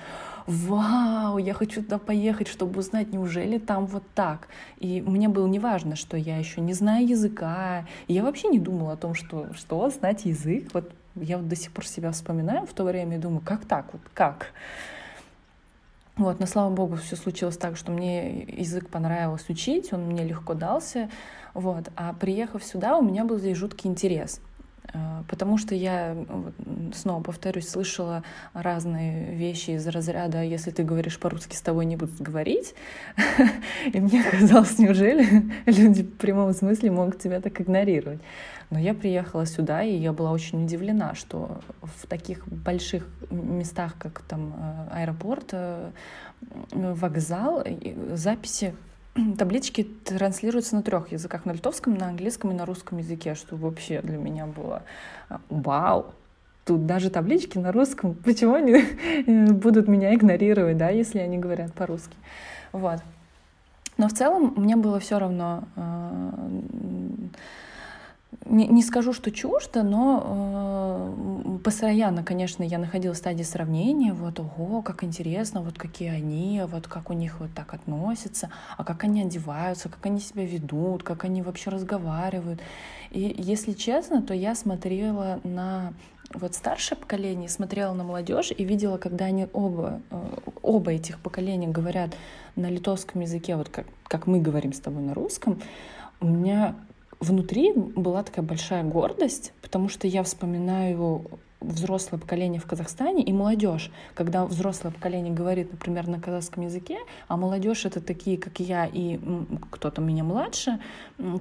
вау, 0.47 1.39
я 1.39 1.55
хочу 1.55 1.83
туда 1.83 1.99
поехать, 1.99 2.47
чтобы 2.47 2.79
узнать, 2.79 3.13
неужели 3.13 3.59
там 3.59 3.87
вот 3.87 4.05
так. 4.15 4.49
И 4.79 5.01
мне 5.01 5.29
было 5.29 5.49
неважно, 5.49 5.97
что 5.97 6.17
я 6.17 6.39
еще 6.39 6.61
не 6.61 6.73
знаю 6.73 7.07
языка. 7.07 7.85
Я 8.07 8.23
вообще 8.23 8.49
не 8.49 8.61
думала 8.61 8.93
о 8.93 8.97
том, 8.97 9.15
что, 9.15 9.53
что 9.55 9.91
знать 9.91 10.25
язык, 10.25 10.69
вот 10.73 10.93
я 11.17 11.39
вот 11.39 11.49
до 11.49 11.57
сих 11.57 11.73
пор 11.73 11.87
себя 11.87 12.13
вспоминаю 12.13 12.67
в 12.67 12.73
то 12.73 12.85
время 12.85 13.17
и 13.17 13.21
думаю, 13.21 13.41
как 13.45 13.65
так, 13.65 13.87
вот 13.93 14.03
как? 14.15 14.53
Вот, 16.17 16.39
но 16.39 16.47
слава 16.47 16.73
богу, 16.73 16.97
все 16.97 17.17
случилось 17.17 17.57
так, 17.57 17.77
что 17.77 17.91
мне 17.91 18.43
язык 18.45 18.89
понравилось 18.89 19.49
учить, 19.49 19.93
он 19.93 20.03
мне 20.03 20.25
легко 20.25 20.55
дался. 20.55 21.11
Вот. 21.55 21.89
А 21.97 22.13
приехав 22.13 22.63
сюда, 22.63 22.97
у 22.97 23.03
меня 23.03 23.25
был 23.25 23.39
здесь 23.39 23.57
жуткий 23.57 23.91
интерес. 23.91 24.41
А, 24.95 25.25
потому 25.29 25.59
что 25.59 25.75
я, 25.75 26.17
снова 26.95 27.23
повторюсь, 27.23 27.69
слышала 27.69 28.23
разные 28.53 29.35
вещи 29.35 29.73
из 29.73 29.87
разряда 29.89 30.43
«если 30.43 30.71
ты 30.71 30.85
говоришь 30.85 31.19
по-русски, 31.19 31.57
с 31.57 31.61
тобой 31.63 31.85
не 31.85 31.97
будут 31.97 32.21
говорить». 32.21 32.75
И 33.93 34.01
мне 34.01 34.23
казалось, 34.23 34.79
неужели 34.79 35.51
люди 35.67 36.03
в 36.03 36.17
прямом 36.17 36.53
смысле 36.53 36.93
могут 36.93 37.19
тебя 37.19 37.41
так 37.41 37.61
игнорировать? 37.61 38.21
Но 38.71 38.79
я 38.79 38.95
приехала 38.95 39.47
сюда, 39.47 39.83
и 39.83 39.95
я 39.97 40.13
была 40.13 40.31
очень 40.31 40.65
удивлена, 40.65 41.15
что 41.15 41.61
в 41.83 42.07
таких 42.07 42.47
больших 42.49 43.07
местах, 43.31 43.97
как 43.99 44.23
там 44.23 44.55
э, 44.57 45.03
аэропорт, 45.03 45.51
э, 45.53 45.91
вокзал, 46.73 47.65
записи 48.13 48.75
таблички 49.39 49.85
транслируются 49.85 50.77
на 50.77 50.83
трех 50.83 51.13
языках, 51.13 51.45
на 51.45 51.53
литовском, 51.53 51.95
на 51.95 52.09
английском 52.09 52.51
и 52.51 52.55
на 52.55 52.67
русском 52.67 52.99
языке, 52.99 53.35
что 53.35 53.57
вообще 53.57 54.01
для 54.03 54.19
меня 54.19 54.47
было 54.47 54.83
э, 55.31 55.37
вау. 55.49 56.15
тут 56.65 56.87
даже 56.87 57.11
таблички 57.11 57.59
на 57.59 57.73
русском, 57.73 58.15
почему 58.25 58.55
они 58.55 58.83
будут 59.53 59.89
меня 59.89 60.15
игнорировать, 60.15 60.77
да, 60.77 60.91
если 60.91 61.19
они 61.19 61.39
говорят 61.39 61.73
по-русски. 61.75 62.17
Вот. 62.73 63.01
Но 63.97 64.09
в 64.09 64.13
целом 64.13 64.55
мне 64.57 64.75
было 64.77 64.99
все 64.99 65.19
равно 65.19 65.65
э, 65.77 66.31
не, 68.47 68.67
не 68.67 68.83
скажу, 68.83 69.13
что 69.13 69.31
чуждо, 69.31 69.83
но 69.83 71.15
э, 71.17 71.59
постоянно, 71.65 72.23
конечно, 72.23 72.63
я 72.63 72.79
находила 72.79 73.15
стадии 73.15 73.43
сравнения, 73.43 74.13
вот, 74.13 74.39
ого, 74.41 74.83
как 74.83 75.03
интересно, 75.03 75.63
вот 75.63 75.79
какие 75.79 76.11
они, 76.11 76.63
вот 76.67 76.87
как 76.87 77.11
у 77.11 77.15
них 77.15 77.41
вот 77.41 77.51
так 77.55 77.73
относятся, 77.75 78.51
а 78.77 78.85
как 78.85 79.05
они 79.05 79.23
одеваются, 79.23 79.89
как 79.89 80.05
они 80.07 80.21
себя 80.21 80.45
ведут, 80.45 81.03
как 81.03 81.25
они 81.25 81.43
вообще 81.43 81.71
разговаривают. 81.71 82.61
И 83.11 83.35
если 83.39 83.73
честно, 83.73 84.23
то 84.23 84.35
я 84.35 84.55
смотрела 84.55 85.41
на 85.43 85.95
вот 86.33 86.55
старшее 86.55 86.99
поколение, 86.99 87.49
смотрела 87.49 87.95
на 87.95 88.05
молодежь 88.05 88.53
и 88.57 88.65
видела, 88.65 88.99
когда 88.99 89.27
они 89.27 89.47
оба, 89.53 90.01
э, 90.11 90.39
оба 90.63 90.93
этих 90.93 91.19
поколения 91.21 91.69
говорят 91.69 92.11
на 92.57 92.71
литовском 92.71 93.23
языке, 93.23 93.57
вот 93.57 93.69
как, 93.69 93.87
как 94.05 94.27
мы 94.27 94.41
говорим 94.41 94.73
с 94.73 94.81
тобой 94.81 95.03
на 95.03 95.15
русском, 95.15 95.61
у 96.21 96.27
меня 96.27 96.75
внутри 97.25 97.73
была 97.73 98.23
такая 98.23 98.45
большая 98.45 98.85
гордость, 98.85 99.53
потому 99.63 99.89
что 99.89 100.07
я 100.07 100.23
вспоминаю 100.23 101.27
взрослое 101.65 102.21
поколение 102.21 102.61
в 102.61 102.67
Казахстане 102.67 103.23
и 103.23 103.33
молодежь. 103.33 103.91
Когда 104.15 104.45
взрослое 104.45 104.93
поколение 104.93 105.33
говорит, 105.33 105.73
например, 105.73 106.07
на 106.07 106.21
казахском 106.21 106.65
языке, 106.65 106.99
а 107.29 107.37
молодежь 107.37 107.87
это 107.87 108.01
такие, 108.01 108.39
как 108.39 108.61
я, 108.61 108.87
и 108.87 109.19
кто-то 109.71 110.01
меня 110.01 110.25
младше, 110.25 110.79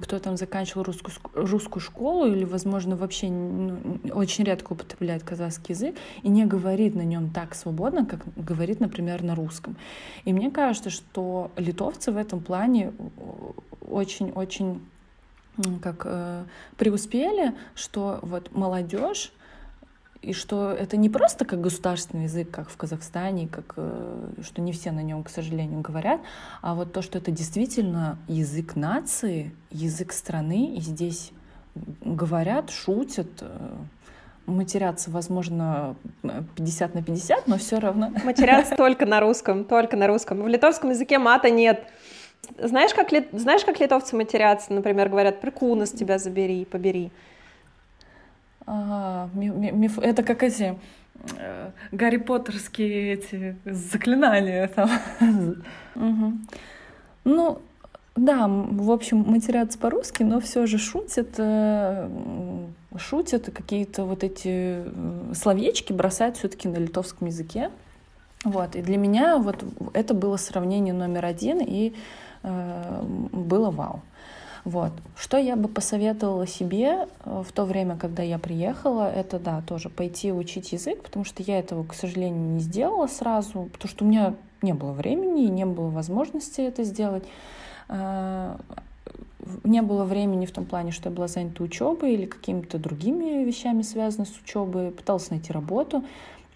кто 0.02 0.18
там 0.18 0.36
заканчивал 0.36 0.84
русскую, 0.84 1.14
русскую 1.34 1.82
школу 1.82 2.26
или, 2.26 2.44
возможно, 2.44 2.96
вообще 2.96 3.28
ну, 3.28 3.98
очень 4.12 4.44
редко 4.44 4.72
употребляет 4.72 5.22
казахский 5.22 5.74
язык 5.74 5.96
и 6.22 6.28
не 6.28 6.46
говорит 6.46 6.94
на 6.94 7.02
нем 7.04 7.30
так 7.30 7.54
свободно, 7.54 8.06
как 8.06 8.20
говорит, 8.36 8.80
например, 8.80 9.22
на 9.22 9.34
русском. 9.34 9.76
И 10.24 10.32
мне 10.32 10.50
кажется, 10.50 10.90
что 10.90 11.50
литовцы 11.56 12.12
в 12.12 12.16
этом 12.16 12.40
плане 12.40 12.92
очень-очень 13.90 14.80
как 15.82 16.02
э, 16.04 16.44
преуспели, 16.76 17.54
что 17.74 18.18
вот 18.22 18.52
молодежь 18.52 19.32
и 20.24 20.32
что 20.32 20.72
это 20.72 20.96
не 20.96 21.10
просто 21.10 21.44
как 21.44 21.60
государственный 21.60 22.24
язык, 22.24 22.50
как 22.50 22.70
в 22.70 22.76
Казахстане, 22.76 23.46
как, 23.46 23.74
э, 23.76 24.32
что 24.42 24.62
не 24.62 24.72
все 24.72 24.90
на 24.90 25.02
нем, 25.02 25.22
к 25.22 25.28
сожалению, 25.28 25.80
говорят, 25.80 26.20
а 26.62 26.74
вот 26.74 26.92
то, 26.92 27.02
что 27.02 27.18
это 27.18 27.30
действительно 27.30 28.18
язык 28.26 28.74
нации, 28.74 29.54
язык 29.70 30.12
страны, 30.12 30.74
и 30.76 30.80
здесь 30.80 31.32
говорят, 31.74 32.70
шутят, 32.70 33.28
э, 33.42 33.76
матерятся, 34.46 35.10
возможно, 35.10 35.96
50 36.22 36.94
на 36.94 37.02
50, 37.02 37.46
но 37.46 37.58
все 37.58 37.78
равно. 37.78 38.12
Матерятся 38.24 38.76
только 38.76 39.06
на 39.06 39.20
русском, 39.20 39.64
только 39.64 39.96
на 39.96 40.06
русском. 40.06 40.42
В 40.42 40.48
литовском 40.48 40.90
языке 40.90 41.18
мата 41.18 41.50
нет. 41.50 41.86
Знаешь, 42.58 42.94
как, 42.94 43.12
ли, 43.12 43.28
знаешь, 43.32 43.64
как 43.64 43.80
литовцы 43.80 44.16
матерятся? 44.16 44.72
Например, 44.72 45.08
говорят, 45.08 45.40
прикуна 45.40 45.86
с 45.86 45.90
тебя 45.90 46.18
забери, 46.18 46.64
побери. 46.64 47.10
Ага, 48.66 49.30
миф, 49.34 49.98
это 49.98 50.22
как 50.22 50.42
эти 50.42 50.78
э, 51.38 51.70
Гарри 51.92 52.16
Поттерские 52.16 53.14
эти 53.14 53.56
заклинания 53.64 54.68
там. 54.68 54.90
угу. 55.94 56.32
Ну, 57.24 57.58
да, 58.16 58.46
в 58.48 58.90
общем, 58.90 59.18
матерятся 59.26 59.78
по-русски, 59.78 60.22
но 60.22 60.40
все 60.40 60.66
же 60.66 60.78
шутят, 60.78 61.34
э, 61.38 62.08
шутят 62.96 63.50
какие-то 63.52 64.04
вот 64.04 64.22
эти 64.22 64.84
э, 64.84 65.32
словечки 65.34 65.92
бросают 65.92 66.36
все-таки 66.36 66.68
на 66.68 66.76
литовском 66.76 67.26
языке. 67.26 67.70
Вот, 68.44 68.76
и 68.76 68.82
для 68.82 68.98
меня 68.98 69.38
вот 69.38 69.64
это 69.94 70.14
было 70.14 70.36
сравнение 70.36 70.94
номер 70.94 71.24
один, 71.24 71.60
и 71.60 71.94
было 72.44 73.70
вау. 73.70 74.02
Вот. 74.64 74.92
Что 75.14 75.36
я 75.36 75.56
бы 75.56 75.68
посоветовала 75.68 76.46
себе 76.46 77.06
э, 77.24 77.42
в 77.46 77.52
то 77.52 77.64
время, 77.66 77.98
когда 77.98 78.22
я 78.22 78.38
приехала, 78.38 79.10
это, 79.10 79.38
да, 79.38 79.60
тоже 79.60 79.90
пойти 79.90 80.32
учить 80.32 80.72
язык, 80.72 81.02
потому 81.02 81.26
что 81.26 81.42
я 81.42 81.58
этого, 81.58 81.84
к 81.84 81.92
сожалению, 81.92 82.54
не 82.54 82.60
сделала 82.60 83.06
сразу, 83.06 83.68
потому 83.72 83.90
что 83.90 84.04
у 84.04 84.08
меня 84.08 84.34
не 84.62 84.72
было 84.72 84.92
времени 84.92 85.42
не 85.42 85.66
было 85.66 85.90
возможности 85.90 86.62
это 86.62 86.84
сделать. 86.84 87.24
Э, 87.88 88.56
не 89.62 89.82
было 89.82 90.04
времени 90.04 90.46
в 90.46 90.52
том 90.52 90.64
плане, 90.64 90.90
что 90.90 91.10
я 91.10 91.14
была 91.14 91.28
занята 91.28 91.62
учебой 91.62 92.14
или 92.14 92.24
какими-то 92.24 92.78
другими 92.78 93.44
вещами, 93.44 93.82
связанными 93.82 94.26
с 94.26 94.40
учебой, 94.42 94.90
пыталась 94.90 95.28
найти 95.28 95.52
работу. 95.52 96.02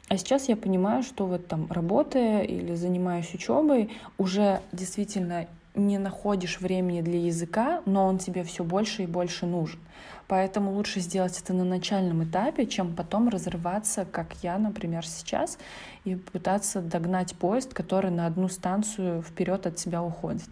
А 0.08 0.16
сейчас 0.16 0.48
я 0.48 0.56
понимаю, 0.56 1.02
что 1.02 1.26
вот 1.26 1.46
там 1.46 1.66
работая 1.68 2.40
или 2.40 2.74
занимаясь 2.74 3.34
учебой, 3.34 3.90
уже 4.16 4.62
действительно 4.72 5.46
не 5.78 5.98
находишь 5.98 6.60
времени 6.60 7.00
для 7.00 7.18
языка, 7.18 7.82
но 7.86 8.06
он 8.06 8.18
тебе 8.18 8.44
все 8.44 8.64
больше 8.64 9.04
и 9.04 9.06
больше 9.06 9.46
нужен. 9.46 9.78
Поэтому 10.26 10.72
лучше 10.72 11.00
сделать 11.00 11.40
это 11.40 11.54
на 11.54 11.64
начальном 11.64 12.24
этапе, 12.24 12.66
чем 12.66 12.94
потом 12.94 13.30
разрываться, 13.30 14.04
как 14.04 14.34
я, 14.42 14.58
например, 14.58 15.06
сейчас, 15.06 15.58
и 16.04 16.16
пытаться 16.16 16.82
догнать 16.82 17.34
поезд, 17.34 17.72
который 17.72 18.10
на 18.10 18.26
одну 18.26 18.48
станцию 18.48 19.22
вперед 19.22 19.66
от 19.66 19.78
себя 19.78 20.02
уходит. 20.02 20.48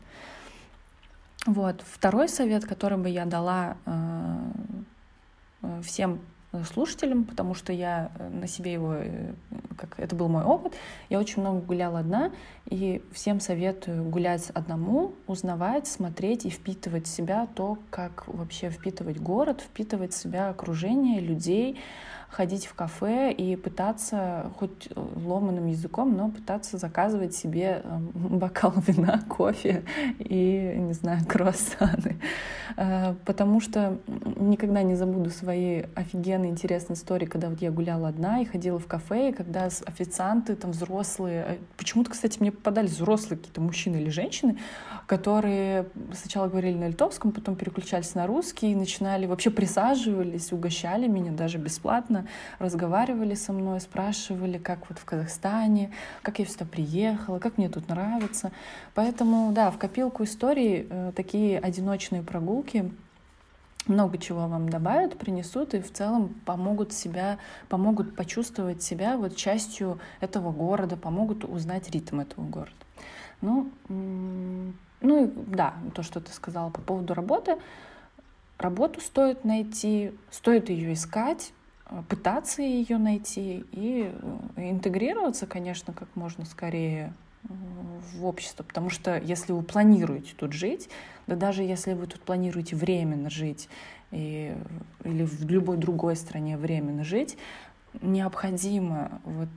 Вот. 1.45 1.83
Второй 1.87 2.29
совет, 2.29 2.65
который 2.65 2.99
бы 2.99 3.09
я 3.09 3.27
дала 3.27 3.77
э, 3.85 4.37
э 5.63 5.83
всем 5.83 6.21
слушателям, 6.65 7.25
потому 7.25 7.55
что 7.55 7.73
я 7.73 8.11
э, 8.19 8.29
на 8.29 8.47
себе 8.47 8.73
его, 8.73 8.95
э, 8.95 9.33
как 9.77 9.99
это 9.99 10.17
был 10.17 10.29
мой 10.29 10.45
опыт, 10.45 10.75
я 11.09 11.19
очень 11.19 11.43
много 11.43 11.61
гуляла 11.61 12.01
одна, 12.01 12.33
и 12.67 13.03
всем 13.13 13.41
советую 13.41 14.05
гулять 14.05 14.51
одному, 14.51 15.15
узнавать, 15.27 15.87
смотреть 15.87 16.47
и 16.47 16.51
впитывать 16.51 17.07
в 17.07 17.11
себя 17.11 17.47
то, 17.55 17.79
как 17.91 18.27
вообще 18.27 18.71
впитывать 18.71 19.19
город, 19.19 19.61
впитывать 19.61 20.13
в 20.13 20.17
себя 20.17 20.49
окружение 20.49 21.21
людей, 21.21 21.79
ходить 22.37 22.67
в 22.67 22.75
кафе 22.75 23.33
и 23.33 23.57
пытаться, 23.57 24.53
хоть 24.59 24.91
ломаным 24.95 25.69
языком, 25.69 26.15
но 26.15 26.29
пытаться 26.29 26.77
заказывать 26.77 27.35
себе 27.35 27.81
эм, 27.83 28.11
бокал 28.15 28.75
вина, 28.87 29.23
кофе 29.27 29.85
и, 30.19 30.75
не 30.77 30.93
знаю, 30.93 31.25
круассаны. 31.27 32.19
Э, 32.77 33.15
потому 33.25 33.61
что 33.61 33.99
никогда 34.37 34.83
не 34.83 34.97
забуду 34.97 35.31
свои 35.31 35.85
офигенные 35.95 36.51
интересные 36.51 36.97
истории, 36.97 37.25
когда 37.25 37.49
вот 37.49 37.63
я 37.63 37.71
гуляла 37.71 38.09
одна 38.09 38.43
и 38.43 38.45
ходила 38.45 38.79
в 38.79 38.87
кафе, 38.87 39.31
и 39.31 39.33
когда 39.33 39.65
официанты 39.65 40.57
там 40.57 40.73
взрослые, 40.73 41.47
э, 41.49 41.57
почему-то, 41.79 42.11
кстати, 42.11 42.39
мне 42.39 42.53
попадались 42.53 42.93
взрослые 42.93 43.39
какие-то 43.39 43.63
мужчины 43.63 43.97
или 43.97 44.11
женщины, 44.11 44.59
которые 45.07 45.87
сначала 46.13 46.49
говорили 46.49 46.77
на 46.77 46.89
литовском, 46.89 47.33
потом 47.33 47.57
переключались 47.57 48.15
на 48.15 48.27
русский 48.27 48.73
и 48.73 48.75
начинали, 48.75 49.25
вообще 49.25 49.49
присаживались, 49.49 50.53
угощали 50.53 51.07
меня 51.07 51.33
даже 51.33 51.57
бесплатно, 51.57 52.26
разговаривали 52.59 53.35
со 53.35 53.53
мной, 53.53 53.81
спрашивали, 53.81 54.59
как 54.59 54.89
вот 54.89 54.99
в 54.99 55.05
Казахстане, 55.05 55.93
как 56.23 56.39
я 56.39 56.47
сюда 56.47 56.65
приехала, 56.65 57.39
как 57.39 57.59
мне 57.59 57.69
тут 57.69 57.89
нравится. 57.89 58.53
Поэтому, 58.95 59.53
да, 59.53 59.71
в 59.71 59.79
копилку 59.79 60.25
историй 60.25 60.87
э, 60.89 61.13
такие 61.15 61.59
одиночные 61.59 62.23
прогулки 62.23 62.93
много 63.89 64.19
чего 64.19 64.49
вам 64.49 64.69
добавят, 64.69 65.19
принесут 65.19 65.75
и 65.75 65.81
в 65.81 65.93
целом 65.93 66.35
помогут 66.45 66.93
себя, 66.93 67.39
помогут 67.69 68.17
почувствовать 68.17 68.83
себя 68.83 69.17
вот 69.17 69.37
частью 69.37 70.01
этого 70.21 70.53
города, 70.53 70.97
помогут 70.97 71.45
узнать 71.45 71.91
ритм 71.91 72.21
этого 72.21 72.45
города. 72.45 72.73
Ну, 73.41 73.71
ну 73.89 75.25
и 75.25 75.31
да, 75.47 75.75
то, 75.95 76.03
что 76.03 76.21
ты 76.21 76.33
сказала 76.33 76.71
по 76.71 76.81
поводу 76.81 77.15
работы. 77.15 77.57
Работу 78.59 79.01
стоит 79.01 79.45
найти, 79.45 80.13
стоит 80.31 80.71
ее 80.71 80.95
искать, 80.95 81.53
пытаться 82.09 82.63
ее 82.63 82.99
найти 82.99 83.65
и 83.73 84.11
э, 84.57 84.71
интегрироваться, 84.71 85.47
конечно, 85.47 85.93
как 85.93 86.09
можно 86.15 86.45
скорее 86.45 87.13
э, 87.45 87.49
в 88.15 88.25
общество, 88.25 88.65
потому 88.65 88.91
что 88.91 89.19
если 89.19 89.53
вы 89.53 89.63
планируете 89.63 90.33
тут 90.37 90.53
жить, 90.53 90.89
да 91.27 91.37
даже 91.37 91.63
если 91.63 91.93
вы 91.95 92.07
тут 92.07 92.21
планируете 92.23 92.77
временно 92.77 93.31
жить 93.31 93.69
и, 94.11 94.57
или 95.05 95.25
в 95.25 95.49
любой 95.49 95.77
другой 95.77 96.17
стране 96.17 96.57
временно 96.57 97.05
жить, 97.05 97.37
необходимо 98.03 99.21
вот 99.25 99.49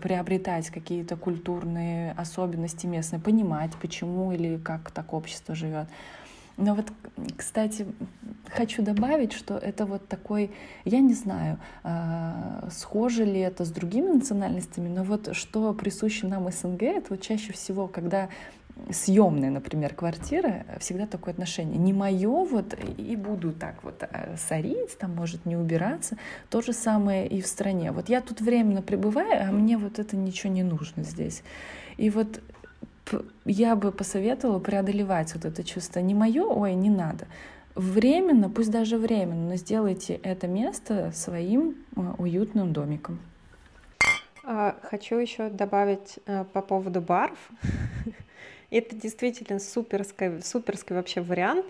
приобретать 0.00 0.70
какие-то 0.70 1.16
культурные 1.16 2.12
особенности 2.12 2.86
местные, 2.86 3.20
понимать, 3.20 3.72
почему 3.80 4.32
или 4.32 4.58
как 4.58 4.90
так 4.90 5.12
общество 5.12 5.54
живет. 5.54 5.88
Но 6.58 6.74
вот, 6.74 6.86
кстати, 7.36 7.86
хочу 8.50 8.82
добавить, 8.82 9.32
что 9.32 9.56
это 9.56 9.86
вот 9.86 10.08
такой, 10.08 10.50
я 10.84 10.98
не 10.98 11.14
знаю, 11.14 11.58
э, 11.84 12.68
схоже 12.72 13.24
ли 13.24 13.38
это 13.38 13.64
с 13.64 13.70
другими 13.70 14.08
национальностями, 14.08 14.88
но 14.88 15.04
вот 15.04 15.36
что 15.36 15.72
присуще 15.72 16.26
нам 16.26 16.50
СНГ, 16.50 16.82
это 16.82 17.06
вот 17.10 17.22
чаще 17.22 17.52
всего, 17.52 17.86
когда 17.86 18.28
съемная, 18.90 19.50
например, 19.50 19.94
квартира, 19.94 20.64
всегда 20.80 21.06
такое 21.06 21.32
отношение. 21.32 21.78
Не 21.78 21.92
мое 21.92 22.44
вот 22.44 22.76
и 22.96 23.14
буду 23.14 23.52
так 23.52 23.84
вот 23.84 24.02
э, 24.02 24.36
сорить, 24.36 24.98
там 24.98 25.14
может 25.14 25.46
не 25.46 25.56
убираться. 25.56 26.16
То 26.50 26.60
же 26.60 26.72
самое 26.72 27.28
и 27.28 27.40
в 27.40 27.46
стране. 27.46 27.92
Вот 27.92 28.08
я 28.08 28.20
тут 28.20 28.40
временно 28.40 28.82
пребываю, 28.82 29.48
а 29.48 29.52
мне 29.52 29.78
вот 29.78 30.00
это 30.00 30.16
ничего 30.16 30.52
не 30.52 30.64
нужно 30.64 31.04
здесь. 31.04 31.42
И 31.96 32.10
вот 32.10 32.40
я 33.44 33.76
бы 33.76 33.92
посоветовала 33.92 34.58
преодолевать 34.58 35.34
вот 35.34 35.44
это 35.44 35.64
чувство 35.64 36.00
не 36.00 36.14
мое, 36.14 36.44
ой, 36.44 36.74
не 36.74 36.90
надо. 36.90 37.26
Временно, 37.74 38.50
пусть 38.50 38.70
даже 38.70 38.98
временно, 38.98 39.50
но 39.50 39.56
сделайте 39.56 40.14
это 40.14 40.48
место 40.48 41.12
своим 41.14 41.76
э, 41.96 42.00
уютным 42.18 42.72
домиком. 42.72 43.20
А, 44.42 44.76
хочу 44.82 45.16
еще 45.16 45.50
добавить 45.50 46.18
э, 46.26 46.44
по 46.52 46.62
поводу 46.62 47.00
баров. 47.00 47.38
Это 48.70 48.96
действительно 48.96 49.60
суперский, 49.60 50.42
суперский 50.42 50.96
вообще 50.96 51.20
вариант. 51.20 51.66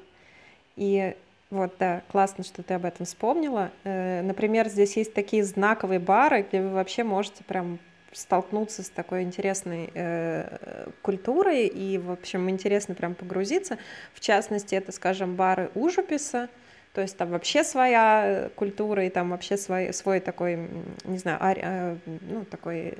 И 0.76 1.16
вот, 1.50 1.74
да, 1.78 2.02
классно, 2.08 2.44
что 2.44 2.62
ты 2.62 2.74
об 2.74 2.84
этом 2.84 3.04
вспомнила. 3.04 3.72
Э, 3.84 4.22
например, 4.22 4.68
здесь 4.68 4.96
есть 4.96 5.12
такие 5.12 5.44
знаковые 5.44 5.98
бары, 5.98 6.42
где 6.42 6.62
вы 6.62 6.70
вообще 6.70 7.04
можете 7.04 7.42
прям 7.42 7.80
столкнуться 8.12 8.82
с 8.82 8.90
такой 8.90 9.22
интересной 9.22 9.90
э, 9.94 10.88
культурой 11.02 11.66
и, 11.66 11.98
в 11.98 12.10
общем, 12.10 12.48
интересно 12.48 12.94
прям 12.94 13.14
погрузиться. 13.14 13.78
В 14.14 14.20
частности, 14.20 14.74
это, 14.74 14.92
скажем, 14.92 15.36
бары 15.36 15.70
Ужуписа, 15.74 16.48
то 16.94 17.02
есть 17.02 17.16
там 17.16 17.30
вообще 17.30 17.64
своя 17.64 18.50
культура 18.56 19.04
и 19.04 19.10
там 19.10 19.30
вообще 19.30 19.56
свой, 19.56 19.92
свой 19.92 20.20
такой, 20.20 20.68
не 21.04 21.18
знаю, 21.18 21.38
ари, 21.40 21.60
э, 21.62 21.96
ну, 22.06 22.44
такой 22.44 22.94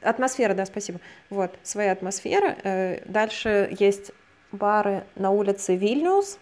атмосфера, 0.00 0.54
да, 0.54 0.66
спасибо. 0.66 1.00
Вот, 1.30 1.58
своя 1.62 1.92
атмосфера. 1.92 2.56
Э, 2.62 3.00
дальше 3.06 3.74
есть 3.78 4.12
бары 4.52 5.04
на 5.16 5.30
улице 5.30 5.76
Вильнюс, 5.76 6.38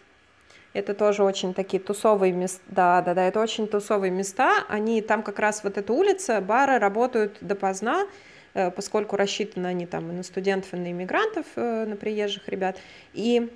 это 0.76 0.92
тоже 0.94 1.24
очень 1.24 1.54
такие 1.54 1.82
тусовые 1.82 2.32
места, 2.32 2.62
да, 2.68 3.00
да, 3.00 3.14
да, 3.14 3.24
это 3.24 3.40
очень 3.40 3.66
тусовые 3.66 4.10
места. 4.10 4.64
Они 4.68 5.00
там 5.00 5.22
как 5.22 5.38
раз 5.38 5.64
вот 5.64 5.78
эта 5.78 5.92
улица, 5.92 6.40
бары 6.40 6.78
работают 6.78 7.38
допоздна, 7.40 8.06
э, 8.52 8.70
поскольку 8.70 9.16
рассчитаны 9.16 9.66
они 9.68 9.86
там 9.86 10.10
и 10.10 10.14
на 10.14 10.22
студентов, 10.22 10.74
и 10.74 10.76
на 10.76 10.90
иммигрантов, 10.90 11.46
э, 11.56 11.86
на 11.86 11.96
приезжих 11.96 12.48
ребят. 12.48 12.76
И 13.14 13.50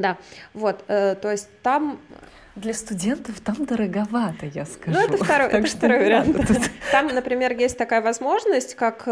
да, 0.00 0.16
вот, 0.54 0.84
э, 0.88 1.14
то 1.20 1.30
есть 1.30 1.48
там 1.62 2.00
для 2.56 2.74
студентов 2.74 3.40
там 3.40 3.64
дороговато, 3.64 4.46
я 4.46 4.66
скажу. 4.66 4.98
Ну, 4.98 5.04
это 5.04 5.22
второй, 5.22 5.48
это 5.48 5.66
второй 5.66 5.98
вариант. 5.98 6.36
Там, 6.90 7.06
например, 7.06 7.56
есть 7.56 7.78
такая 7.78 8.02
возможность, 8.02 8.74
как, 8.74 9.02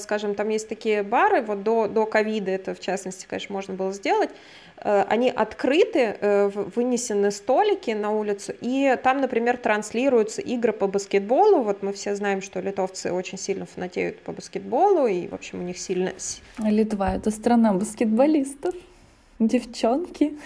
скажем, 0.00 0.34
там 0.34 0.48
есть 0.48 0.68
такие 0.68 1.02
бары, 1.02 1.42
вот 1.42 1.62
до, 1.62 1.88
до 1.88 2.06
ковида 2.06 2.50
это, 2.50 2.74
в 2.74 2.80
частности, 2.80 3.26
конечно, 3.28 3.52
можно 3.52 3.74
было 3.74 3.92
сделать, 3.92 4.30
Э, 4.78 5.04
они 5.08 5.30
открыты, 5.30 6.16
э, 6.20 6.48
вынесены 6.74 7.30
столики 7.30 7.90
на 7.90 8.10
улицу, 8.10 8.52
и 8.60 8.96
там, 9.02 9.20
например, 9.20 9.56
транслируются 9.56 10.42
игры 10.42 10.72
по 10.72 10.86
баскетболу. 10.86 11.62
Вот 11.62 11.82
мы 11.82 11.92
все 11.92 12.14
знаем, 12.14 12.42
что 12.42 12.60
литовцы 12.60 13.12
очень 13.12 13.38
сильно 13.38 13.66
фанатеют 13.66 14.20
по 14.20 14.32
баскетболу, 14.32 15.06
и, 15.06 15.28
в 15.28 15.34
общем, 15.34 15.60
у 15.60 15.62
них 15.62 15.78
сильно... 15.78 16.12
Литва— 16.58 17.14
это 17.16 17.30
страна 17.30 17.72
баскетболистов, 17.72 18.74
девчонки. 19.38 20.38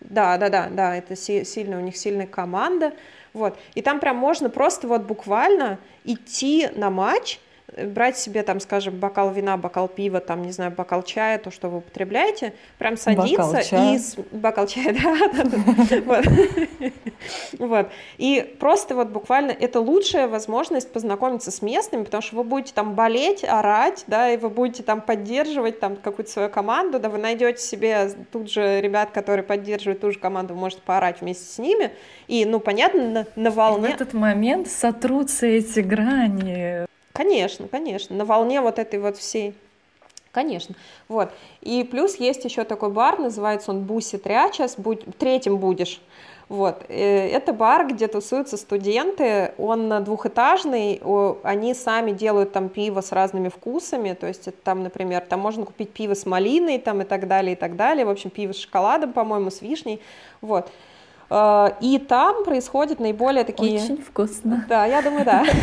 Да, 0.00 0.36
да, 0.38 0.48
да, 0.48 0.68
да, 0.70 0.96
это 0.96 1.16
сильно, 1.16 1.78
у 1.78 1.80
них 1.80 1.96
сильная 1.96 2.26
команда. 2.26 2.92
Вот. 3.32 3.58
И 3.74 3.82
там 3.82 4.00
прям 4.00 4.16
можно 4.16 4.48
просто 4.48 4.88
вот 4.88 5.02
буквально 5.02 5.78
идти 6.04 6.68
на 6.74 6.90
матч, 6.90 7.40
брать 7.76 8.16
себе, 8.16 8.42
там, 8.42 8.60
скажем, 8.60 8.98
бокал 8.98 9.30
вина, 9.32 9.56
бокал 9.56 9.88
пива, 9.88 10.20
там, 10.20 10.42
не 10.42 10.52
знаю, 10.52 10.70
бокал 10.70 11.02
чая, 11.02 11.38
то, 11.38 11.50
что 11.50 11.68
вы 11.68 11.78
употребляете, 11.78 12.54
прям 12.78 12.96
садиться 12.96 13.60
и... 13.60 13.98
Бокал 14.32 14.66
чая, 14.66 14.94
да, 16.04 16.22
Вот. 17.58 17.88
И 18.18 18.56
просто 18.58 18.94
вот 18.94 19.08
буквально 19.08 19.50
это 19.50 19.80
лучшая 19.80 20.28
возможность 20.28 20.92
познакомиться 20.92 21.50
с 21.50 21.60
местными, 21.62 22.04
потому 22.04 22.22
что 22.22 22.36
вы 22.36 22.44
будете 22.44 22.72
там 22.72 22.94
болеть, 22.94 23.44
орать, 23.44 24.04
да, 24.06 24.30
и 24.30 24.36
вы 24.36 24.48
будете 24.48 24.82
там 24.82 25.00
поддерживать 25.00 25.80
там 25.80 25.96
какую-то 25.96 26.30
свою 26.30 26.48
команду, 26.48 26.98
да, 26.98 27.08
вы 27.08 27.18
найдете 27.18 27.62
себе 27.62 28.10
тут 28.32 28.50
же 28.50 28.80
ребят, 28.80 29.10
которые 29.10 29.44
поддерживают 29.44 30.00
ту 30.00 30.12
же 30.12 30.18
команду, 30.18 30.54
вы 30.54 30.60
можете 30.60 30.82
поорать 30.82 31.20
вместе 31.20 31.44
с 31.44 31.58
ними, 31.58 31.90
и, 32.26 32.44
ну, 32.44 32.60
понятно, 32.60 33.08
на, 33.08 33.26
на 33.36 33.50
волне... 33.50 33.88
И 33.88 33.92
в 33.92 33.94
этот 33.94 34.14
момент 34.14 34.68
сотрутся 34.68 35.46
эти 35.46 35.80
грани 35.80 36.86
Конечно, 37.16 37.66
конечно, 37.66 38.14
на 38.14 38.26
волне 38.26 38.60
вот 38.60 38.78
этой 38.78 39.00
вот 39.00 39.16
всей 39.16 39.54
Конечно. 40.32 40.74
Вот. 41.08 41.30
И 41.62 41.82
плюс 41.82 42.16
есть 42.16 42.44
еще 42.44 42.64
такой 42.64 42.90
бар, 42.90 43.18
называется 43.18 43.70
он 43.70 43.84
Буси 43.84 44.18
Трячас, 44.18 44.74
будь, 44.76 45.02
третьим 45.16 45.56
будешь. 45.56 45.98
Вот. 46.50 46.84
Э, 46.90 47.28
это 47.28 47.54
бар, 47.54 47.86
где 47.86 48.06
тусуются 48.06 48.58
студенты, 48.58 49.54
он 49.56 50.04
двухэтажный, 50.04 51.00
они 51.42 51.72
сами 51.72 52.10
делают 52.10 52.52
там 52.52 52.68
пиво 52.68 53.00
с 53.00 53.12
разными 53.12 53.48
вкусами, 53.48 54.12
то 54.12 54.26
есть 54.26 54.50
там, 54.62 54.82
например, 54.82 55.24
там 55.26 55.40
можно 55.40 55.64
купить 55.64 55.92
пиво 55.92 56.12
с 56.12 56.26
малиной 56.26 56.78
там 56.80 57.00
и 57.00 57.04
так 57.04 57.28
далее, 57.28 57.54
и 57.54 57.56
так 57.56 57.74
далее, 57.76 58.04
в 58.04 58.10
общем, 58.10 58.28
пиво 58.28 58.52
с 58.52 58.58
шоколадом, 58.58 59.14
по-моему, 59.14 59.50
с 59.50 59.62
вишней, 59.62 60.02
вот. 60.42 60.70
Э, 61.30 61.68
и 61.80 61.98
там 61.98 62.44
происходят 62.44 63.00
наиболее 63.00 63.44
такие... 63.44 63.82
Очень 63.82 64.02
вкусно. 64.02 64.64
Да, 64.68 64.86
я 64.86 65.02
думаю, 65.02 65.24
да. 65.24 65.44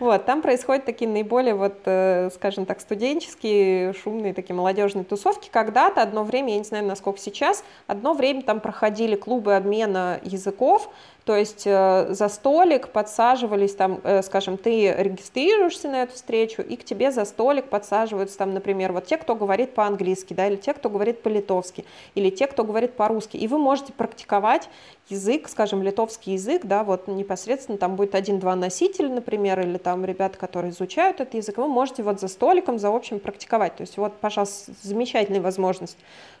Вот, 0.00 0.24
там 0.24 0.42
происходят 0.42 0.84
такие 0.84 1.08
наиболее, 1.08 1.54
вот, 1.54 1.76
э, 1.84 2.30
скажем 2.34 2.66
так, 2.66 2.80
студенческие, 2.80 3.92
шумные, 3.92 4.34
такие 4.34 4.56
молодежные 4.56 5.04
тусовки. 5.04 5.48
Когда-то, 5.48 6.02
одно 6.02 6.24
время, 6.24 6.54
я 6.54 6.58
не 6.58 6.64
знаю, 6.64 6.84
насколько 6.84 7.20
сейчас, 7.20 7.62
одно 7.86 8.12
время 8.12 8.42
там 8.42 8.58
проходили 8.58 9.14
клубы 9.14 9.54
обмена 9.54 10.18
языков, 10.24 10.90
то 11.24 11.36
есть 11.36 11.62
э, 11.66 12.06
за 12.10 12.28
столик 12.28 12.88
подсаживались 12.88 13.74
там, 13.74 14.00
э, 14.02 14.22
скажем, 14.22 14.56
ты 14.56 14.92
регистрируешься 14.92 15.88
на 15.88 16.02
эту 16.02 16.14
встречу, 16.14 16.62
и 16.62 16.76
к 16.76 16.84
тебе 16.84 17.12
за 17.12 17.24
столик 17.24 17.66
подсаживаются 17.66 18.38
там, 18.38 18.54
например, 18.54 18.92
вот 18.92 19.06
те, 19.06 19.16
кто 19.16 19.36
говорит 19.36 19.74
по-английски, 19.74 20.34
да, 20.34 20.48
или 20.48 20.56
те, 20.56 20.74
кто 20.74 20.90
говорит 20.90 21.22
по-литовски, 21.22 21.84
или 22.16 22.30
те, 22.30 22.48
кто 22.48 22.64
говорит 22.64 22.94
по-русски. 22.94 23.36
И 23.36 23.46
вы 23.46 23.58
можете 23.58 23.92
практиковать 23.92 24.68
язык, 25.08 25.48
скажем, 25.48 25.82
литовский 25.82 26.32
язык, 26.32 26.62
да, 26.64 26.82
вот 26.82 27.06
непосредственно 27.06 27.78
там 27.78 27.94
будет 27.94 28.16
один-два 28.16 28.56
носителя, 28.56 29.08
например, 29.08 29.60
или 29.60 29.78
там 29.78 30.04
ребята, 30.04 30.38
которые 30.38 30.72
изучают 30.72 31.20
этот 31.20 31.34
язык, 31.34 31.56
вы 31.56 31.68
можете 31.68 32.02
вот 32.02 32.18
за 32.18 32.26
столиком, 32.26 32.80
за 32.80 32.88
общим 32.88 33.20
практиковать. 33.20 33.76
То 33.76 33.82
есть 33.82 33.96
вот, 33.96 34.14
пожалуйста, 34.14 34.72
замечательная 34.82 35.40
возможность. 35.40 35.98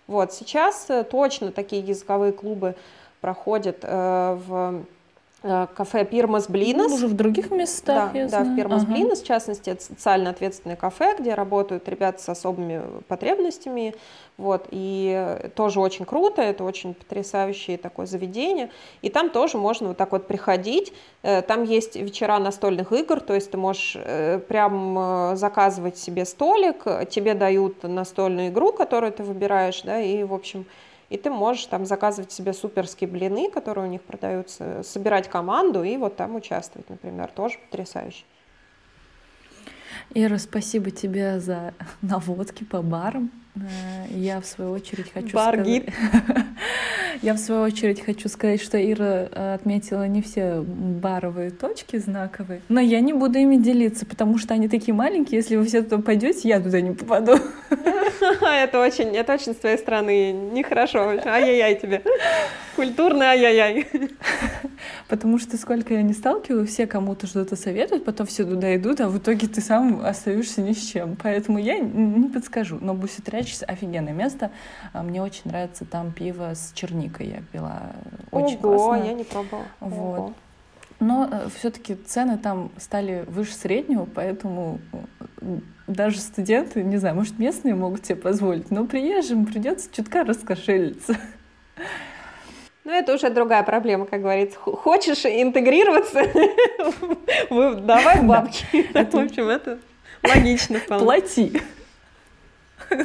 Вот 0.08 0.32
сейчас 0.32 0.86
э, 0.90 1.04
точно 1.04 1.52
такие 1.52 1.82
языковые 1.82 2.32
клубы 2.32 2.74
проходит 3.22 3.78
э, 3.82 4.38
в 4.46 4.82
э, 5.44 5.66
кафе 5.74 6.04
Пирмас 6.04 6.48
Блинос. 6.48 6.92
Уже 6.92 7.06
в 7.06 7.14
других 7.14 7.52
местах, 7.52 8.12
Да, 8.12 8.18
я 8.18 8.24
да 8.24 8.40
знаю. 8.40 8.52
в 8.52 8.56
Пирмас 8.56 8.82
ага. 8.82 8.92
Блинос, 8.92 9.22
в 9.22 9.26
частности, 9.26 9.70
это 9.70 9.82
социально 9.82 10.30
ответственное 10.30 10.76
кафе, 10.76 11.14
где 11.18 11.34
работают 11.34 11.88
ребята 11.88 12.20
с 12.20 12.28
особыми 12.28 12.82
потребностями, 13.06 13.94
вот, 14.38 14.66
и 14.72 15.38
тоже 15.54 15.78
очень 15.78 16.04
круто, 16.04 16.42
это 16.42 16.64
очень 16.64 16.94
потрясающее 16.94 17.78
такое 17.78 18.06
заведение, 18.06 18.70
и 19.02 19.08
там 19.08 19.30
тоже 19.30 19.56
можно 19.56 19.88
вот 19.88 19.96
так 19.96 20.10
вот 20.10 20.26
приходить, 20.26 20.92
э, 21.22 21.42
там 21.42 21.62
есть 21.62 21.94
вечера 21.94 22.38
настольных 22.38 22.90
игр, 22.92 23.20
то 23.20 23.34
есть 23.34 23.52
ты 23.52 23.56
можешь 23.56 23.96
прям 24.48 25.36
заказывать 25.36 25.96
себе 25.96 26.24
столик, 26.24 26.84
тебе 27.08 27.34
дают 27.34 27.84
настольную 27.84 28.48
игру, 28.48 28.72
которую 28.72 29.12
ты 29.12 29.22
выбираешь, 29.22 29.82
да, 29.82 30.00
и, 30.00 30.24
в 30.24 30.34
общем, 30.34 30.66
и 31.12 31.18
ты 31.18 31.28
можешь 31.28 31.66
там 31.66 31.84
заказывать 31.84 32.32
себе 32.32 32.54
суперские 32.54 33.08
блины, 33.08 33.50
которые 33.50 33.86
у 33.86 33.90
них 33.90 34.00
продаются, 34.00 34.82
собирать 34.82 35.28
команду 35.28 35.82
и 35.82 35.98
вот 35.98 36.16
там 36.16 36.36
участвовать, 36.36 36.88
например, 36.88 37.30
тоже 37.30 37.58
потрясающе. 37.58 38.24
Ира, 40.14 40.38
спасибо 40.38 40.90
тебе 40.90 41.38
за 41.38 41.74
наводки 42.02 42.64
по 42.64 42.80
барам. 42.80 43.30
Э, 43.56 44.06
я 44.08 44.40
в 44.40 44.46
свою 44.46 44.70
очередь 44.72 45.12
хочу 45.12 45.36
Баргит. 45.36 45.90
сказать... 45.92 46.41
Я 47.22 47.34
в 47.34 47.38
свою 47.38 47.62
очередь 47.62 48.04
хочу 48.04 48.28
сказать, 48.28 48.60
что 48.60 48.76
Ира 48.78 49.28
э, 49.30 49.54
отметила 49.54 50.08
не 50.08 50.22
все 50.22 50.60
баровые 50.60 51.50
точки 51.50 51.96
знаковые, 51.96 52.62
но 52.68 52.80
я 52.80 53.00
не 53.00 53.12
буду 53.12 53.38
ими 53.38 53.58
делиться, 53.58 54.04
потому 54.04 54.38
что 54.38 54.54
они 54.54 54.68
такие 54.68 54.92
маленькие, 54.92 55.38
если 55.38 55.54
вы 55.54 55.64
все 55.64 55.82
туда 55.82 56.02
пойдете, 56.02 56.48
я 56.48 56.58
туда 56.58 56.80
не 56.80 56.90
попаду. 56.90 57.36
Это 58.42 58.80
очень, 58.80 59.16
это 59.16 59.34
очень 59.34 59.52
с 59.52 59.56
твоей 59.56 59.78
стороны 59.78 60.32
нехорошо. 60.32 61.14
Ай-яй-яй 61.24 61.74
тебе. 61.76 62.02
Культурный 62.76 63.26
ай-яй-яй. 63.26 63.86
Потому 65.08 65.38
что 65.38 65.56
сколько 65.56 65.94
я 65.94 66.02
не 66.02 66.12
сталкиваю, 66.12 66.66
все 66.66 66.86
кому-то 66.86 67.26
что-то 67.26 67.56
советуют, 67.56 68.04
потом 68.04 68.26
все 68.26 68.44
туда 68.44 68.74
идут, 68.76 69.00
а 69.00 69.08
в 69.08 69.18
итоге 69.18 69.48
ты 69.48 69.60
сам 69.60 70.04
остаешься 70.04 70.60
ни 70.60 70.72
с 70.72 70.84
чем. 70.84 71.16
Поэтому 71.22 71.58
я 71.58 71.78
не 71.78 72.28
подскажу. 72.28 72.78
Но 72.80 72.94
Буситрячис 72.94 73.62
офигенное 73.66 74.12
место. 74.12 74.50
А, 74.92 75.02
мне 75.02 75.22
очень 75.22 75.42
нравится 75.44 75.84
там 75.84 76.12
пиво 76.12 76.52
с 76.54 76.72
черникой 76.74 77.11
я 77.20 77.42
пила. 77.52 77.92
Очень 78.30 78.58
Ого, 78.62 78.76
классно. 78.76 79.04
я 79.06 79.12
не 79.14 79.24
пробовала. 79.24 79.66
Вот. 79.80 80.18
Ого. 80.18 80.32
Но 81.00 81.28
э, 81.30 81.48
все-таки 81.58 81.94
цены 81.94 82.38
там 82.38 82.70
стали 82.78 83.24
выше 83.26 83.54
среднего, 83.54 84.04
поэтому 84.04 84.78
даже 85.88 86.18
студенты, 86.20 86.82
не 86.82 86.96
знаю, 86.96 87.16
может, 87.16 87.38
местные 87.38 87.74
могут 87.74 88.06
себе 88.06 88.16
позволить, 88.16 88.70
но 88.70 88.86
приезжим 88.86 89.46
придется 89.46 89.88
чутка 89.92 90.22
раскошелиться. 90.24 91.16
Ну, 92.84 92.92
это 92.92 93.14
уже 93.14 93.30
другая 93.30 93.62
проблема, 93.62 94.06
как 94.06 94.22
говорится. 94.22 94.58
Хочешь 94.58 95.24
интегрироваться? 95.24 96.22
Давай 97.80 98.22
бабки. 98.22 98.64
В 98.92 99.16
общем, 99.16 99.48
это 99.48 99.78
логично. 100.22 100.78
Плати. 100.86 101.60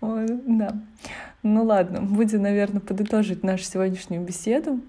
Да. 0.00 0.74
Ну 1.44 1.62
ладно, 1.62 2.00
будем, 2.00 2.40
наверное, 2.40 2.80
подытожить 2.80 3.44
нашу 3.44 3.64
сегодняшнюю 3.64 4.24
беседу. 4.24 4.80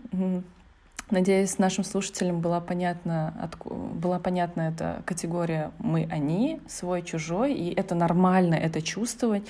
Надеюсь, 1.12 1.60
нашим 1.60 1.84
слушателям 1.84 2.41
была 2.41 2.60
понятна, 2.60 3.51
была 3.64 4.18
понятна 4.18 4.74
эта 4.74 5.03
категория 5.06 5.72
«мы-они», 5.78 6.62
«свой-чужой», 6.68 7.53
и 7.53 7.72
это 7.76 7.93
нормально 7.93 8.56
это 8.56 8.82
чувствовать, 8.82 9.43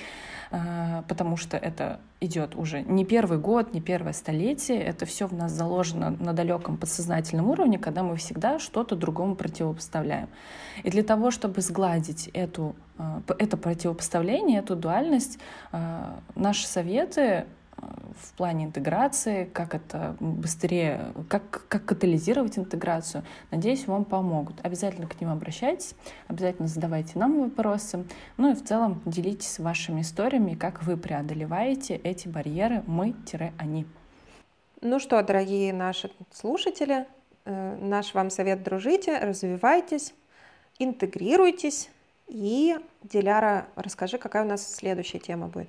а, 0.50 1.02
потому 1.08 1.38
что 1.38 1.56
это 1.56 1.98
идет 2.20 2.54
уже 2.56 2.82
не 2.82 3.06
первый 3.06 3.38
год, 3.38 3.72
не 3.72 3.80
первое 3.80 4.12
столетие, 4.12 4.82
это 4.82 5.06
все 5.06 5.26
в 5.26 5.32
нас 5.32 5.50
заложено 5.52 6.10
на 6.10 6.34
далеком 6.34 6.76
подсознательном 6.76 7.48
уровне, 7.48 7.78
когда 7.78 8.02
мы 8.02 8.16
всегда 8.16 8.58
что-то 8.58 8.94
другому 8.94 9.34
противопоставляем. 9.34 10.28
И 10.82 10.90
для 10.90 11.02
того, 11.02 11.30
чтобы 11.30 11.62
сгладить 11.62 12.28
эту, 12.34 12.76
а, 12.98 13.22
это 13.38 13.56
противопоставление, 13.56 14.58
эту 14.58 14.76
дуальность, 14.76 15.38
а, 15.72 16.20
наши 16.34 16.66
советы 16.66 17.46
в 17.76 18.32
плане 18.34 18.64
интеграции, 18.64 19.44
как 19.44 19.74
это 19.74 20.16
быстрее, 20.20 21.12
как, 21.28 21.66
как 21.68 21.84
катализировать 21.84 22.58
интеграцию. 22.58 23.24
Надеюсь, 23.50 23.86
вам 23.86 24.04
помогут. 24.04 24.64
Обязательно 24.64 25.06
к 25.06 25.20
ним 25.20 25.30
обращайтесь, 25.30 25.94
обязательно 26.28 26.68
задавайте 26.68 27.18
нам 27.18 27.40
вопросы. 27.40 28.04
Ну 28.38 28.52
и 28.52 28.54
в 28.54 28.64
целом 28.64 29.02
делитесь 29.04 29.58
вашими 29.58 30.00
историями, 30.00 30.54
как 30.54 30.82
вы 30.84 30.96
преодолеваете 30.96 31.96
эти 31.96 32.28
барьеры 32.28 32.82
мы-они. 32.86 33.86
Ну 34.80 34.98
что, 34.98 35.22
дорогие 35.22 35.72
наши 35.72 36.10
слушатели, 36.32 37.06
э, 37.44 37.78
наш 37.80 38.14
вам 38.14 38.30
совет 38.30 38.62
дружите, 38.62 39.18
развивайтесь, 39.18 40.14
интегрируйтесь. 40.78 41.90
И, 42.28 42.76
Диляра, 43.02 43.68
расскажи, 43.76 44.18
какая 44.18 44.44
у 44.44 44.48
нас 44.48 44.74
следующая 44.74 45.18
тема 45.18 45.46
будет. 45.46 45.68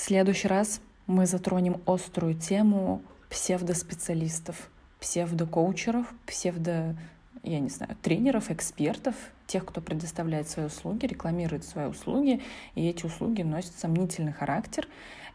Следующий 0.00 0.46
раз 0.46 0.80
мы 1.08 1.26
затронем 1.26 1.80
острую 1.84 2.34
тему 2.34 3.02
псевдоспециалистов, 3.30 4.70
псевдокоучеров, 5.00 6.06
псевдо, 6.24 6.94
я 7.42 7.58
не 7.58 7.68
знаю, 7.68 7.96
тренеров, 8.00 8.52
экспертов, 8.52 9.16
тех, 9.48 9.64
кто 9.64 9.80
предоставляет 9.80 10.48
свои 10.48 10.66
услуги, 10.66 11.06
рекламирует 11.06 11.64
свои 11.64 11.86
услуги, 11.86 12.40
и 12.76 12.86
эти 12.86 13.06
услуги 13.06 13.42
носят 13.42 13.72
сомнительный 13.76 14.32
характер. 14.32 14.86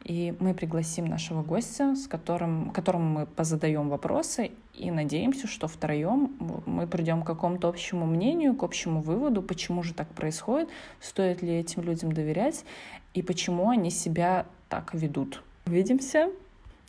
И 0.05 0.33
мы 0.39 0.53
пригласим 0.53 1.05
нашего 1.05 1.43
гостя, 1.43 1.95
с 1.95 2.07
которым, 2.07 2.71
которому 2.71 3.19
мы 3.19 3.25
позадаем 3.25 3.89
вопросы, 3.89 4.51
и 4.73 4.91
надеемся, 4.91 5.47
что 5.47 5.67
втроем 5.67 6.35
мы 6.65 6.87
придем 6.87 7.23
к 7.23 7.27
какому-то 7.27 7.69
общему 7.69 8.05
мнению, 8.05 8.55
к 8.55 8.63
общему 8.63 9.01
выводу, 9.01 9.41
почему 9.41 9.83
же 9.83 9.93
так 9.93 10.07
происходит, 10.09 10.69
стоит 10.99 11.41
ли 11.41 11.53
этим 11.53 11.83
людям 11.83 12.11
доверять, 12.11 12.65
и 13.13 13.21
почему 13.21 13.69
они 13.69 13.89
себя 13.89 14.45
так 14.69 14.93
ведут. 14.93 15.43
Увидимся 15.65 16.29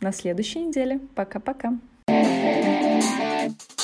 на 0.01 0.11
следующей 0.11 0.59
неделе. 0.59 0.99
Пока-пока. 1.15 1.77
thank 2.07 3.61
you 3.69 3.74